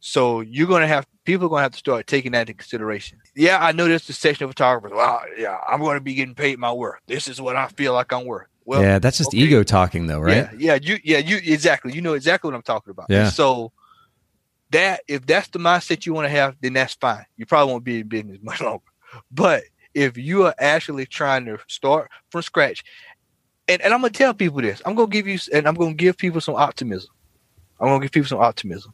So 0.00 0.40
you're 0.40 0.68
gonna 0.68 0.86
have 0.86 1.06
people 1.24 1.46
are 1.46 1.50
gonna 1.50 1.62
have 1.62 1.72
to 1.72 1.78
start 1.78 2.06
taking 2.06 2.32
that 2.32 2.42
into 2.42 2.54
consideration. 2.54 3.18
Yeah, 3.34 3.58
I 3.60 3.72
know 3.72 3.88
there's 3.88 4.06
the 4.06 4.12
section 4.12 4.44
of 4.44 4.50
photographers. 4.50 4.96
Well, 4.96 5.22
yeah, 5.36 5.58
I'm 5.66 5.80
gonna 5.80 6.00
be 6.00 6.14
getting 6.14 6.34
paid 6.34 6.58
my 6.58 6.72
worth. 6.72 7.00
This 7.06 7.26
is 7.26 7.40
what 7.40 7.56
I 7.56 7.66
feel 7.68 7.94
like 7.94 8.12
I'm 8.12 8.24
worth. 8.24 8.46
Well, 8.64 8.82
yeah, 8.82 8.98
that's 8.98 9.18
just 9.18 9.30
okay. 9.30 9.38
ego 9.38 9.62
talking, 9.62 10.06
though, 10.06 10.20
right? 10.20 10.48
Yeah, 10.52 10.74
yeah, 10.76 10.78
you, 10.80 10.98
yeah, 11.02 11.18
you 11.18 11.36
exactly. 11.36 11.92
You 11.92 12.02
know 12.02 12.12
exactly 12.12 12.48
what 12.48 12.54
I'm 12.54 12.62
talking 12.62 12.90
about. 12.90 13.06
Yeah. 13.08 13.30
so 13.30 13.72
that 14.70 15.00
if 15.08 15.26
that's 15.26 15.48
the 15.48 15.58
mindset 15.58 16.04
you 16.04 16.12
want 16.12 16.26
to 16.26 16.30
have, 16.30 16.54
then 16.60 16.74
that's 16.74 16.94
fine. 16.94 17.24
You 17.36 17.46
probably 17.46 17.72
won't 17.72 17.84
be 17.84 18.00
in 18.00 18.08
business 18.08 18.38
much 18.42 18.60
longer. 18.60 18.84
But 19.30 19.64
if 19.94 20.18
you 20.18 20.44
are 20.44 20.54
actually 20.58 21.06
trying 21.06 21.46
to 21.46 21.58
start 21.66 22.10
from 22.30 22.42
scratch, 22.42 22.84
and, 23.66 23.80
and 23.82 23.92
I'm 23.92 24.00
gonna 24.00 24.12
tell 24.12 24.34
people 24.34 24.60
this, 24.60 24.80
I'm 24.84 24.94
gonna 24.94 25.08
give 25.08 25.26
you, 25.26 25.38
and 25.52 25.66
I'm 25.66 25.74
gonna 25.74 25.94
give 25.94 26.16
people 26.16 26.40
some 26.40 26.54
optimism. 26.54 27.10
I'm 27.80 27.88
gonna 27.88 28.00
give 28.00 28.12
people 28.12 28.28
some 28.28 28.40
optimism 28.40 28.92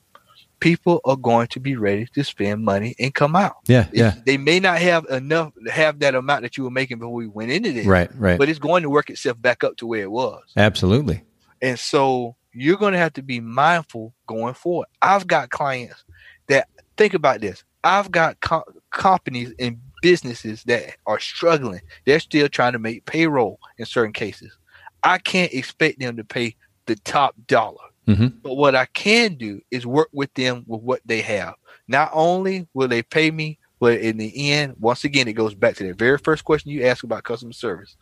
people 0.64 1.02
are 1.04 1.16
going 1.16 1.46
to 1.46 1.60
be 1.60 1.76
ready 1.76 2.06
to 2.06 2.24
spend 2.24 2.64
money 2.64 2.94
and 2.98 3.14
come 3.14 3.36
out. 3.36 3.56
Yeah, 3.68 3.86
yeah. 3.92 4.14
They 4.24 4.38
may 4.38 4.60
not 4.60 4.78
have 4.78 5.04
enough 5.10 5.52
have 5.70 5.98
that 5.98 6.14
amount 6.14 6.40
that 6.40 6.56
you 6.56 6.64
were 6.64 6.70
making 6.70 6.98
before 6.98 7.12
we 7.12 7.26
went 7.26 7.50
into 7.50 7.70
this. 7.70 7.84
Right, 7.84 8.10
right. 8.16 8.38
But 8.38 8.48
it's 8.48 8.58
going 8.58 8.82
to 8.82 8.88
work 8.88 9.10
itself 9.10 9.40
back 9.42 9.62
up 9.62 9.76
to 9.76 9.86
where 9.86 10.00
it 10.00 10.10
was. 10.10 10.42
Absolutely. 10.56 11.22
And 11.60 11.78
so 11.78 12.34
you're 12.54 12.78
going 12.78 12.94
to 12.94 12.98
have 12.98 13.12
to 13.14 13.22
be 13.22 13.40
mindful 13.40 14.14
going 14.26 14.54
forward. 14.54 14.88
I've 15.02 15.26
got 15.26 15.50
clients 15.50 16.02
that 16.46 16.66
think 16.96 17.12
about 17.12 17.42
this. 17.42 17.62
I've 17.82 18.10
got 18.10 18.40
co- 18.40 18.64
companies 18.90 19.52
and 19.58 19.78
businesses 20.00 20.64
that 20.64 20.96
are 21.04 21.20
struggling. 21.20 21.82
They're 22.06 22.20
still 22.20 22.48
trying 22.48 22.72
to 22.72 22.78
make 22.78 23.04
payroll 23.04 23.60
in 23.76 23.84
certain 23.84 24.14
cases. 24.14 24.56
I 25.02 25.18
can't 25.18 25.52
expect 25.52 26.00
them 26.00 26.16
to 26.16 26.24
pay 26.24 26.56
the 26.86 26.96
top 26.96 27.34
dollar 27.46 27.84
Mm-hmm. 28.06 28.38
But 28.42 28.54
what 28.54 28.74
I 28.74 28.86
can 28.86 29.34
do 29.34 29.60
is 29.70 29.86
work 29.86 30.08
with 30.12 30.32
them 30.34 30.64
with 30.66 30.82
what 30.82 31.00
they 31.04 31.20
have. 31.22 31.54
Not 31.88 32.10
only 32.12 32.66
will 32.74 32.88
they 32.88 33.02
pay 33.02 33.30
me, 33.30 33.58
but 33.80 34.00
in 34.00 34.16
the 34.16 34.52
end, 34.52 34.76
once 34.78 35.04
again, 35.04 35.28
it 35.28 35.34
goes 35.34 35.54
back 35.54 35.76
to 35.76 35.86
that 35.86 35.98
very 35.98 36.18
first 36.18 36.44
question 36.44 36.70
you 36.70 36.84
asked 36.84 37.04
about 37.04 37.24
customer 37.24 37.52
service. 37.52 37.96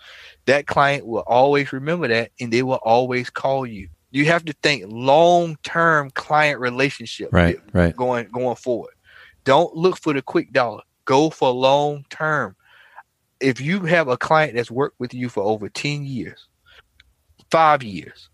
That 0.46 0.66
client 0.66 1.06
will 1.06 1.24
always 1.26 1.72
remember 1.72 2.08
that 2.08 2.30
and 2.40 2.52
they 2.52 2.62
will 2.62 2.80
always 2.82 3.30
call 3.30 3.66
you. 3.66 3.88
You 4.10 4.26
have 4.26 4.44
to 4.44 4.52
think 4.62 4.84
long 4.86 5.56
term 5.62 6.10
client 6.10 6.60
relationship 6.60 7.30
right, 7.32 7.58
right. 7.72 7.96
going 7.96 8.28
going 8.28 8.56
forward. 8.56 8.92
Don't 9.44 9.74
look 9.74 9.98
for 9.98 10.12
the 10.12 10.22
quick 10.22 10.52
dollar. 10.52 10.82
Go 11.04 11.30
for 11.30 11.50
long 11.50 12.04
term. 12.10 12.54
If 13.40 13.60
you 13.60 13.80
have 13.80 14.08
a 14.08 14.16
client 14.16 14.54
that's 14.54 14.70
worked 14.70 15.00
with 15.00 15.14
you 15.14 15.28
for 15.28 15.42
over 15.42 15.68
10 15.68 16.04
years, 16.04 16.46
five 17.50 17.82
years, 17.82 18.28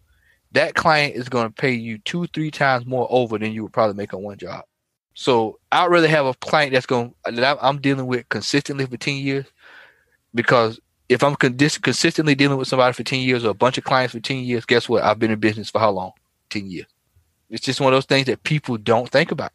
that 0.52 0.74
client 0.74 1.14
is 1.14 1.28
going 1.28 1.46
to 1.46 1.52
pay 1.52 1.72
you 1.72 1.98
two, 1.98 2.26
three 2.28 2.50
times 2.50 2.86
more 2.86 3.06
over 3.10 3.38
than 3.38 3.52
you 3.52 3.62
would 3.62 3.72
probably 3.72 3.94
make 3.94 4.14
on 4.14 4.22
one 4.22 4.38
job. 4.38 4.64
So 5.14 5.58
I'd 5.72 5.90
rather 5.90 6.08
have 6.08 6.26
a 6.26 6.34
client 6.34 6.72
that's 6.72 6.86
going 6.86 7.14
that 7.24 7.58
I'm 7.60 7.80
dealing 7.80 8.06
with 8.06 8.28
consistently 8.28 8.86
for 8.86 8.96
10 8.96 9.16
years 9.16 9.46
because 10.34 10.78
if 11.08 11.24
I'm 11.24 11.34
con- 11.34 11.56
consistently 11.56 12.34
dealing 12.34 12.58
with 12.58 12.68
somebody 12.68 12.92
for 12.92 13.02
10 13.02 13.20
years 13.20 13.44
or 13.44 13.50
a 13.50 13.54
bunch 13.54 13.78
of 13.78 13.84
clients 13.84 14.14
for 14.14 14.20
10 14.20 14.38
years, 14.38 14.64
guess 14.64 14.88
what? 14.88 15.02
I've 15.02 15.18
been 15.18 15.30
in 15.30 15.40
business 15.40 15.70
for 15.70 15.80
how 15.80 15.90
long? 15.90 16.12
10 16.50 16.70
years. 16.70 16.86
It's 17.50 17.64
just 17.64 17.80
one 17.80 17.92
of 17.92 17.96
those 17.96 18.04
things 18.04 18.26
that 18.26 18.42
people 18.42 18.76
don't 18.76 19.08
think 19.08 19.32
about. 19.32 19.52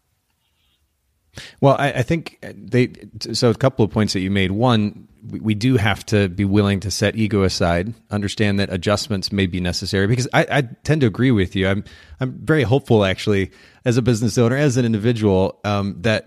Well, 1.61 1.75
I, 1.79 1.91
I, 1.91 2.01
think 2.03 2.39
they. 2.41 2.91
So 3.31 3.49
a 3.49 3.55
couple 3.55 3.83
of 3.85 3.91
points 3.91 4.13
that 4.13 4.19
you 4.19 4.29
made. 4.29 4.51
One, 4.51 5.07
we, 5.29 5.39
we, 5.39 5.55
do 5.55 5.77
have 5.77 6.05
to 6.07 6.29
be 6.29 6.45
willing 6.45 6.79
to 6.81 6.91
set 6.91 7.15
ego 7.15 7.43
aside, 7.43 7.93
understand 8.11 8.59
that 8.59 8.71
adjustments 8.71 9.31
may 9.31 9.45
be 9.45 9.59
necessary. 9.59 10.07
Because 10.07 10.27
I, 10.33 10.45
I 10.49 10.61
tend 10.83 11.01
to 11.01 11.07
agree 11.07 11.31
with 11.31 11.55
you. 11.55 11.67
I'm 11.67 11.83
I'm 12.19 12.33
very 12.33 12.63
hopeful, 12.63 13.05
actually, 13.05 13.51
as 13.85 13.97
a 13.97 14.01
business 14.01 14.37
owner, 14.37 14.55
as 14.55 14.77
an 14.77 14.85
individual, 14.85 15.59
um, 15.63 15.95
that 16.01 16.25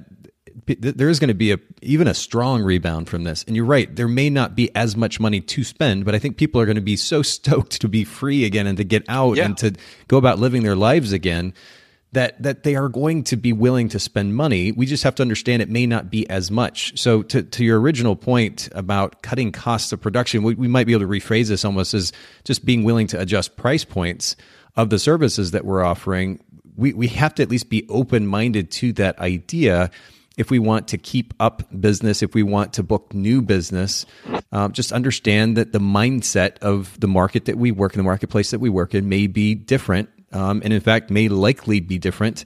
there 0.67 1.09
is 1.09 1.21
going 1.21 1.29
to 1.29 1.35
be 1.35 1.53
a 1.53 1.59
even 1.83 2.09
a 2.09 2.15
strong 2.15 2.63
rebound 2.63 3.09
from 3.09 3.25
this. 3.25 3.45
And 3.45 3.55
you're 3.55 3.65
right, 3.65 3.95
there 3.95 4.09
may 4.09 4.31
not 4.31 4.57
be 4.57 4.75
as 4.75 4.97
much 4.97 5.21
money 5.21 5.41
to 5.41 5.65
spend, 5.65 6.05
but 6.05 6.15
I 6.15 6.19
think 6.19 6.37
people 6.37 6.61
are 6.61 6.67
going 6.67 6.77
to 6.77 6.83
be 6.83 6.97
so 6.97 7.23
stoked 7.37 7.81
to 7.81 7.89
be 7.89 8.05
free 8.05 8.45
again 8.45 8.67
and 8.67 8.79
to 8.79 8.85
get 8.85 9.05
out 9.09 9.37
yeah. 9.37 9.45
and 9.45 9.57
to 9.59 9.75
go 10.09 10.17
about 10.17 10.39
living 10.39 10.63
their 10.63 10.77
lives 10.77 11.13
again 11.13 11.55
that 12.17 12.43
that 12.43 12.63
they 12.63 12.75
are 12.75 12.89
going 12.89 13.23
to 13.23 13.37
be 13.37 13.53
willing 13.53 13.91
to 13.91 13.99
spend 13.99 14.35
money. 14.35 14.73
We 14.73 14.87
just 14.87 15.05
have 15.05 15.15
to 15.17 15.23
understand 15.23 15.61
it 15.61 15.69
may 15.69 15.87
not 15.87 16.11
be 16.11 16.29
as 16.31 16.51
much. 16.51 16.99
So 16.99 17.23
to 17.25 17.43
to 17.43 17.63
your 17.63 17.79
original 17.79 18.17
point 18.17 18.71
about 18.73 19.21
cutting 19.21 19.53
costs 19.53 19.93
of 19.93 20.01
production, 20.01 20.43
we, 20.43 20.55
we 20.55 20.67
might 20.67 20.87
be 20.87 20.95
able 20.95 21.07
to 21.07 21.09
rephrase 21.09 21.49
this 21.49 21.63
almost 21.63 21.93
as 21.93 22.13
just 22.45 22.65
being 22.65 22.85
willing 22.85 23.07
to 23.09 23.21
adjust 23.21 23.57
price 23.59 23.85
points 23.85 24.35
of 24.77 24.89
the 24.89 24.99
services 24.99 25.51
that 25.51 25.67
we're 25.67 25.85
offering. 25.85 26.41
We 26.75 26.95
we 26.95 27.09
have 27.09 27.35
to 27.35 27.43
at 27.43 27.51
least 27.51 27.69
be 27.69 27.87
open 27.91 28.27
minded 28.27 28.71
to 28.73 28.95
that 28.95 29.19
idea 29.19 29.91
if 30.39 30.51
we 30.51 30.59
want 30.59 30.89
to 30.89 30.99
keep 30.99 31.35
up 31.39 31.63
business, 31.79 32.23
if 32.23 32.35
we 32.35 32.43
want 32.43 32.75
to 32.75 32.83
book 32.83 33.15
new 33.15 33.41
business, 33.41 34.05
um, 34.53 34.73
just 34.73 34.93
understand 34.93 35.57
that 35.57 35.73
the 35.73 35.79
mindset 35.79 36.59
of 36.59 36.99
the 37.01 37.09
market 37.09 37.47
that 37.47 37.57
we 37.57 37.73
work 37.73 37.95
in, 37.95 37.99
the 37.99 38.05
marketplace 38.05 38.51
that 38.51 38.59
we 38.59 38.69
work 38.69 38.95
in, 38.95 39.09
may 39.09 39.27
be 39.27 39.55
different 39.55 40.11
um, 40.37 40.61
and 40.65 40.73
in 40.73 40.81
fact 40.81 41.11
may 41.11 41.29
likely 41.29 41.81
be 41.81 41.99
different 41.99 42.45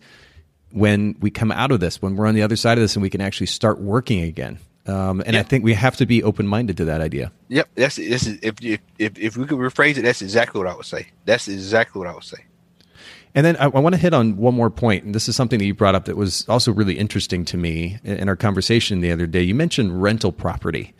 when 0.73 1.17
we 1.21 1.31
come 1.31 1.51
out 1.51 1.73
of 1.73 1.81
this, 1.81 2.01
when 2.01 2.15
we're 2.15 2.27
on 2.27 2.35
the 2.35 2.43
other 2.43 2.57
side 2.57 2.79
of 2.79 2.83
this, 2.83 2.95
and 2.95 3.03
we 3.03 3.11
can 3.11 3.21
actually 3.21 3.49
start 3.49 3.81
working 3.81 4.23
again. 4.23 4.59
Um, 4.87 5.21
and 5.21 5.35
yep. 5.35 5.45
I 5.45 5.49
think 5.49 5.65
we 5.65 5.75
have 5.75 5.97
to 5.97 6.07
be 6.07 6.23
open 6.23 6.47
minded 6.47 6.77
to 6.79 6.85
that 6.87 7.01
idea. 7.01 7.33
Yep, 7.49 7.69
that's 7.75 7.97
this 7.97 8.27
is 8.27 8.39
if, 8.43 8.55
if 8.63 8.81
if 8.99 9.19
if 9.19 9.37
we 9.37 9.47
could 9.47 9.59
rephrase 9.59 9.99
it, 9.99 10.03
that's 10.03 10.23
exactly 10.23 10.59
what 10.59 10.69
I 10.69 10.75
would 10.75 10.87
say. 10.87 11.09
That's 11.27 11.49
exactly 11.49 11.99
what 11.99 12.09
I 12.09 12.15
would 12.15 12.25
say. 12.25 12.45
And 13.35 13.47
then 13.47 13.57
I, 13.57 13.65
I, 13.67 13.79
want 13.79 13.95
to 13.95 14.01
hit 14.01 14.13
on 14.13 14.37
one 14.37 14.55
more 14.55 14.71
point, 14.71 15.05
and 15.05 15.15
this 15.15 15.29
is 15.29 15.37
something 15.37 15.61
that 15.61 15.65
you 15.65 15.75
brought 15.75 15.95
up 15.95 16.07
that 16.07 16.17
was 16.17 16.49
also 16.49 16.73
really 16.73 16.99
interesting 16.99 17.45
to 17.47 17.57
me 17.57 17.99
in, 18.03 18.17
in 18.17 18.29
our 18.29 18.35
conversation 18.35 19.01
the 19.01 19.13
other 19.13 19.27
day. 19.27 19.43
You 19.43 19.55
mentioned 19.55 20.03
rental 20.03 20.33
property. 20.33 20.95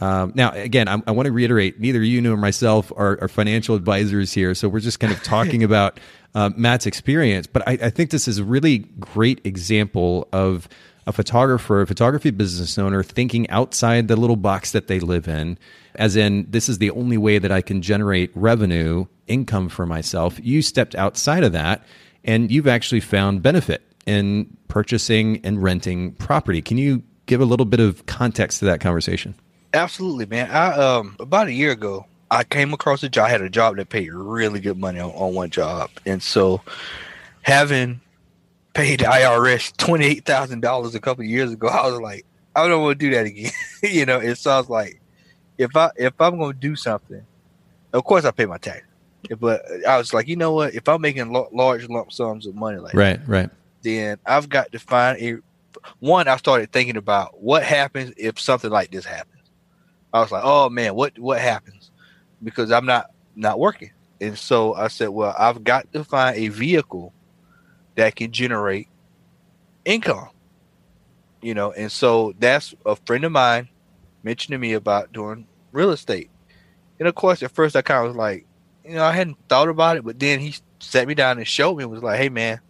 Um, 0.00 0.32
now, 0.34 0.50
again, 0.52 0.88
I, 0.88 1.02
I 1.06 1.10
want 1.12 1.26
to 1.26 1.32
reiterate: 1.32 1.80
neither 1.80 2.02
you 2.02 2.20
nor 2.20 2.36
myself 2.36 2.92
are, 2.96 3.18
are, 3.22 3.28
financial 3.28 3.74
advisors 3.74 4.32
here, 4.32 4.54
so 4.54 4.68
we're 4.68 4.80
just 4.80 5.00
kind 5.00 5.12
of 5.12 5.22
talking 5.22 5.62
about 5.70 5.98
uh, 6.34 6.50
Matt's 6.54 6.86
experience. 6.86 7.46
But 7.46 7.66
I, 7.66 7.72
I, 7.72 7.90
think 7.90 8.10
this 8.10 8.28
is 8.28 8.38
a 8.38 8.44
really 8.44 8.78
great 9.00 9.40
example 9.44 10.28
of 10.34 10.68
a 11.06 11.12
photographer, 11.12 11.80
a 11.80 11.86
photography 11.86 12.30
business 12.30 12.76
owner, 12.76 13.02
thinking 13.02 13.48
outside 13.48 14.08
the 14.08 14.16
little 14.16 14.36
box 14.36 14.72
that 14.72 14.86
they 14.88 15.00
live 15.00 15.28
in. 15.28 15.56
As 15.94 16.14
in, 16.14 16.46
this 16.50 16.68
is 16.68 16.76
the 16.76 16.90
only 16.90 17.16
way 17.16 17.38
that 17.38 17.50
I 17.50 17.62
can 17.62 17.80
generate 17.80 18.30
revenue, 18.34 19.06
income 19.26 19.70
for 19.70 19.86
myself. 19.86 20.38
You 20.42 20.60
stepped 20.60 20.94
outside 20.94 21.42
of 21.42 21.52
that, 21.52 21.84
and 22.22 22.50
you've 22.50 22.66
actually 22.66 23.00
found 23.00 23.42
benefit 23.42 23.82
in 24.04 24.54
purchasing 24.68 25.40
and 25.44 25.62
renting 25.62 26.12
property. 26.14 26.60
Can 26.60 26.76
you 26.76 27.02
give 27.24 27.40
a 27.40 27.46
little 27.46 27.66
bit 27.66 27.80
of 27.80 28.04
context 28.04 28.58
to 28.58 28.66
that 28.66 28.80
conversation? 28.80 29.34
Absolutely, 29.76 30.24
man. 30.24 30.50
I 30.50 30.72
um 30.72 31.16
about 31.20 31.48
a 31.48 31.52
year 31.52 31.72
ago, 31.72 32.06
I 32.30 32.44
came 32.44 32.72
across 32.72 33.02
a 33.02 33.10
job. 33.10 33.26
I 33.26 33.28
had 33.28 33.42
a 33.42 33.50
job 33.50 33.76
that 33.76 33.90
paid 33.90 34.10
really 34.10 34.58
good 34.58 34.78
money 34.78 35.00
on, 35.00 35.10
on 35.10 35.34
one 35.34 35.50
job, 35.50 35.90
and 36.06 36.22
so 36.22 36.62
having 37.42 38.00
paid 38.72 39.00
the 39.00 39.04
IRS 39.04 39.76
twenty 39.76 40.06
eight 40.06 40.24
thousand 40.24 40.60
dollars 40.60 40.94
a 40.94 41.00
couple 41.00 41.24
years 41.24 41.52
ago, 41.52 41.68
I 41.72 41.86
was 41.88 42.00
like, 42.00 42.24
I 42.54 42.66
don't 42.66 42.82
want 42.82 42.98
to 42.98 43.06
do 43.06 43.14
that 43.14 43.26
again. 43.26 43.52
you 43.82 44.06
know, 44.06 44.18
it 44.18 44.38
sounds 44.38 44.70
like 44.70 44.98
if 45.58 45.76
I 45.76 45.90
if 45.96 46.18
I'm 46.18 46.38
going 46.38 46.54
to 46.54 46.58
do 46.58 46.74
something, 46.74 47.24
of 47.92 48.02
course 48.04 48.24
I 48.24 48.30
pay 48.30 48.46
my 48.46 48.58
tax. 48.58 48.82
But 49.38 49.62
I 49.86 49.98
was 49.98 50.14
like, 50.14 50.26
you 50.26 50.36
know 50.36 50.52
what? 50.52 50.74
If 50.74 50.88
I'm 50.88 51.02
making 51.02 51.32
lo- 51.32 51.50
large 51.52 51.86
lump 51.90 52.12
sums 52.12 52.46
of 52.46 52.54
money 52.54 52.78
like 52.78 52.94
right, 52.94 53.18
that, 53.18 53.28
right, 53.28 53.50
then 53.82 54.18
I've 54.24 54.48
got 54.48 54.72
to 54.72 54.78
find 54.78 55.20
a 55.20 55.36
one. 55.98 56.28
I 56.28 56.38
started 56.38 56.72
thinking 56.72 56.96
about 56.96 57.42
what 57.42 57.62
happens 57.62 58.14
if 58.16 58.40
something 58.40 58.70
like 58.70 58.90
this 58.90 59.04
happens 59.04 59.35
I 60.16 60.20
was 60.20 60.32
like, 60.32 60.44
oh 60.44 60.68
man, 60.68 60.94
what 60.94 61.18
what 61.18 61.40
happens? 61.40 61.90
Because 62.42 62.70
I'm 62.72 62.86
not 62.86 63.10
not 63.34 63.58
working. 63.58 63.90
And 64.20 64.38
so 64.38 64.74
I 64.74 64.88
said, 64.88 65.08
well, 65.10 65.34
I've 65.38 65.62
got 65.62 65.92
to 65.92 66.04
find 66.04 66.36
a 66.36 66.48
vehicle 66.48 67.12
that 67.96 68.16
can 68.16 68.32
generate 68.32 68.88
income. 69.84 70.30
You 71.42 71.54
know, 71.54 71.72
and 71.72 71.92
so 71.92 72.34
that's 72.38 72.74
a 72.84 72.96
friend 72.96 73.24
of 73.24 73.32
mine 73.32 73.68
mentioned 74.22 74.52
to 74.52 74.58
me 74.58 74.72
about 74.72 75.12
doing 75.12 75.46
real 75.70 75.90
estate. 75.90 76.30
And 76.98 77.06
of 77.06 77.14
course, 77.14 77.42
at 77.42 77.50
first 77.52 77.76
I 77.76 77.82
kind 77.82 78.06
of 78.06 78.08
was 78.08 78.16
like, 78.16 78.46
you 78.84 78.94
know, 78.94 79.04
I 79.04 79.12
hadn't 79.12 79.36
thought 79.48 79.68
about 79.68 79.96
it, 79.96 80.04
but 80.04 80.18
then 80.18 80.40
he 80.40 80.54
sat 80.80 81.06
me 81.06 81.14
down 81.14 81.38
and 81.38 81.46
showed 81.46 81.76
me 81.76 81.84
and 81.84 81.92
was 81.92 82.02
like, 82.02 82.18
"Hey, 82.18 82.28
man, 82.28 82.60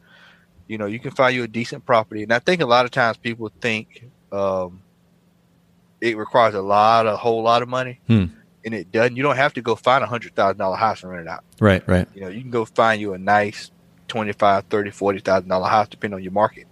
you 0.66 0.78
know, 0.78 0.86
you 0.86 0.98
can 0.98 1.12
find 1.12 1.34
you 1.34 1.44
a 1.44 1.48
decent 1.48 1.84
property." 1.86 2.22
And 2.22 2.32
I 2.32 2.38
think 2.38 2.60
a 2.60 2.66
lot 2.66 2.84
of 2.84 2.90
times 2.90 3.16
people 3.18 3.52
think 3.60 4.04
um, 4.32 4.82
it 6.00 6.16
requires 6.16 6.54
a 6.54 6.60
lot, 6.62 7.06
a 7.06 7.16
whole 7.16 7.42
lot 7.42 7.62
of 7.62 7.68
money, 7.68 8.00
Hmm. 8.06 8.24
and 8.64 8.74
it 8.74 8.90
doesn't. 8.92 9.16
You 9.16 9.22
don't 9.22 9.36
have 9.36 9.54
to 9.54 9.62
go 9.62 9.74
find 9.76 10.02
a 10.04 10.06
hundred 10.06 10.34
thousand 10.34 10.58
dollar 10.58 10.76
house 10.76 11.02
and 11.02 11.10
rent 11.12 11.26
it 11.26 11.30
out. 11.30 11.44
Right, 11.60 11.86
right. 11.88 12.06
You 12.14 12.22
know, 12.22 12.28
you 12.28 12.40
can 12.42 12.50
go 12.50 12.64
find 12.64 13.00
you 13.00 13.14
a 13.14 13.18
nice 13.18 13.70
25, 14.08 14.64
30, 14.66 14.90
40,000 14.90 15.48
dollar 15.48 15.68
house 15.68 15.88
depending 15.88 16.16
on 16.16 16.22
your 16.22 16.32
market. 16.32 16.66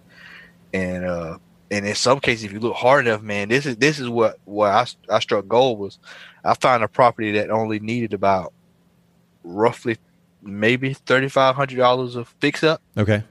And 0.73 1.05
uh 1.05 1.37
and 1.71 1.85
in 1.85 1.95
some 1.95 2.19
cases 2.19 2.45
if 2.45 2.53
you 2.53 2.59
look 2.59 2.75
hard 2.75 3.07
enough, 3.07 3.21
man, 3.21 3.49
this 3.49 3.65
is 3.65 3.77
this 3.77 3.99
is 3.99 4.07
what 4.09 4.37
what 4.45 4.71
I 4.71 4.85
I 5.15 5.19
struck 5.19 5.47
gold 5.47 5.79
was 5.79 5.97
I 6.43 6.53
found 6.53 6.83
a 6.83 6.87
property 6.87 7.31
that 7.33 7.49
only 7.49 7.79
needed 7.79 8.13
about 8.13 8.53
roughly 9.43 9.97
maybe 10.41 10.93
$3500 10.93 12.15
of 12.15 12.33
fix 12.39 12.63
up 12.63 12.81
Okay. 12.97 13.23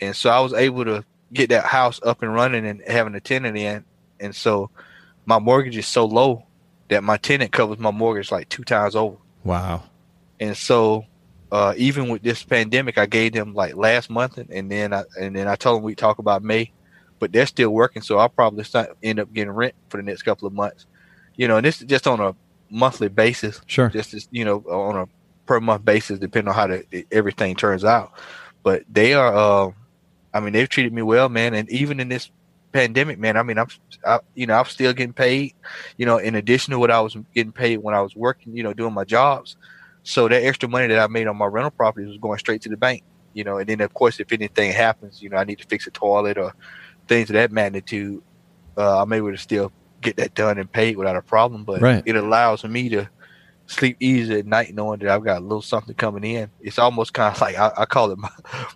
and 0.00 0.16
so 0.16 0.30
I 0.30 0.40
was 0.40 0.52
able 0.54 0.84
to 0.86 1.04
get 1.32 1.50
that 1.50 1.64
house 1.64 2.00
up 2.02 2.22
and 2.22 2.32
running 2.32 2.66
and 2.66 2.82
having 2.86 3.14
a 3.14 3.20
tenant 3.20 3.56
in 3.56 3.84
and 4.20 4.34
so 4.34 4.70
my 5.30 5.38
mortgage 5.38 5.76
is 5.76 5.86
so 5.86 6.04
low 6.04 6.44
that 6.88 7.04
my 7.04 7.16
tenant 7.16 7.52
covers 7.52 7.78
my 7.78 7.92
mortgage 7.92 8.32
like 8.32 8.48
two 8.48 8.64
times 8.64 8.96
over. 8.96 9.16
Wow. 9.44 9.84
And 10.40 10.56
so, 10.56 11.06
uh, 11.52 11.72
even 11.76 12.08
with 12.08 12.22
this 12.22 12.42
pandemic, 12.42 12.98
I 12.98 13.06
gave 13.06 13.32
them 13.32 13.54
like 13.54 13.76
last 13.76 14.10
month, 14.10 14.38
and, 14.38 14.50
and 14.50 14.68
then 14.68 14.92
I 14.92 15.04
and 15.18 15.36
then 15.36 15.46
I 15.46 15.54
told 15.54 15.76
them 15.76 15.84
we 15.84 15.94
talk 15.94 16.18
about 16.18 16.42
May, 16.42 16.72
but 17.20 17.30
they're 17.30 17.46
still 17.46 17.70
working, 17.70 18.02
so 18.02 18.18
I'll 18.18 18.28
probably 18.28 18.64
start, 18.64 18.96
end 19.04 19.20
up 19.20 19.32
getting 19.32 19.52
rent 19.52 19.74
for 19.88 19.98
the 19.98 20.02
next 20.02 20.22
couple 20.22 20.48
of 20.48 20.52
months. 20.52 20.86
You 21.36 21.46
know, 21.46 21.58
and 21.58 21.64
this 21.64 21.80
is 21.80 21.86
just 21.86 22.08
on 22.08 22.18
a 22.18 22.34
monthly 22.68 23.08
basis, 23.08 23.60
Sure. 23.66 23.88
just 23.88 24.14
as, 24.14 24.28
you 24.32 24.44
know 24.44 24.58
on 24.68 24.96
a 24.96 25.06
per 25.46 25.60
month 25.60 25.84
basis, 25.84 26.18
depending 26.18 26.48
on 26.48 26.54
how 26.56 26.66
the, 26.66 27.06
everything 27.12 27.54
turns 27.54 27.84
out. 27.84 28.12
But 28.64 28.82
they 28.90 29.14
are, 29.14 29.34
uh, 29.34 29.72
I 30.34 30.40
mean, 30.40 30.52
they've 30.54 30.68
treated 30.68 30.92
me 30.92 31.02
well, 31.02 31.28
man, 31.28 31.54
and 31.54 31.70
even 31.70 32.00
in 32.00 32.08
this 32.08 32.30
pandemic, 32.72 33.18
man, 33.18 33.36
I 33.36 33.42
mean, 33.42 33.58
I'm, 33.58 33.66
I, 34.04 34.20
you 34.34 34.46
know, 34.46 34.54
I'm 34.54 34.64
still 34.64 34.92
getting 34.92 35.12
paid, 35.12 35.52
you 35.96 36.06
know, 36.06 36.18
in 36.18 36.34
addition 36.34 36.72
to 36.72 36.78
what 36.78 36.90
I 36.90 37.00
was 37.00 37.16
getting 37.34 37.52
paid 37.52 37.78
when 37.78 37.94
I 37.94 38.00
was 38.00 38.14
working, 38.16 38.56
you 38.56 38.62
know, 38.62 38.72
doing 38.72 38.94
my 38.94 39.04
jobs. 39.04 39.56
So 40.02 40.28
that 40.28 40.44
extra 40.44 40.68
money 40.68 40.86
that 40.88 40.98
I 40.98 41.06
made 41.06 41.26
on 41.26 41.36
my 41.36 41.46
rental 41.46 41.72
properties 41.72 42.08
was 42.08 42.18
going 42.18 42.38
straight 42.38 42.62
to 42.62 42.68
the 42.68 42.76
bank, 42.76 43.02
you 43.34 43.44
know. 43.44 43.58
And 43.58 43.68
then 43.68 43.80
of 43.80 43.92
course, 43.92 44.18
if 44.20 44.32
anything 44.32 44.72
happens, 44.72 45.20
you 45.20 45.28
know, 45.28 45.36
I 45.36 45.44
need 45.44 45.58
to 45.58 45.66
fix 45.68 45.86
a 45.86 45.90
toilet 45.90 46.38
or 46.38 46.52
things 47.08 47.28
of 47.30 47.34
that 47.34 47.52
magnitude, 47.52 48.20
uh, 48.76 49.02
I'm 49.02 49.12
able 49.12 49.30
to 49.32 49.38
still 49.38 49.72
get 50.00 50.16
that 50.16 50.34
done 50.34 50.58
and 50.58 50.72
paid 50.72 50.96
without 50.96 51.16
a 51.16 51.22
problem. 51.22 51.64
But 51.64 51.82
Right. 51.82 52.02
it 52.06 52.16
allows 52.16 52.64
me 52.64 52.88
to 52.90 53.10
sleep 53.70 53.96
easy 54.00 54.38
at 54.38 54.46
night 54.46 54.74
knowing 54.74 54.98
that 54.98 55.08
I've 55.08 55.22
got 55.22 55.38
a 55.38 55.40
little 55.40 55.62
something 55.62 55.94
coming 55.94 56.24
in. 56.24 56.50
It's 56.60 56.78
almost 56.78 57.14
kind 57.14 57.34
of 57.34 57.40
like 57.40 57.56
I, 57.56 57.70
I 57.78 57.84
call 57.86 58.10
it 58.10 58.18
my 58.18 58.30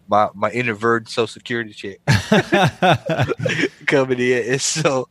my, 0.08 0.28
my 0.34 0.50
inadvertent 0.50 1.10
social 1.10 1.26
security 1.26 1.72
check 1.72 1.98
coming 3.86 4.20
in. 4.20 4.52
And 4.52 4.60
so, 4.60 5.08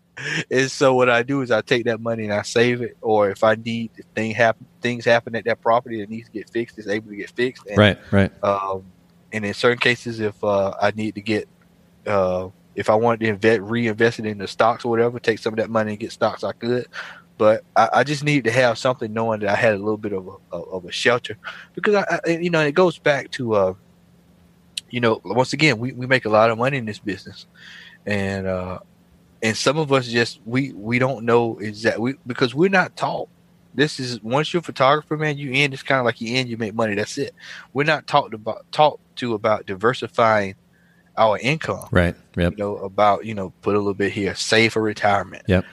and 0.49 0.71
so 0.71 0.95
what 0.95 1.09
I 1.09 1.23
do 1.23 1.41
is 1.41 1.51
I 1.51 1.61
take 1.61 1.85
that 1.85 1.99
money 1.99 2.23
and 2.23 2.33
I 2.33 2.43
save 2.43 2.81
it, 2.81 2.97
or 3.01 3.29
if 3.29 3.43
I 3.43 3.55
need 3.55 3.91
if 3.97 4.05
thing 4.15 4.31
happen, 4.31 4.65
things 4.81 5.05
happen 5.05 5.35
at 5.35 5.45
that 5.45 5.61
property 5.61 5.99
that 5.99 6.09
needs 6.09 6.27
to 6.27 6.33
get 6.33 6.49
fixed, 6.49 6.77
it's 6.77 6.87
able 6.87 7.09
to 7.09 7.15
get 7.15 7.31
fixed. 7.31 7.65
And, 7.67 7.77
right, 7.77 7.99
right. 8.11 8.31
Um, 8.43 8.85
and 9.33 9.45
in 9.45 9.53
certain 9.53 9.79
cases, 9.79 10.19
if 10.19 10.41
uh, 10.43 10.73
I 10.81 10.91
need 10.91 11.15
to 11.15 11.21
get, 11.21 11.49
uh, 12.05 12.49
if 12.75 12.89
I 12.89 12.95
wanted 12.95 13.19
to 13.21 13.27
invest, 13.27 13.61
reinvest 13.61 14.19
it 14.19 14.25
in 14.27 14.37
the 14.37 14.47
stocks 14.47 14.85
or 14.85 14.89
whatever, 14.89 15.19
take 15.19 15.39
some 15.39 15.53
of 15.53 15.57
that 15.57 15.69
money 15.69 15.91
and 15.91 15.99
get 15.99 16.11
stocks, 16.11 16.43
I 16.43 16.53
could. 16.53 16.87
But 17.37 17.63
I, 17.75 17.89
I 17.93 18.03
just 18.03 18.23
need 18.23 18.43
to 18.43 18.51
have 18.51 18.77
something 18.77 19.11
knowing 19.11 19.41
that 19.41 19.49
I 19.49 19.55
had 19.55 19.73
a 19.73 19.77
little 19.77 19.97
bit 19.97 20.13
of 20.13 20.27
a 20.51 20.55
of 20.55 20.85
a 20.85 20.91
shelter, 20.91 21.37
because 21.73 21.95
I, 21.95 22.19
I 22.25 22.29
you 22.31 22.49
know 22.49 22.61
it 22.61 22.73
goes 22.73 22.97
back 22.97 23.31
to 23.31 23.53
uh, 23.55 23.73
you 24.89 24.99
know 24.99 25.19
once 25.25 25.53
again 25.53 25.79
we, 25.79 25.93
we 25.93 26.05
make 26.05 26.25
a 26.25 26.29
lot 26.29 26.49
of 26.49 26.57
money 26.57 26.77
in 26.77 26.85
this 26.85 26.99
business, 26.99 27.47
and 28.05 28.47
uh, 28.47 28.79
and 29.41 29.57
some 29.57 29.77
of 29.77 29.91
us 29.91 30.07
just 30.07 30.39
we 30.45 30.71
we 30.73 30.99
don't 30.99 31.25
know 31.25 31.57
exactly 31.59 32.15
because 32.25 32.53
we're 32.53 32.69
not 32.69 32.95
taught. 32.95 33.29
This 33.75 33.99
is 33.99 34.21
once 34.21 34.53
you're 34.53 34.59
a 34.59 34.63
photographer, 34.63 35.17
man, 35.17 35.37
you 35.39 35.51
in. 35.51 35.73
It's 35.73 35.81
kind 35.81 35.99
of 35.99 36.05
like 36.05 36.21
you 36.21 36.35
in, 36.37 36.47
you 36.47 36.57
make 36.57 36.75
money. 36.75 36.93
That's 36.93 37.17
it. 37.17 37.33
We're 37.73 37.85
not 37.85 38.05
talked 38.05 38.35
about 38.35 38.71
taught 38.71 38.99
to 39.15 39.33
about 39.33 39.65
diversifying 39.65 40.55
our 41.17 41.37
income 41.39 41.87
Right. 41.91 42.15
Yep. 42.35 42.53
you 42.53 42.57
know, 42.57 42.77
about, 42.77 43.25
you 43.25 43.35
know, 43.35 43.53
put 43.61 43.75
a 43.75 43.77
little 43.77 43.93
bit 43.93 44.11
here, 44.11 44.35
save 44.35 44.73
for 44.73 44.81
retirement. 44.81 45.43
Yep. 45.47 45.65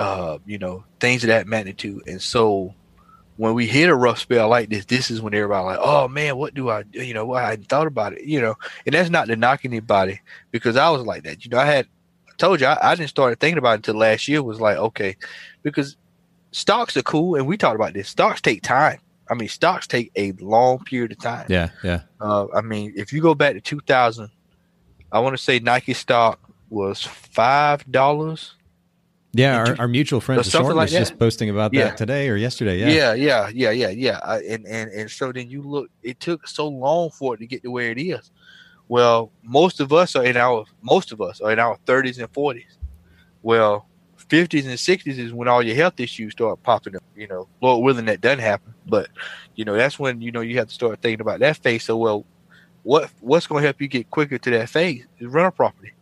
Uh, 0.00 0.38
you 0.46 0.58
know, 0.58 0.82
things 0.98 1.22
of 1.22 1.28
that 1.28 1.46
magnitude. 1.46 2.02
And 2.06 2.22
so 2.22 2.74
when 3.36 3.54
we 3.54 3.66
hit 3.66 3.88
a 3.88 3.94
rough 3.94 4.18
spell 4.18 4.48
like 4.48 4.70
this, 4.70 4.86
this 4.86 5.10
is 5.10 5.20
when 5.20 5.34
everybody 5.34 5.64
like, 5.64 5.78
oh 5.80 6.08
man, 6.08 6.36
what 6.36 6.54
do 6.54 6.70
I 6.70 6.82
do? 6.82 7.02
You 7.02 7.14
know, 7.14 7.26
well, 7.26 7.44
I 7.44 7.50
hadn't 7.50 7.68
thought 7.68 7.86
about 7.86 8.14
it, 8.14 8.24
you 8.24 8.40
know, 8.40 8.56
and 8.86 8.94
that's 8.94 9.10
not 9.10 9.28
to 9.28 9.36
knock 9.36 9.64
anybody 9.64 10.20
because 10.50 10.76
I 10.76 10.88
was 10.90 11.02
like 11.02 11.24
that. 11.24 11.44
You 11.44 11.50
know, 11.50 11.58
I 11.58 11.66
had 11.66 11.86
I 12.28 12.32
told 12.38 12.60
you 12.60 12.66
I, 12.66 12.92
I 12.92 12.94
didn't 12.94 13.10
start 13.10 13.38
thinking 13.38 13.58
about 13.58 13.72
it 13.72 13.76
until 13.76 13.96
last 13.96 14.26
year 14.26 14.42
was 14.42 14.60
like, 14.60 14.78
okay, 14.78 15.16
because 15.62 15.96
stocks 16.52 16.96
are 16.96 17.02
cool 17.02 17.36
and 17.36 17.46
we 17.46 17.56
talked 17.56 17.76
about 17.76 17.92
this. 17.92 18.08
Stocks 18.08 18.40
take 18.40 18.62
time. 18.62 18.98
I 19.30 19.34
mean, 19.34 19.48
stocks 19.48 19.86
take 19.86 20.10
a 20.16 20.32
long 20.32 20.82
period 20.84 21.12
of 21.12 21.18
time. 21.18 21.46
Yeah, 21.48 21.70
yeah. 21.84 22.02
Uh, 22.20 22.46
I 22.54 22.62
mean, 22.62 22.92
if 22.96 23.12
you 23.12 23.22
go 23.22 23.34
back 23.34 23.54
to 23.54 23.60
2000, 23.60 24.28
I 25.12 25.20
want 25.20 25.36
to 25.36 25.42
say 25.42 25.58
Nike 25.60 25.94
stock 25.94 26.40
was 26.68 27.02
five 27.02 27.90
dollars. 27.90 28.54
Yeah, 29.32 29.56
our, 29.58 29.76
our 29.80 29.88
mutual 29.88 30.20
friend 30.20 30.40
or 30.40 30.74
like 30.74 30.86
was 30.86 30.90
just 30.90 31.12
that? 31.12 31.18
posting 31.18 31.50
about 31.50 31.72
Yeah. 31.72 31.84
that 31.84 31.96
today 31.96 32.28
or 32.28 32.36
yesterday. 32.36 32.78
Yeah. 32.78 32.88
Yeah, 32.88 33.14
yeah, 33.14 33.48
yeah, 33.48 33.70
yeah, 33.70 33.88
yeah. 33.90 34.20
I, 34.24 34.38
and 34.42 34.66
and 34.66 34.90
and 34.90 35.10
so 35.10 35.30
then 35.32 35.48
you 35.48 35.62
look. 35.62 35.88
It 36.02 36.18
took 36.18 36.48
so 36.48 36.66
long 36.66 37.10
for 37.10 37.34
it 37.34 37.38
to 37.38 37.46
get 37.46 37.62
to 37.62 37.70
where 37.70 37.90
it 37.90 37.98
is. 37.98 38.30
Well, 38.88 39.30
most 39.44 39.78
of 39.78 39.92
us 39.92 40.16
are 40.16 40.24
in 40.24 40.36
our 40.36 40.64
most 40.82 41.12
of 41.12 41.20
us 41.20 41.40
are 41.40 41.52
in 41.52 41.60
our 41.60 41.76
30s 41.86 42.18
and 42.18 42.32
40s. 42.32 42.76
Well, 43.42 43.86
50s 44.18 44.64
and 44.64 44.74
60s 44.74 45.18
is 45.18 45.32
when 45.32 45.48
all 45.48 45.62
your 45.62 45.76
health 45.76 45.98
issues 46.00 46.32
start 46.32 46.62
popping 46.64 46.96
up. 46.96 47.02
You 47.16 47.28
know, 47.28 47.48
Lord 47.60 47.84
willing, 47.84 48.06
that 48.06 48.20
doesn't 48.20 48.40
happen. 48.40 48.74
But 48.86 49.08
you 49.54 49.64
know, 49.64 49.74
that's 49.74 49.98
when 49.98 50.20
you 50.20 50.32
know 50.32 50.40
you 50.40 50.58
have 50.58 50.68
to 50.68 50.74
start 50.74 51.00
thinking 51.02 51.20
about 51.20 51.38
that 51.38 51.58
phase. 51.58 51.84
So, 51.84 51.96
well, 51.96 52.26
what 52.82 53.10
what's 53.20 53.46
going 53.46 53.62
to 53.62 53.66
help 53.68 53.80
you 53.80 53.86
get 53.86 54.10
quicker 54.10 54.38
to 54.38 54.50
that 54.50 54.68
phase 54.70 55.06
is 55.20 55.28
rental 55.28 55.52
property. 55.52 55.92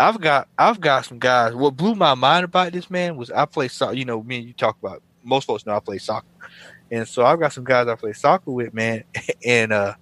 I've 0.00 0.20
got 0.20 0.48
I've 0.58 0.80
got 0.80 1.04
some 1.04 1.18
guys. 1.18 1.54
What 1.54 1.76
blew 1.76 1.94
my 1.94 2.14
mind 2.14 2.44
about 2.44 2.72
this 2.72 2.88
man 2.88 3.16
was 3.16 3.30
I 3.30 3.44
play 3.44 3.68
soccer. 3.68 3.94
You 3.94 4.06
know, 4.06 4.22
me 4.22 4.38
and 4.38 4.46
you 4.46 4.54
talk 4.54 4.78
about. 4.82 5.02
Most 5.22 5.46
folks 5.46 5.66
know 5.66 5.76
I 5.76 5.80
play 5.80 5.98
soccer, 5.98 6.26
and 6.90 7.06
so 7.06 7.26
I've 7.26 7.38
got 7.38 7.52
some 7.52 7.64
guys 7.64 7.86
I 7.86 7.94
play 7.94 8.14
soccer 8.14 8.50
with, 8.50 8.72
man. 8.72 9.04
And 9.46 9.72
uh 9.72 9.94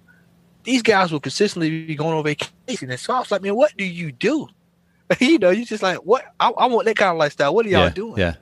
these 0.63 0.81
guys 0.81 1.11
will 1.11 1.19
consistently 1.19 1.85
be 1.85 1.95
going 1.95 2.15
on 2.15 2.23
vacation. 2.23 2.91
And 2.91 2.99
so 2.99 3.13
I 3.13 3.19
was 3.19 3.31
like, 3.31 3.41
man, 3.41 3.55
what 3.55 3.75
do 3.75 3.85
you 3.85 4.11
do? 4.11 4.47
you 5.19 5.39
know, 5.39 5.49
you 5.49 5.65
just 5.65 5.81
like, 5.81 5.97
what? 5.99 6.23
I, 6.39 6.49
I 6.49 6.65
want 6.67 6.85
that 6.85 6.95
kind 6.95 7.11
of 7.11 7.17
lifestyle. 7.17 7.55
What 7.55 7.65
are 7.65 7.69
y'all 7.69 7.85
yeah, 7.85 7.89
doing? 7.89 8.17
Yeah. 8.17 8.35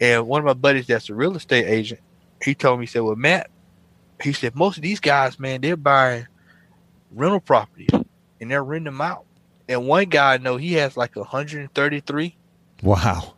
And 0.00 0.26
one 0.26 0.40
of 0.40 0.46
my 0.46 0.54
buddies 0.54 0.86
that's 0.86 1.10
a 1.10 1.14
real 1.14 1.36
estate 1.36 1.66
agent, 1.66 2.00
he 2.42 2.54
told 2.54 2.80
me, 2.80 2.86
he 2.86 2.90
said, 2.90 3.02
Well, 3.02 3.16
Matt, 3.16 3.50
he 4.22 4.32
said, 4.32 4.54
most 4.54 4.76
of 4.76 4.82
these 4.82 5.00
guys, 5.00 5.38
man, 5.38 5.60
they're 5.60 5.76
buying 5.76 6.26
rental 7.12 7.40
properties 7.40 7.90
and 8.40 8.50
they're 8.50 8.64
renting 8.64 8.84
them 8.84 9.00
out. 9.00 9.24
And 9.70 9.86
one 9.86 10.06
guy 10.08 10.34
I 10.34 10.38
know, 10.38 10.56
he 10.56 10.72
has 10.74 10.96
like 10.96 11.14
133. 11.16 12.36
Wow. 12.82 13.34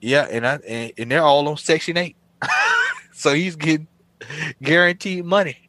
Yeah, 0.00 0.26
and 0.30 0.46
I 0.46 0.54
and, 0.66 0.92
and 0.96 1.10
they're 1.10 1.22
all 1.22 1.46
on 1.48 1.56
Section 1.56 1.96
8. 1.96 2.16
so 3.12 3.34
he's 3.34 3.56
getting 3.56 3.88
guaranteed 4.62 5.24
money 5.24 5.68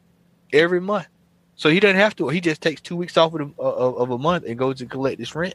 every 0.52 0.80
month. 0.80 1.08
So 1.56 1.68
he 1.68 1.80
doesn't 1.80 1.96
have 1.96 2.16
to. 2.16 2.28
He 2.28 2.40
just 2.40 2.60
takes 2.60 2.80
two 2.80 2.96
weeks 2.96 3.16
off 3.16 3.34
of, 3.34 3.38
the, 3.40 3.62
uh, 3.62 3.68
of, 3.68 3.96
of 3.96 4.10
a 4.10 4.18
month 4.18 4.44
and 4.46 4.58
goes 4.58 4.78
to 4.78 4.86
collect 4.86 5.18
his 5.18 5.34
rent. 5.34 5.54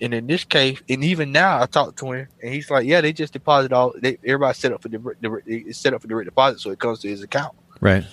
And 0.00 0.12
in 0.12 0.26
this 0.26 0.44
case, 0.44 0.80
and 0.88 1.04
even 1.04 1.30
now, 1.32 1.62
I 1.62 1.66
talked 1.66 1.98
to 2.00 2.12
him, 2.12 2.28
and 2.42 2.52
he's 2.52 2.68
like, 2.70 2.84
"Yeah, 2.86 3.00
they 3.00 3.12
just 3.12 3.32
deposit 3.32 3.72
all. 3.72 3.94
They, 3.98 4.18
everybody 4.24 4.54
set 4.54 4.72
up 4.72 4.82
for 4.82 4.88
the, 4.88 4.98
the 5.20 5.40
it's 5.46 5.78
set 5.78 5.94
up 5.94 6.02
for 6.02 6.08
direct 6.08 6.26
deposit, 6.26 6.60
so 6.60 6.70
it 6.70 6.78
comes 6.80 6.98
to 7.00 7.08
his 7.08 7.22
account, 7.22 7.54
Right. 7.80 8.04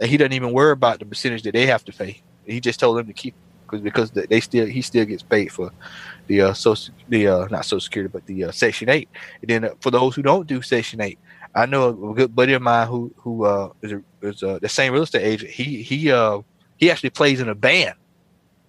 and 0.00 0.08
he 0.08 0.16
doesn't 0.16 0.32
even 0.32 0.52
worry 0.52 0.70
about 0.72 1.00
the 1.00 1.04
percentage 1.06 1.42
that 1.42 1.52
they 1.52 1.66
have 1.66 1.84
to 1.86 1.92
pay. 1.92 2.22
He 2.46 2.60
just 2.60 2.78
told 2.78 2.98
them 2.98 3.08
to 3.08 3.12
keep 3.12 3.34
because 3.66 3.80
because 3.82 4.10
they 4.12 4.40
still 4.40 4.66
he 4.66 4.82
still 4.82 5.04
gets 5.04 5.22
paid 5.22 5.48
for 5.52 5.70
the 6.26 6.40
uh 6.42 6.52
social 6.54 6.94
the 7.08 7.28
uh 7.28 7.46
not 7.50 7.64
social 7.64 7.80
security 7.80 8.10
but 8.12 8.24
the 8.26 8.44
uh, 8.44 8.50
section 8.52 8.88
eight. 8.88 9.08
And 9.42 9.50
then 9.50 9.64
uh, 9.64 9.70
for 9.80 9.90
those 9.90 10.14
who 10.14 10.22
don't 10.22 10.46
do 10.46 10.62
section 10.62 11.00
eight, 11.00 11.18
I 11.54 11.66
know 11.66 11.88
a 12.10 12.14
good 12.14 12.34
buddy 12.34 12.52
of 12.54 12.62
mine 12.62 12.86
who 12.88 13.12
who 13.16 13.44
uh 13.44 13.70
is 13.82 13.92
a, 13.92 14.02
is 14.22 14.42
uh 14.42 14.58
the 14.60 14.68
same 14.68 14.92
real 14.92 15.02
estate 15.02 15.22
agent. 15.24 15.50
He 15.50 15.82
he 15.82 16.10
uh 16.10 16.40
he 16.76 16.90
actually 16.90 17.10
plays 17.10 17.40
in 17.40 17.48
a 17.48 17.54
band 17.54 17.94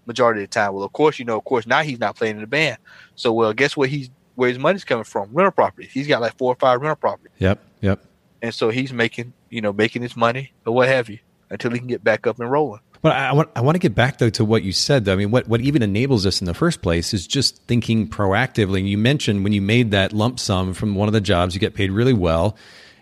majority 0.05 0.43
of 0.43 0.49
the 0.49 0.53
time. 0.53 0.73
Well, 0.73 0.83
of 0.83 0.93
course, 0.93 1.17
you 1.19 1.25
know, 1.25 1.37
of 1.37 1.43
course, 1.45 1.65
now 1.65 1.81
he's 1.81 1.99
not 1.99 2.15
playing 2.15 2.37
in 2.37 2.43
a 2.43 2.47
band. 2.47 2.77
So, 3.15 3.33
well, 3.33 3.53
guess 3.53 3.75
where 3.75 3.87
he's 3.87 4.09
where 4.35 4.49
his 4.49 4.59
money's 4.59 4.83
coming 4.83 5.03
from? 5.03 5.29
Rental 5.33 5.51
properties. 5.51 5.91
He's 5.91 6.07
got 6.07 6.21
like 6.21 6.37
four 6.37 6.51
or 6.53 6.57
five 6.57 6.81
rental 6.81 6.95
properties, 6.97 7.31
Yep. 7.39 7.59
Yep. 7.81 7.99
and 8.41 8.53
so 8.53 8.69
he's 8.69 8.91
making 8.93 9.33
you 9.49 9.61
know 9.61 9.73
making 9.73 10.01
his 10.01 10.15
money 10.15 10.53
or 10.65 10.73
what 10.73 10.87
have 10.87 11.09
you 11.09 11.19
until 11.49 11.71
he 11.71 11.79
can 11.79 11.87
get 11.87 12.03
back 12.03 12.27
up 12.27 12.39
and 12.39 12.51
rolling. 12.51 12.81
But 13.05 13.15
I, 13.17 13.33
want 13.33 13.49
I 13.55 13.61
want 13.61 13.75
to 13.75 13.79
get 13.79 13.93
back 13.93 14.17
though 14.17 14.31
to 14.31 14.43
what 14.43 14.63
you 14.63 14.71
said. 14.71 15.05
Though 15.05 15.13
I 15.13 15.15
mean, 15.15 15.29
what 15.29 15.47
what 15.47 15.61
even 15.61 15.83
enables 15.83 16.25
us 16.25 16.41
in 16.41 16.45
the 16.45 16.55
first 16.55 16.81
place 16.81 17.13
is 17.13 17.27
just 17.27 17.61
thinking 17.67 18.07
proactively. 18.07 18.79
And 18.79 18.89
you 18.89 18.97
mentioned 18.97 19.43
when 19.43 19.53
you 19.53 19.61
made 19.61 19.91
that 19.91 20.11
lump 20.11 20.39
sum 20.39 20.73
from 20.73 20.95
one 20.95 21.07
of 21.07 21.13
the 21.13 21.21
jobs, 21.21 21.53
you 21.53 21.59
get 21.61 21.75
paid 21.75 21.91
really 21.91 22.13
well. 22.13 22.57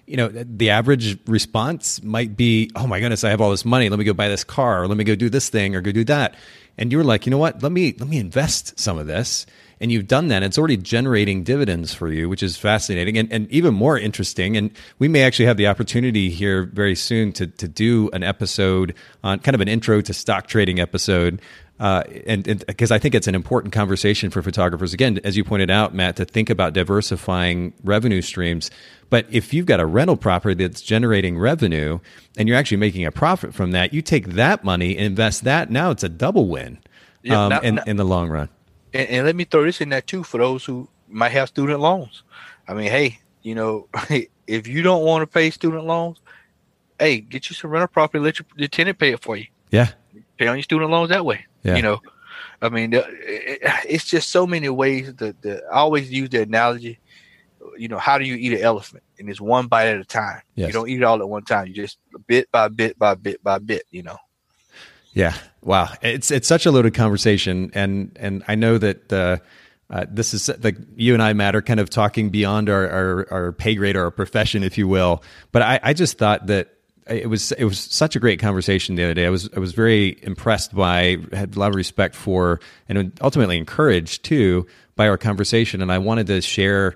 you 0.06 0.18
know, 0.18 0.28
the 0.28 0.70
average 0.72 1.18
response 1.26 2.04
might 2.04 2.36
be, 2.36 2.70
"Oh 2.76 2.86
my 2.86 3.00
goodness, 3.00 3.24
I 3.24 3.30
have 3.30 3.40
all 3.40 3.52
this 3.52 3.64
money. 3.64 3.88
Let 3.88 3.98
me 3.98 4.04
go 4.04 4.14
buy 4.14 4.28
this 4.28 4.44
car, 4.44 4.84
or 4.84 4.88
let 4.90 4.98
me 4.98 5.06
go 5.06 5.16
do 5.16 5.30
this 5.30 5.48
thing, 5.48 5.74
or 5.74 5.80
go 5.80 5.94
do 5.94 6.04
that." 6.04 6.36
And 6.78 6.92
you 6.92 6.98
were 6.98 7.06
like, 7.06 7.26
"You 7.26 7.32
know 7.32 7.38
what? 7.38 7.64
Let 7.64 7.72
me 7.72 7.96
let 7.98 8.10
me 8.10 8.18
invest 8.18 8.78
some 8.78 8.98
of 8.98 9.08
this." 9.08 9.46
And 9.80 9.92
you've 9.92 10.08
done 10.08 10.30
that. 10.30 10.44
It's 10.44 10.58
already 10.58 10.78
generating 10.78 11.44
dividends 11.44 11.94
for 11.94 12.10
you, 12.10 12.30
which 12.30 12.44
is 12.44 12.58
fascinating 12.58 13.18
and, 13.18 13.32
and 13.32 13.52
even 13.52 13.74
more 13.74 13.98
interesting. 13.98 14.56
And 14.58 14.72
we 15.00 15.08
may 15.08 15.24
actually 15.24 15.46
have 15.46 15.58
the 15.58 15.68
opportunity 15.68 16.30
here 16.30 16.64
very 16.64 16.96
soon 16.96 17.32
to 17.34 17.48
to 17.48 17.68
do 17.68 18.10
an 18.14 18.24
episode 18.24 18.96
on 19.24 19.40
kind 19.40 19.56
of 19.56 19.62
an 19.62 19.68
intro 19.68 20.02
to 20.02 20.14
stock 20.14 20.48
trading 20.48 20.80
episode 20.80 21.42
uh, 21.80 22.04
and 22.28 22.66
because 22.66 22.92
I 22.92 23.00
think 23.00 23.16
it's 23.16 23.28
an 23.28 23.36
important 23.36 23.74
conversation 23.74 24.30
for 24.30 24.42
photographers. 24.42 24.94
Again, 24.94 25.20
as 25.24 25.36
you 25.36 25.44
pointed 25.44 25.72
out, 25.72 25.94
Matt, 25.94 26.18
to 26.18 26.26
think 26.26 26.50
about 26.50 26.74
diversifying 26.74 27.74
revenue 27.84 28.22
streams. 28.22 28.70
But 29.10 29.26
if 29.30 29.54
you've 29.54 29.66
got 29.66 29.80
a 29.80 29.86
rental 29.86 30.16
property 30.16 30.64
that's 30.66 30.82
generating 30.82 31.38
revenue 31.38 32.00
and 32.38 32.48
you're 32.48 32.58
actually 32.58 32.78
making 32.78 33.06
a 33.06 33.12
profit 33.12 33.54
from 33.54 33.72
that, 33.72 33.94
you 33.94 34.02
take 34.02 34.28
that 34.30 34.64
money 34.64 34.96
and 34.96 35.06
invest 35.06 35.44
that. 35.44 35.72
Now 35.72 35.92
it's 35.92 36.04
a 36.04 36.10
double 36.10 36.48
win 36.48 36.80
yeah, 37.22 37.48
um, 37.48 37.52
in, 37.64 37.80
in 37.86 37.98
the 37.98 38.06
long 38.06 38.30
run. 38.30 38.50
And, 38.94 39.10
and, 39.10 39.26
let 39.26 39.36
me 39.36 39.44
throw 39.44 39.64
this 39.64 39.82
in 39.82 39.90
there 39.90 40.02
too 40.02 40.24
for 40.24 40.38
those 40.38 40.64
who 40.66 40.88
might 41.08 41.32
have 41.32 41.50
student 41.50 41.80
loans. 41.80 42.24
I 42.68 42.74
mean, 42.74 42.90
hey, 42.90 43.20
you 43.42 43.56
know, 43.56 43.88
if 44.48 44.68
you 44.68 44.82
don't 44.82 45.04
want 45.04 45.22
to 45.22 45.28
pay 45.28 45.50
student 45.50 45.86
loans, 45.86 46.20
hey, 47.00 47.20
get 47.20 47.50
you 47.50 47.56
some 47.56 47.72
rental 47.72 47.88
property, 47.88 48.24
let 48.24 48.40
your, 48.40 48.46
your 48.56 48.68
tenant 48.68 49.00
pay 49.00 49.14
it 49.14 49.22
for 49.22 49.36
you. 49.36 49.48
Yeah. 49.72 49.90
Pay 50.38 50.48
on 50.48 50.58
your 50.58 50.64
student 50.64 50.92
loans 50.92 51.10
that 51.10 51.26
way. 51.26 51.46
Yeah. 51.64 51.76
You 51.76 51.82
know, 51.82 52.02
I 52.62 52.70
mean, 52.70 52.92
it's 52.94 54.06
just 54.06 54.30
so 54.30 54.48
many 54.48 54.70
ways 54.70 55.14
that, 55.16 55.42
that 55.42 55.64
I 55.72 55.78
always 55.78 56.12
use 56.12 56.30
the 56.30 56.44
analogy. 56.44 57.00
You 57.78 57.88
know, 57.88 57.98
how 57.98 58.18
do 58.18 58.26
you 58.26 58.36
eat 58.36 58.54
an 58.54 58.62
elephant? 58.62 59.04
And 59.18 59.30
it's 59.30 59.42
one 59.42 59.68
bite 59.68 59.88
at 59.88 59.98
a 59.98 60.06
time. 60.06 60.42
Yes. 60.56 60.68
You 60.68 60.74
don't 60.74 60.90
eat 60.90 60.98
it 60.98 61.04
all 61.04 61.20
at 61.20 61.28
one 61.28 61.44
time. 61.44 61.68
You 61.68 61.74
just 61.74 61.98
bit 62.28 62.52
by 62.52 62.68
bit 62.68 63.00
by 63.00 63.16
bit 63.16 63.44
by 63.44 63.60
bit. 63.60 63.84
You 63.90 64.04
know. 64.04 64.18
Yeah. 65.14 65.36
Wow. 65.62 65.90
It's 66.02 66.32
it's 66.32 66.48
such 66.48 66.66
a 66.66 66.72
loaded 66.72 66.94
conversation, 66.94 67.72
and 67.74 68.18
and 68.20 68.44
I 68.48 68.56
know 68.56 68.78
that. 68.78 69.12
Uh, 69.14 69.38
uh, 69.90 70.06
this 70.10 70.34
is 70.34 70.50
like 70.64 70.78
you 70.96 71.14
and 71.14 71.22
I, 71.22 71.34
Matt, 71.34 71.56
are 71.56 71.62
kind 71.62 71.80
of 71.80 71.88
talking 71.88 72.30
beyond 72.32 72.68
our, 72.68 72.90
our, 72.90 73.28
our 73.30 73.52
pay 73.52 73.76
grade 73.76 73.96
or 73.96 74.06
our 74.06 74.12
profession, 74.12 74.64
if 74.64 74.76
you 74.76 74.88
will. 74.88 75.22
But 75.52 75.62
I, 75.62 75.80
I 75.84 75.94
just 75.94 76.18
thought 76.18 76.48
that 76.48 76.74
it 77.06 77.30
was 77.30 77.52
it 77.52 77.66
was 77.66 77.80
such 77.80 78.16
a 78.16 78.20
great 78.20 78.40
conversation 78.40 78.96
the 78.96 79.04
other 79.04 79.14
day. 79.14 79.26
I 79.26 79.30
was 79.30 79.50
I 79.56 79.60
was 79.60 79.74
very 79.74 80.18
impressed 80.24 80.74
by 80.74 81.18
had 81.32 81.56
a 81.56 81.60
lot 81.60 81.70
of 81.70 81.76
respect 81.76 82.16
for 82.16 82.60
and 82.88 83.12
ultimately 83.22 83.58
encouraged 83.58 84.24
too 84.24 84.66
by 84.96 85.08
our 85.08 85.18
conversation, 85.18 85.82
and 85.82 85.92
I 85.92 85.98
wanted 85.98 86.28
to 86.28 86.42
share 86.42 86.96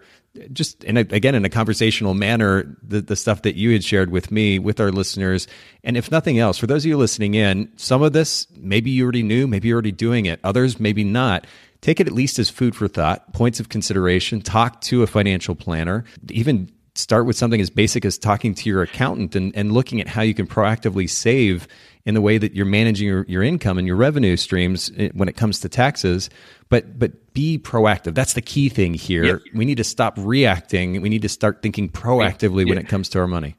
just 0.54 0.84
in 0.84 0.98
a, 0.98 1.02
again 1.02 1.36
in 1.36 1.46
a 1.46 1.50
conversational 1.50 2.14
manner 2.14 2.78
the, 2.82 3.02
the 3.02 3.16
stuff 3.16 3.42
that 3.44 3.56
you 3.56 3.72
had 3.72 3.84
shared 3.84 4.12
with 4.12 4.32
me 4.32 4.60
with 4.60 4.80
our 4.80 4.92
listeners. 4.92 5.48
And 5.84 5.98
if 5.98 6.12
nothing 6.12 6.40
else 6.40 6.58
for 6.58 6.68
those 6.68 6.84
of 6.84 6.90
you 6.90 6.98
listening 6.98 7.36
in 7.36 7.72
some 7.76 8.02
of 8.02 8.14
this 8.14 8.48
maybe 8.56 8.90
you 8.92 9.04
already 9.04 9.24
knew 9.24 9.48
maybe 9.48 9.68
you're 9.68 9.76
already 9.76 9.92
doing 9.92 10.26
it. 10.26 10.40
Others 10.44 10.80
maybe 10.80 11.04
not. 11.04 11.48
Take 11.82 12.00
it 12.00 12.08
at 12.08 12.14
least 12.14 12.40
as 12.40 12.50
food 12.50 12.76
for 12.76 12.88
thought 12.88 13.34
points 13.34 13.60
of 13.60 13.70
consideration. 13.70 14.42
Talk 14.42 14.82
to 14.82 15.04
a 15.04 15.08
financial 15.08 15.56
planner. 15.56 16.06
Even 16.30 16.72
start 16.98 17.26
with 17.26 17.36
something 17.36 17.62
as 17.62 17.70
basic 17.70 18.06
as 18.06 18.18
talking 18.18 18.54
to 18.56 18.70
your 18.70 18.82
accountant 18.82 19.36
and, 19.36 19.56
and 19.56 19.72
looking 19.72 20.02
at 20.02 20.08
how 20.08 20.22
you 20.22 20.34
can 20.34 20.48
proactively 20.48 21.10
save 21.10 21.68
in 22.06 22.14
the 22.14 22.22
way 22.22 22.38
that 22.38 22.54
you're 22.54 22.66
managing 22.66 23.08
your, 23.08 23.26
your 23.28 23.44
income 23.44 23.78
and 23.78 23.86
your 23.86 23.96
revenue 23.96 24.38
streams 24.38 24.92
eh, 24.98 25.10
when 25.14 25.28
it 25.28 25.36
comes 25.36 25.60
to 25.60 25.70
taxes. 25.70 26.30
But 26.70 26.98
but 26.98 27.34
be 27.34 27.60
proactive. 27.60 28.14
That's 28.14 28.34
the 28.34 28.42
key 28.42 28.70
thing 28.70 28.94
here. 28.94 29.24
Yep. 29.24 29.40
we 29.54 29.66
need 29.66 29.78
to 29.78 29.84
stop 29.84 30.16
reacting. 30.18 31.02
We 31.02 31.10
need 31.10 31.22
to 31.22 31.30
start 31.30 31.62
thinking 31.62 31.90
proactively 31.90 32.60
yep. 32.60 32.70
when 32.70 32.78
it 32.78 32.88
comes 32.88 33.10
to 33.10 33.20
our 33.20 33.28
money. 33.28 33.56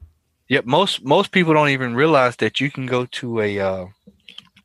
Yep 0.49 0.65
most 0.65 1.05
most 1.05 1.31
people 1.31 1.53
don't 1.53 1.69
even 1.69 1.95
realize 1.95 2.35
that 2.37 2.59
you 2.59 2.71
can 2.71 2.87
go 2.87 3.05
to 3.05 3.39
a 3.39 3.59
uh, 3.59 3.85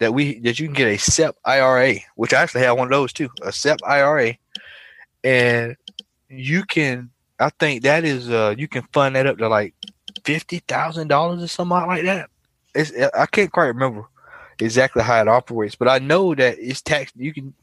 that 0.01 0.15
we 0.15 0.41
that 0.41 0.59
you 0.59 0.67
can 0.67 0.75
get 0.75 0.89
a 0.89 0.99
SEP 0.99 1.37
IRA 1.45 1.97
which 2.17 2.33
I 2.33 2.43
actually 2.43 2.63
have 2.63 2.79
one 2.79 2.87
of 2.87 2.91
those 2.91 3.13
too 3.13 3.29
a 3.43 3.53
SEP 3.53 3.79
IRA 3.85 4.37
and 5.23 5.77
you 6.29 6.65
can 6.65 7.11
I 7.39 7.51
think 7.51 7.83
that 7.83 8.05
is 8.05 8.31
uh 8.31 8.55
you 8.57 8.69
can 8.69 8.83
fund 8.93 9.17
that 9.17 9.27
up 9.27 9.39
to 9.39 9.49
like 9.49 9.75
fifty 10.25 10.59
thousand 10.61 11.09
dollars 11.09 11.43
or 11.43 11.49
something 11.49 11.77
like 11.87 12.05
that. 12.05 12.31
It's 12.75 12.93
I 13.15 13.27
can't 13.27 13.53
quite 13.53 13.67
remember 13.67 14.05
exactly 14.61 15.03
how 15.03 15.21
it 15.21 15.29
operates, 15.29 15.75
but 15.75 15.89
I 15.89 15.99
know 15.99 16.35
that 16.35 16.59
it's 16.59 16.83
tax 16.83 17.13
you 17.17 17.33
can 17.33 17.55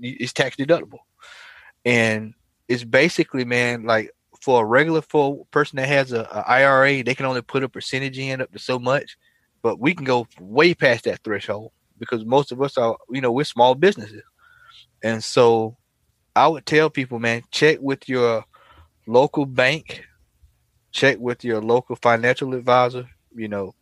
it's 0.00 0.32
tax 0.32 0.56
deductible, 0.56 1.00
and 1.84 2.34
it's 2.68 2.84
basically 2.84 3.44
man 3.44 3.84
like 3.84 4.10
for 4.40 4.62
a 4.62 4.66
regular 4.66 5.02
full 5.02 5.46
person 5.52 5.76
that 5.76 5.86
has 5.86 6.12
a, 6.12 6.22
a 6.22 6.44
IRA, 6.48 7.04
they 7.04 7.14
can 7.14 7.26
only 7.26 7.42
put 7.42 7.62
a 7.62 7.68
percentage 7.68 8.18
in 8.18 8.40
up 8.40 8.50
to 8.50 8.58
so 8.58 8.76
much, 8.76 9.16
but 9.62 9.78
we 9.78 9.94
can 9.94 10.04
go 10.04 10.26
way 10.40 10.74
past 10.74 11.04
that 11.04 11.22
threshold 11.22 11.70
because 11.98 12.24
most 12.24 12.50
of 12.50 12.60
us 12.60 12.76
are 12.76 12.96
you 13.10 13.20
know 13.20 13.30
we're 13.30 13.44
small 13.44 13.74
businesses, 13.76 14.22
and 15.04 15.22
so 15.22 15.76
I 16.34 16.48
would 16.48 16.66
tell 16.66 16.90
people, 16.90 17.18
man, 17.20 17.42
check 17.50 17.78
with 17.80 18.08
your 18.08 18.44
local 19.06 19.46
bank, 19.46 20.04
check 20.90 21.18
with 21.18 21.44
your 21.44 21.60
local 21.60 21.96
financial 21.96 22.54
advisor. 22.54 23.08
You 23.34 23.48
know, 23.48 23.74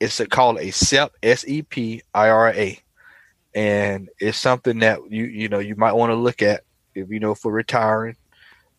it's 0.00 0.20
a, 0.20 0.26
called 0.26 0.58
a 0.58 0.70
SEP 0.70 1.12
S 1.22 1.44
E 1.46 1.62
P 1.62 2.02
I 2.14 2.28
R 2.28 2.50
A, 2.50 2.78
and 3.54 4.08
it's 4.18 4.38
something 4.38 4.80
that 4.80 5.00
you 5.10 5.24
you 5.24 5.48
know 5.48 5.58
you 5.58 5.76
might 5.76 5.94
want 5.94 6.10
to 6.10 6.16
look 6.16 6.42
at 6.42 6.62
if 6.94 7.10
you 7.10 7.20
know 7.20 7.34
for 7.34 7.52
retiring. 7.52 8.16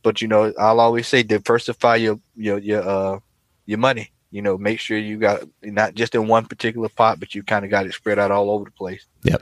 But 0.04 0.22
you 0.22 0.28
know, 0.28 0.54
I'll 0.60 0.80
always 0.80 1.08
say 1.08 1.24
diversify 1.24 1.98
your 1.98 2.20
your 2.36 2.60
your 2.60 2.88
uh 2.88 3.20
your 3.66 3.80
money. 3.80 4.12
You 4.30 4.42
know, 4.42 4.58
make 4.58 4.80
sure 4.80 4.98
you 4.98 5.18
got 5.18 5.44
not 5.64 5.96
just 5.96 6.14
in 6.14 6.28
one 6.28 6.46
particular 6.46 6.90
pot, 6.90 7.20
but 7.20 7.34
you 7.34 7.44
kind 7.44 7.66
of 7.66 7.72
got 7.72 7.86
it 7.86 7.94
spread 7.94 8.20
out 8.20 8.32
all 8.32 8.52
over 8.52 8.66
the 8.66 8.72
place. 8.72 9.06
Yep. 9.24 9.42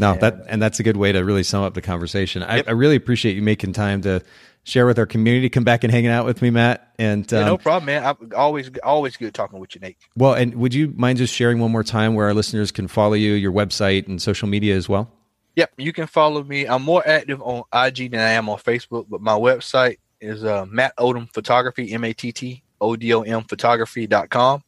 No, 0.00 0.12
and, 0.12 0.20
that 0.20 0.44
and 0.48 0.62
that's 0.62 0.80
a 0.80 0.82
good 0.82 0.96
way 0.96 1.12
to 1.12 1.24
really 1.24 1.42
sum 1.42 1.62
up 1.62 1.74
the 1.74 1.82
conversation. 1.82 2.42
Yep. 2.42 2.68
I, 2.68 2.70
I 2.70 2.72
really 2.72 2.96
appreciate 2.96 3.36
you 3.36 3.42
making 3.42 3.74
time 3.74 4.00
to 4.02 4.22
share 4.64 4.86
with 4.86 4.98
our 4.98 5.06
community. 5.06 5.50
Come 5.50 5.64
back 5.64 5.84
and 5.84 5.92
hanging 5.92 6.10
out 6.10 6.24
with 6.24 6.40
me, 6.42 6.50
Matt. 6.50 6.92
And 6.98 7.30
um, 7.32 7.38
yeah, 7.38 7.46
no 7.46 7.58
problem, 7.58 7.86
man. 7.86 8.04
I'm 8.04 8.32
always 8.36 8.70
always 8.82 9.16
good 9.16 9.34
talking 9.34 9.58
with 9.58 9.74
you, 9.74 9.80
Nate. 9.80 9.98
Well, 10.16 10.32
and 10.32 10.54
would 10.54 10.74
you 10.74 10.92
mind 10.96 11.18
just 11.18 11.34
sharing 11.34 11.58
one 11.58 11.70
more 11.70 11.84
time 11.84 12.14
where 12.14 12.26
our 12.26 12.34
listeners 12.34 12.70
can 12.70 12.88
follow 12.88 13.14
you, 13.14 13.32
your 13.32 13.52
website, 13.52 14.08
and 14.08 14.20
social 14.20 14.48
media 14.48 14.74
as 14.74 14.88
well? 14.88 15.10
Yep, 15.56 15.72
you 15.76 15.92
can 15.92 16.06
follow 16.06 16.42
me. 16.42 16.66
I'm 16.66 16.82
more 16.82 17.06
active 17.06 17.42
on 17.42 17.64
IG 17.72 18.12
than 18.12 18.20
I 18.20 18.30
am 18.30 18.48
on 18.48 18.58
Facebook, 18.58 19.06
but 19.08 19.20
my 19.20 19.32
website 19.32 19.98
is 20.20 20.44
uh, 20.44 20.64
Matt 20.66 20.96
Odom 20.96 21.32
Photography, 21.32 21.92
M 21.92 22.04
A 22.04 22.12
T 22.12 22.32
T 22.32 22.62
O 22.80 22.96
D 22.96 23.12
O 23.12 23.22
M 23.22 23.42
Photography.com. 23.42 24.62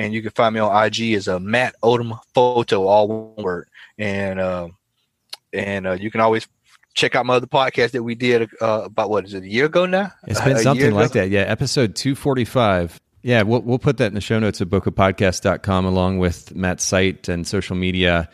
And 0.00 0.14
you 0.14 0.22
can 0.22 0.30
find 0.30 0.54
me 0.54 0.60
on 0.60 0.84
IG 0.84 1.12
as 1.12 1.28
a 1.28 1.36
uh, 1.36 1.38
Matt 1.38 1.74
Odom 1.82 2.18
Photo, 2.34 2.86
all 2.86 3.08
one 3.08 3.44
word. 3.44 3.68
And 3.98 4.40
uh, 4.40 4.68
and 5.52 5.86
uh, 5.86 5.92
you 5.92 6.10
can 6.10 6.22
always 6.22 6.48
check 6.94 7.14
out 7.14 7.26
my 7.26 7.34
other 7.34 7.46
podcast 7.46 7.90
that 7.90 8.02
we 8.02 8.14
did 8.14 8.48
uh, 8.62 8.82
about 8.84 9.10
what 9.10 9.26
is 9.26 9.34
it 9.34 9.42
a 9.42 9.48
year 9.48 9.66
ago 9.66 9.84
now? 9.84 10.10
It's 10.26 10.40
been 10.40 10.58
something 10.58 10.92
like 10.92 11.12
that. 11.12 11.28
Yeah, 11.28 11.42
episode 11.42 11.96
two 11.96 12.14
forty 12.14 12.46
five. 12.46 12.98
Yeah, 13.22 13.42
we'll 13.42 13.60
we'll 13.60 13.78
put 13.78 13.98
that 13.98 14.06
in 14.06 14.14
the 14.14 14.22
show 14.22 14.38
notes 14.38 14.62
at 14.62 14.70
bokehpodcast.com 14.70 15.84
along 15.84 16.18
with 16.18 16.54
Matt's 16.54 16.82
site 16.82 17.28
and 17.28 17.46
social 17.46 17.76
media. 17.76 18.30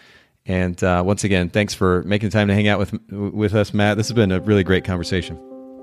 And 0.46 0.80
uh, 0.84 1.02
once 1.04 1.24
again, 1.24 1.48
thanks 1.48 1.74
for 1.74 2.04
making 2.04 2.30
time 2.30 2.46
to 2.46 2.54
hang 2.54 2.68
out 2.68 2.78
with 2.78 2.94
with 3.10 3.54
us, 3.56 3.74
Matt. 3.74 3.96
This 3.96 4.06
has 4.06 4.14
been 4.14 4.30
a 4.30 4.38
really 4.40 4.62
great 4.62 4.84
conversation. 4.84 5.36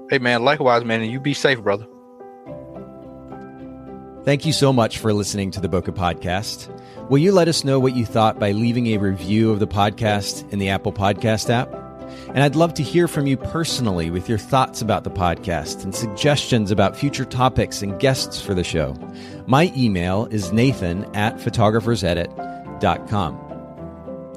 Hey, 0.09 0.19
man. 0.19 0.45
Likewise, 0.45 0.85
man. 0.85 1.01
And 1.01 1.11
you 1.11 1.19
be 1.19 1.33
safe, 1.33 1.61
brother. 1.61 1.85
Thank 4.25 4.45
you 4.45 4.53
so 4.53 4.71
much 4.71 4.99
for 4.99 5.11
listening 5.13 5.51
to 5.51 5.59
the 5.59 5.67
Bokeh 5.67 5.93
Podcast. 5.93 6.69
Will 7.09 7.17
you 7.17 7.33
let 7.33 7.49
us 7.49 7.65
know 7.65 7.77
what 7.77 7.93
you 7.93 8.05
thought 8.05 8.39
by 8.39 8.53
leaving 8.53 8.87
a 8.87 8.97
review 8.97 9.51
of 9.51 9.59
the 9.59 9.67
podcast 9.67 10.49
in 10.53 10.59
the 10.59 10.69
Apple 10.69 10.93
Podcast 10.93 11.49
app? 11.49 11.69
And 12.29 12.39
I'd 12.39 12.55
love 12.55 12.73
to 12.75 12.83
hear 12.83 13.09
from 13.09 13.27
you 13.27 13.35
personally 13.35 14.09
with 14.09 14.29
your 14.29 14.37
thoughts 14.37 14.81
about 14.81 15.03
the 15.03 15.11
podcast 15.11 15.83
and 15.83 15.93
suggestions 15.93 16.71
about 16.71 16.95
future 16.95 17.25
topics 17.25 17.81
and 17.81 17.99
guests 17.99 18.41
for 18.41 18.53
the 18.53 18.63
show. 18.63 18.95
My 19.45 19.73
email 19.75 20.27
is 20.27 20.53
nathan 20.53 21.03
at 21.13 21.35
photographersedit.com. 21.35 23.39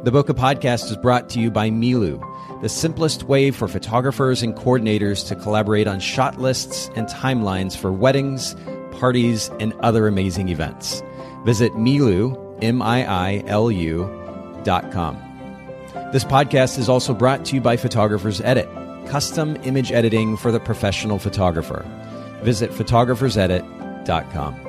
The 0.02 0.10
Bokeh 0.10 0.36
Podcast 0.36 0.90
is 0.90 0.96
brought 0.96 1.28
to 1.30 1.40
you 1.40 1.48
by 1.50 1.70
Miilu, 1.70 2.20
the 2.60 2.68
simplest 2.68 3.22
way 3.22 3.52
for 3.52 3.68
photographers 3.68 4.42
and 4.42 4.56
coordinators 4.56 5.28
to 5.28 5.36
collaborate 5.36 5.86
on 5.86 6.00
shot 6.00 6.40
lists 6.40 6.90
and 6.96 7.06
timelines 7.06 7.76
for 7.76 7.92
weddings, 7.92 8.56
parties, 8.98 9.50
and 9.60 9.72
other 9.80 10.06
amazing 10.06 10.48
events. 10.48 11.02
Visit 11.44 11.72
Miilu, 11.72 12.58
M-I-I-L-U 12.62 14.60
dot 14.64 14.90
com. 14.92 15.16
This 16.12 16.24
podcast 16.24 16.78
is 16.78 16.88
also 16.88 17.14
brought 17.14 17.44
to 17.46 17.54
you 17.54 17.60
by 17.60 17.76
Photographers 17.76 18.40
Edit, 18.40 18.68
custom 19.06 19.56
image 19.62 19.92
editing 19.92 20.36
for 20.36 20.50
the 20.50 20.60
professional 20.60 21.18
photographer. 21.18 21.84
Visit 22.42 22.70
photographersedit.com. 22.70 24.65